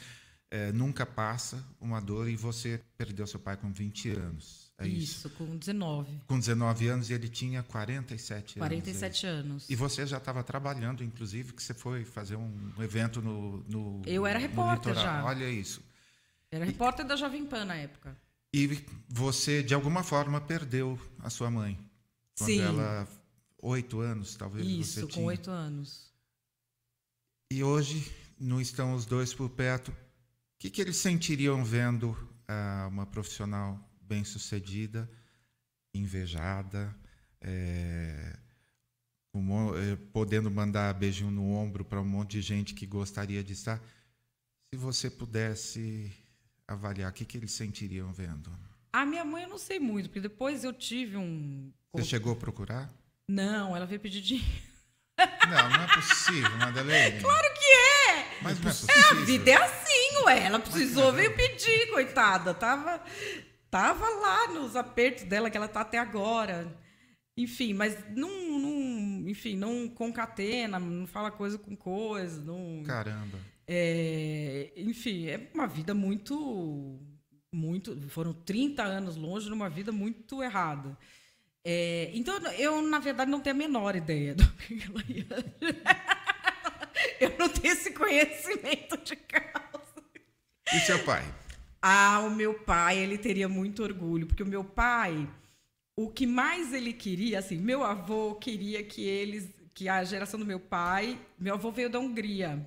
[0.51, 4.73] é, nunca passa uma dor e você perdeu seu pai com 20 anos.
[4.79, 9.29] É isso, isso com 19 com 19 anos e ele tinha 47 anos 47 é
[9.29, 9.71] anos.
[9.71, 14.27] E você já estava trabalhando inclusive que você foi fazer um evento no, no eu
[14.27, 15.25] era repórter já.
[15.25, 15.83] Olha isso.
[16.51, 18.17] Era repórter da Jovem Pan na época
[18.57, 21.79] e você, de alguma forma, perdeu a sua mãe.
[22.39, 22.61] Quando Sim.
[22.61, 23.07] ela.
[23.59, 24.67] Oito anos, talvez.
[24.67, 26.11] Isso, você com oito anos.
[27.53, 29.91] E hoje não estão os dois por perto.
[29.91, 29.95] O
[30.59, 32.17] que, que eles sentiriam vendo
[32.49, 35.11] ah, uma profissional bem-sucedida,
[35.95, 36.97] invejada,
[37.43, 38.39] é,
[39.35, 43.83] é, podendo mandar beijinho no ombro para um monte de gente que gostaria de estar?
[44.73, 46.11] Se você pudesse
[46.67, 47.11] avaliar?
[47.11, 48.51] O que, que eles sentiriam vendo?
[48.93, 51.73] A minha mãe eu não sei muito, porque depois eu tive um.
[51.93, 52.91] Você chegou a procurar?
[53.29, 54.67] Não, ela veio pedir dinheiro.
[55.19, 57.21] Não, não é possível, Madeleine.
[57.21, 58.43] Claro que é!
[58.43, 58.95] Mas não é possível.
[58.95, 60.45] É, a vida é assim, ué.
[60.45, 62.53] Ela precisou, veio pedir, coitada.
[62.53, 63.03] Tava,
[63.71, 66.77] tava lá nos apertos dela, que ela tá até agora.
[67.37, 72.43] Enfim, mas não, não, enfim, não concatena, não fala coisa com coisa.
[72.43, 72.83] Não...
[72.85, 73.39] Caramba.
[73.69, 77.01] É, enfim, é uma vida muito.
[77.53, 80.97] muito Foram 30 anos longe numa vida muito errada.
[81.65, 85.27] É, então, eu, na verdade, não tenho a menor ideia do que ela ia.
[87.21, 90.05] eu não tenho esse conhecimento de causa.
[90.73, 91.25] E seu pai?
[91.83, 95.29] Ah, o meu pai, ele teria muito orgulho, porque o meu pai,
[95.97, 100.47] o que mais ele queria, assim, meu avô queria que eles, que a geração do
[100.47, 102.65] meu pai, meu avô veio da Hungria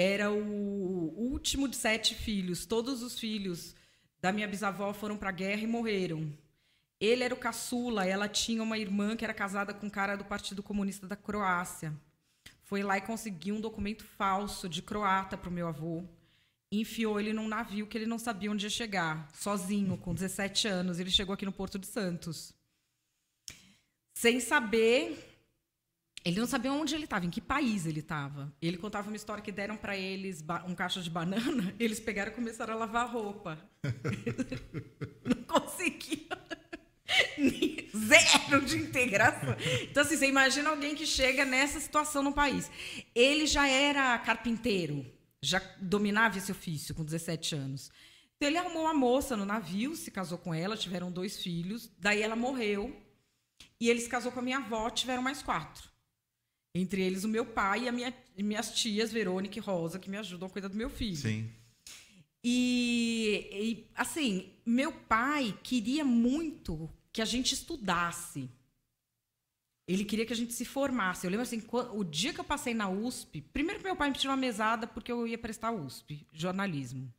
[0.00, 2.64] era o último de sete filhos.
[2.64, 3.74] Todos os filhos
[4.20, 6.32] da minha bisavó foram para a guerra e morreram.
[7.00, 10.24] Ele era o caçula, ela tinha uma irmã que era casada com um cara do
[10.24, 11.92] Partido Comunista da Croácia.
[12.62, 16.04] Foi lá e conseguiu um documento falso de croata para o meu avô.
[16.70, 21.00] Enfiou ele num navio que ele não sabia onde ia chegar, sozinho, com 17 anos.
[21.00, 22.54] Ele chegou aqui no Porto de Santos.
[24.14, 25.37] Sem saber
[26.28, 28.52] ele não sabia onde ele estava, em que país ele estava.
[28.60, 32.34] Ele contava uma história que deram para eles um caixa de banana, eles pegaram e
[32.34, 33.58] começaram a lavar roupa.
[35.24, 36.36] não conseguiam.
[37.96, 39.56] Zero de integração.
[39.84, 42.70] Então, assim, você imagina alguém que chega nessa situação no país.
[43.14, 45.06] Ele já era carpinteiro,
[45.40, 47.90] já dominava esse ofício com 17 anos.
[48.36, 51.90] Então, ele arrumou uma moça no navio, se casou com ela, tiveram dois filhos.
[51.98, 52.94] Daí ela morreu.
[53.80, 55.87] E ele se casou com a minha avó, tiveram mais quatro.
[56.78, 60.16] Entre eles o meu pai e, a minha, minhas tias, Verônica e Rosa, que me
[60.16, 61.16] ajudam a cuidar do meu filho.
[61.16, 61.50] Sim.
[62.42, 68.48] E, e, assim, meu pai queria muito que a gente estudasse.
[69.86, 71.26] Ele queria que a gente se formasse.
[71.26, 71.62] Eu lembro assim,
[71.94, 75.10] o dia que eu passei na USP, primeiro meu pai me tirou uma mesada porque
[75.10, 77.12] eu ia prestar USP, jornalismo.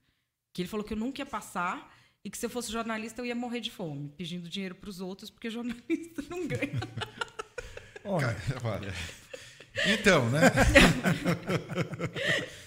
[0.54, 3.26] Que ele falou que eu nunca ia passar e que se eu fosse jornalista eu
[3.26, 6.80] ia morrer de fome, pedindo dinheiro para os outros, porque jornalista não ganha.
[8.06, 8.38] olha.
[8.64, 8.94] olha.
[9.88, 10.42] Então, né?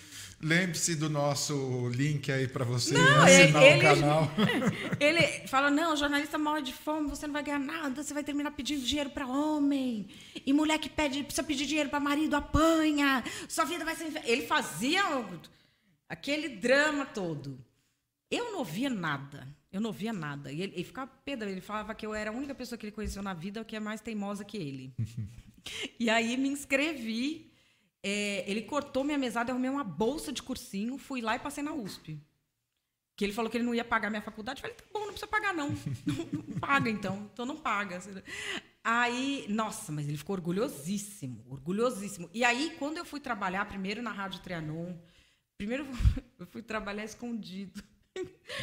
[0.45, 4.29] Lembre-se do nosso link aí para você não, assinar ele, o canal.
[4.99, 8.51] Ele fala: não, jornalista morre de fome, você não vai ganhar nada, você vai terminar
[8.51, 10.09] pedindo dinheiro para homem.
[10.45, 13.23] E mulher que pede, precisa pedir dinheiro para marido apanha.
[13.49, 14.21] Sua vida vai ser.
[14.25, 15.05] Ele fazia
[16.09, 17.57] aquele drama todo.
[18.29, 19.47] Eu não ouvia nada.
[19.73, 20.51] Eu não ouvia nada.
[20.51, 21.49] E ele, ele ficava pedra.
[21.49, 23.81] Ele falava que eu era a única pessoa que ele conheceu na vida que é
[23.81, 24.93] mais teimosa que ele.
[25.99, 27.51] E aí me inscrevi.
[28.03, 31.63] É, ele cortou minha mesada, eu arrumei uma bolsa de cursinho, fui lá e passei
[31.63, 32.21] na USP.
[33.15, 34.61] Que ele falou que ele não ia pagar minha faculdade.
[34.61, 35.69] Eu falei, tá bom, não precisa pagar, não.
[36.05, 37.31] não, não paga, então.
[37.33, 38.01] Então não paga.
[38.83, 42.29] Aí, nossa, mas ele ficou orgulhosíssimo, orgulhosíssimo.
[42.35, 44.97] E aí, quando eu fui trabalhar, primeiro na Rádio Trianon,
[45.57, 45.87] primeiro
[46.39, 47.83] eu fui trabalhar escondido.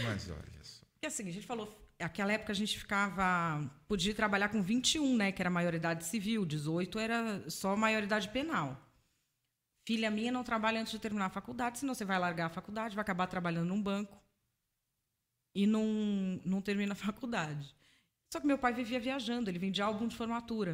[0.04, 0.86] Mas olha só.
[1.02, 3.70] E assim, a gente falou, Aquela época a gente ficava.
[3.88, 5.32] Podia trabalhar com 21, né?
[5.32, 8.90] Que era maioridade civil, 18 era só maioridade penal.
[9.86, 12.96] Filha minha não trabalha antes de terminar a faculdade, senão você vai largar a faculdade,
[12.96, 14.22] vai acabar trabalhando num banco
[15.54, 15.84] e não,
[16.46, 17.76] não termina a faculdade.
[18.32, 20.72] Só que meu pai vivia viajando, ele vendia álbum de formatura.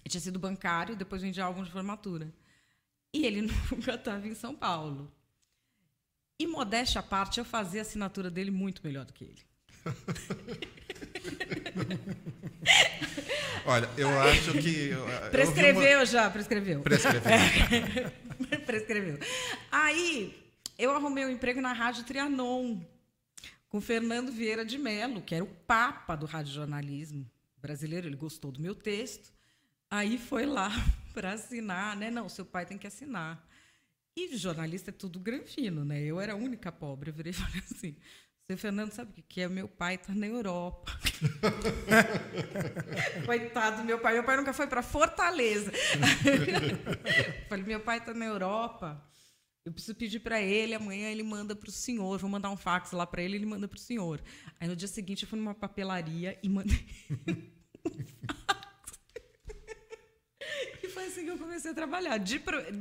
[0.00, 2.32] Ele tinha sido bancário, depois vendia álbum de formatura.
[3.12, 5.12] E ele nunca estava em São Paulo.
[6.38, 9.47] E modéstia à parte, eu fazia a assinatura dele muito melhor do que ele.
[13.64, 14.90] Olha, eu acho que.
[15.30, 16.06] prescreveu uma...
[16.06, 16.80] já, prescreveu.
[16.80, 18.10] Prescreveu.
[18.64, 19.18] prescreveu.
[19.70, 20.34] Aí,
[20.78, 22.80] eu arrumei um emprego na Rádio Trianon,
[23.68, 28.06] com Fernando Vieira de Mello, que era o papa do radiojornalismo brasileiro.
[28.06, 29.32] Ele gostou do meu texto.
[29.90, 30.70] Aí foi lá
[31.12, 32.10] para assinar, né?
[32.10, 33.46] Não, seu pai tem que assinar.
[34.16, 36.00] E jornalista é tudo granfino, né?
[36.00, 37.10] Eu era a única pobre.
[37.10, 37.96] Eu virei e falei assim:
[38.50, 39.48] seu Fernando sabe o que é?
[39.48, 40.98] Meu pai está na Europa.
[43.26, 44.14] Coitado do meu pai.
[44.14, 45.70] Meu pai nunca foi para Fortaleza.
[47.46, 49.06] Falei, meu pai está na Europa.
[49.66, 52.18] Eu preciso pedir para ele, amanhã ele manda para o senhor.
[52.18, 54.18] Vou mandar um fax lá para ele, ele manda para o senhor.
[54.58, 57.34] Aí no dia seguinte eu fui numa papelaria e mandei um
[58.34, 58.62] fax.
[60.82, 62.40] E foi assim que eu comecei a trabalhar, de,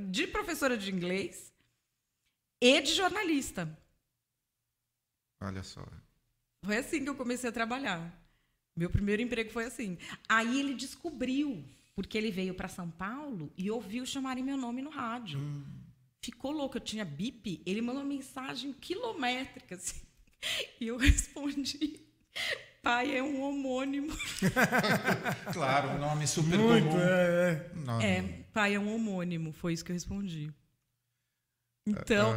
[0.09, 1.51] de professora de inglês
[2.61, 3.77] e de jornalista.
[5.39, 5.85] Olha só.
[6.63, 8.11] Foi assim que eu comecei a trabalhar.
[8.75, 9.97] Meu primeiro emprego foi assim.
[10.29, 11.63] Aí ele descobriu,
[11.95, 15.39] porque ele veio para São Paulo e ouviu chamarem meu nome no rádio.
[15.39, 15.63] Hum.
[16.21, 17.61] Ficou louco, eu tinha bip.
[17.65, 19.75] Ele mandou uma mensagem quilométrica.
[19.75, 20.01] Assim,
[20.81, 22.01] e eu respondi:
[22.83, 24.13] pai é um homônimo.
[25.53, 26.99] claro, um nome super Muito, comum.
[26.99, 27.75] É, é.
[27.75, 28.05] Nome.
[28.05, 28.21] é,
[28.53, 29.51] pai é um homônimo.
[29.53, 30.51] Foi isso que eu respondi.
[31.87, 32.33] Então,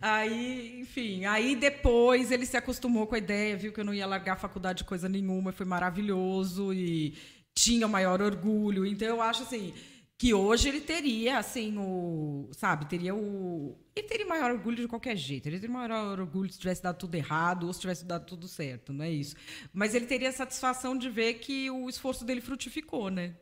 [0.00, 3.92] ai, aí, enfim, aí depois ele se acostumou com a ideia, viu que eu não
[3.92, 7.16] ia largar a faculdade de coisa nenhuma, foi maravilhoso e
[7.52, 8.86] tinha o maior orgulho.
[8.86, 9.74] Então eu acho assim
[10.16, 15.16] que hoje ele teria assim o, sabe, teria o ele teria maior orgulho de qualquer
[15.16, 15.46] jeito.
[15.48, 18.92] Ele teria maior orgulho se tivesse dado tudo errado ou se tivesse dado tudo certo,
[18.92, 19.34] não é isso.
[19.72, 23.36] Mas ele teria a satisfação de ver que o esforço dele frutificou, né?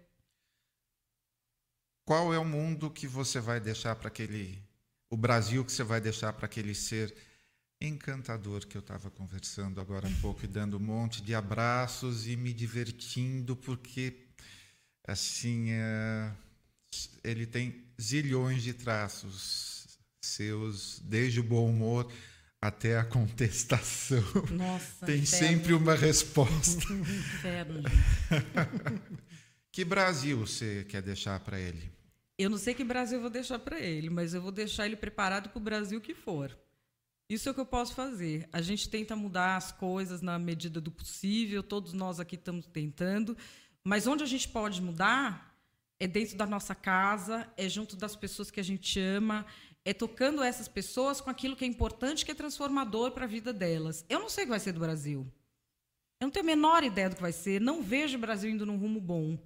[2.04, 4.58] Qual é o mundo que você vai deixar para aquele
[5.12, 7.14] o Brasil que você vai deixar para aquele ser
[7.78, 12.34] encantador que eu estava conversando agora há pouco e dando um monte de abraços e
[12.34, 14.16] me divertindo porque
[15.06, 16.32] assim é,
[17.22, 22.10] ele tem zilhões de traços seus desde o bom humor
[22.58, 24.24] até a contestação.
[24.50, 25.46] Nossa, Tem inferno.
[25.48, 26.80] sempre uma resposta.
[26.90, 27.82] Inferno,
[29.70, 31.92] que Brasil você quer deixar para ele?
[32.42, 34.96] Eu não sei que Brasil eu vou deixar para ele, mas eu vou deixar ele
[34.96, 36.58] preparado para o Brasil que for.
[37.28, 38.48] Isso é o que eu posso fazer.
[38.52, 43.36] A gente tenta mudar as coisas na medida do possível, todos nós aqui estamos tentando,
[43.84, 45.56] mas onde a gente pode mudar
[46.00, 49.46] é dentro da nossa casa, é junto das pessoas que a gente ama,
[49.84, 53.52] é tocando essas pessoas com aquilo que é importante, que é transformador para a vida
[53.52, 54.04] delas.
[54.08, 55.24] Eu não sei o que vai ser do Brasil.
[56.20, 58.66] Eu não tenho a menor ideia do que vai ser, não vejo o Brasil indo
[58.66, 59.38] num rumo bom.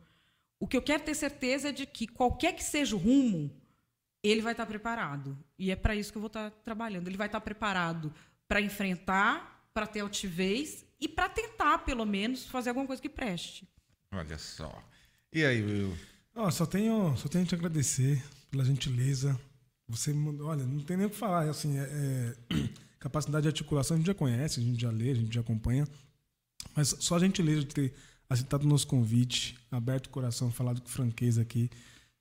[0.58, 3.50] O que eu quero ter certeza é de que qualquer que seja o rumo,
[4.22, 5.38] ele vai estar preparado.
[5.58, 7.08] E é para isso que eu vou estar trabalhando.
[7.08, 8.12] Ele vai estar preparado
[8.48, 13.68] para enfrentar, para ter altivez e para tentar, pelo menos, fazer alguma coisa que preste.
[14.12, 14.82] Olha só.
[15.32, 15.96] E aí, Will?
[16.34, 19.38] Ó, só tenho, só tenho a te agradecer pela gentileza.
[19.88, 21.48] Você, mandou- olha, não tem nem o que falar.
[21.48, 22.36] Assim, é, é,
[22.98, 25.86] capacidade de articulação a gente já conhece, a gente já lê, a gente já acompanha.
[26.74, 27.94] Mas só a gentileza de ter
[28.28, 31.70] aceitado o nosso convite, aberto o coração, falado com franqueza aqui.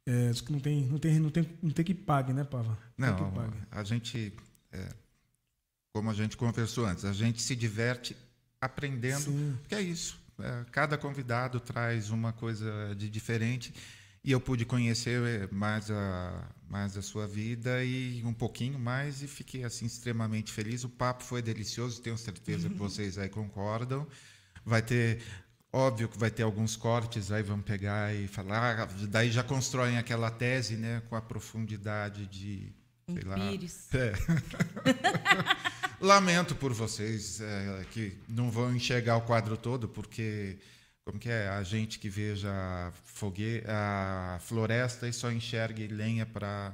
[0.05, 2.77] É, acho que não tem, não tem, não tem, não tem que pague, né, Pava?
[2.97, 3.57] Não, que pague.
[3.71, 4.33] a gente,
[4.71, 4.89] é,
[5.91, 8.15] como a gente conversou antes, a gente se diverte
[8.61, 9.57] aprendendo, Sim.
[9.61, 10.19] porque é isso.
[10.39, 13.73] é, cada convidado traz uma coisa de diferente
[14.23, 19.21] e eu pude conhecer é, mais a, mais a sua vida e um pouquinho mais
[19.21, 20.83] e fiquei assim extremamente feliz.
[20.83, 24.07] O papo foi delicioso, tenho certeza que vocês aí concordam.
[24.65, 25.21] Vai ter
[25.75, 28.79] Óbvio que vai ter alguns cortes, aí vamos pegar e falar.
[28.79, 32.71] ah, Daí já constroem aquela tese, né, com a profundidade de.
[33.13, 33.35] Sei lá.
[33.35, 33.93] Pires.
[33.93, 34.13] É.
[35.99, 40.57] Lamento por vocês é, que não vão enxergar o quadro todo, porque
[41.03, 46.25] como que é a gente que veja a, fogue a floresta e só enxergue lenha
[46.25, 46.73] para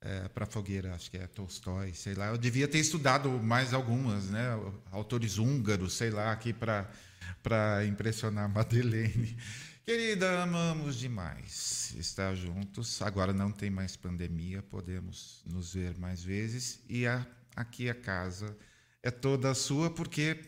[0.00, 2.28] é, para fogueira, acho que é Tolstói, sei lá.
[2.28, 4.48] Eu devia ter estudado mais algumas, né?
[4.90, 6.90] Autores húngaros, sei lá, aqui para
[7.42, 9.36] para impressionar a Madeleine.
[9.84, 13.02] Querida, amamos demais estar juntos.
[13.02, 16.80] Agora não tem mais pandemia, podemos nos ver mais vezes.
[16.88, 17.26] E a,
[17.56, 18.56] aqui a casa
[19.02, 20.38] é toda sua, porque,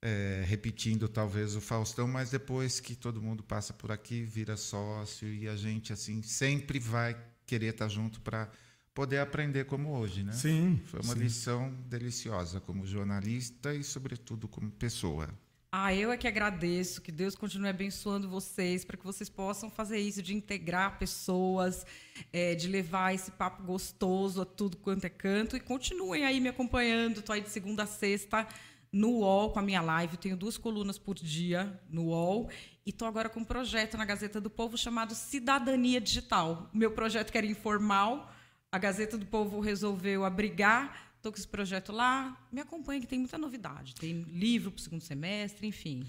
[0.00, 5.28] é, repetindo talvez o Faustão, mas depois que todo mundo passa por aqui, vira sócio
[5.28, 7.16] e a gente assim sempre vai
[7.46, 8.50] querer estar junto para
[8.94, 10.32] poder aprender como hoje, né?
[10.32, 10.80] Sim.
[10.86, 11.20] Foi uma sim.
[11.20, 15.28] lição deliciosa como jornalista e, sobretudo, como pessoa.
[15.74, 19.98] Ah, eu é que agradeço, que Deus continue abençoando vocês, para que vocês possam fazer
[19.98, 21.86] isso, de integrar pessoas,
[22.30, 25.56] é, de levar esse papo gostoso a tudo quanto é canto.
[25.56, 27.20] E continuem aí me acompanhando.
[27.20, 28.46] Estou aí de segunda a sexta
[28.92, 30.18] no UOL com a minha live.
[30.18, 32.50] Tenho duas colunas por dia no UOL.
[32.84, 36.68] E estou agora com um projeto na Gazeta do Povo chamado Cidadania Digital.
[36.74, 38.30] O meu projeto que era informal,
[38.70, 42.36] a Gazeta do Povo resolveu abrigar Estou com esse projeto lá.
[42.50, 43.94] Me acompanhe, que tem muita novidade.
[43.94, 46.04] Tem livro para o segundo semestre, enfim.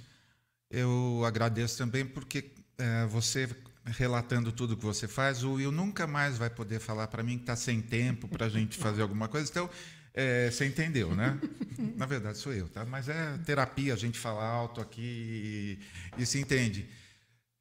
[0.71, 2.49] Eu agradeço também porque
[2.79, 3.47] é, você
[3.85, 7.43] relatando tudo que você faz, o Will nunca mais vai poder falar para mim que
[7.43, 9.47] está sem tempo para a gente fazer alguma coisa.
[9.51, 9.69] Então,
[10.15, 11.39] é, você entendeu, né?
[11.95, 12.83] Na verdade, sou eu, tá?
[12.83, 15.77] Mas é terapia, a gente fala alto aqui
[16.17, 16.89] e, e se entende.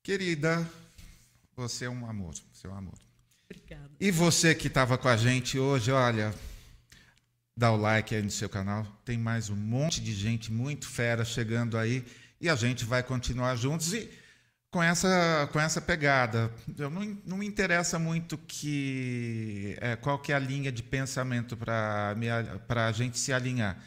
[0.02, 0.66] Querida,
[1.54, 2.98] você é um amor, você é um amor.
[3.44, 3.90] Obrigada.
[4.00, 6.34] E você que estava com a gente hoje, olha,
[7.56, 8.86] dá o like aí no seu canal.
[9.04, 12.04] Tem mais um monte de gente muito fera chegando aí
[12.40, 14.10] e a gente vai continuar juntos e
[14.70, 16.50] com essa com essa pegada.
[16.78, 21.56] Eu não, não me interessa muito que é, qual que é a linha de pensamento
[21.56, 22.16] para
[22.86, 23.78] a gente se alinhar.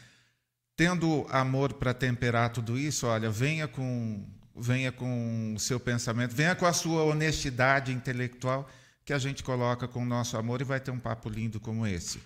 [0.76, 4.24] Tendo amor para temperar tudo isso, olha, venha com
[4.58, 8.68] venha com o seu pensamento, venha com a sua honestidade intelectual
[9.04, 11.86] que a gente coloca com o nosso amor e vai ter um papo lindo como
[11.86, 12.20] esse.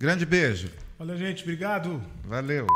[0.00, 0.70] Grande beijo.
[0.96, 2.00] Olha, gente, obrigado.
[2.24, 2.68] Valeu.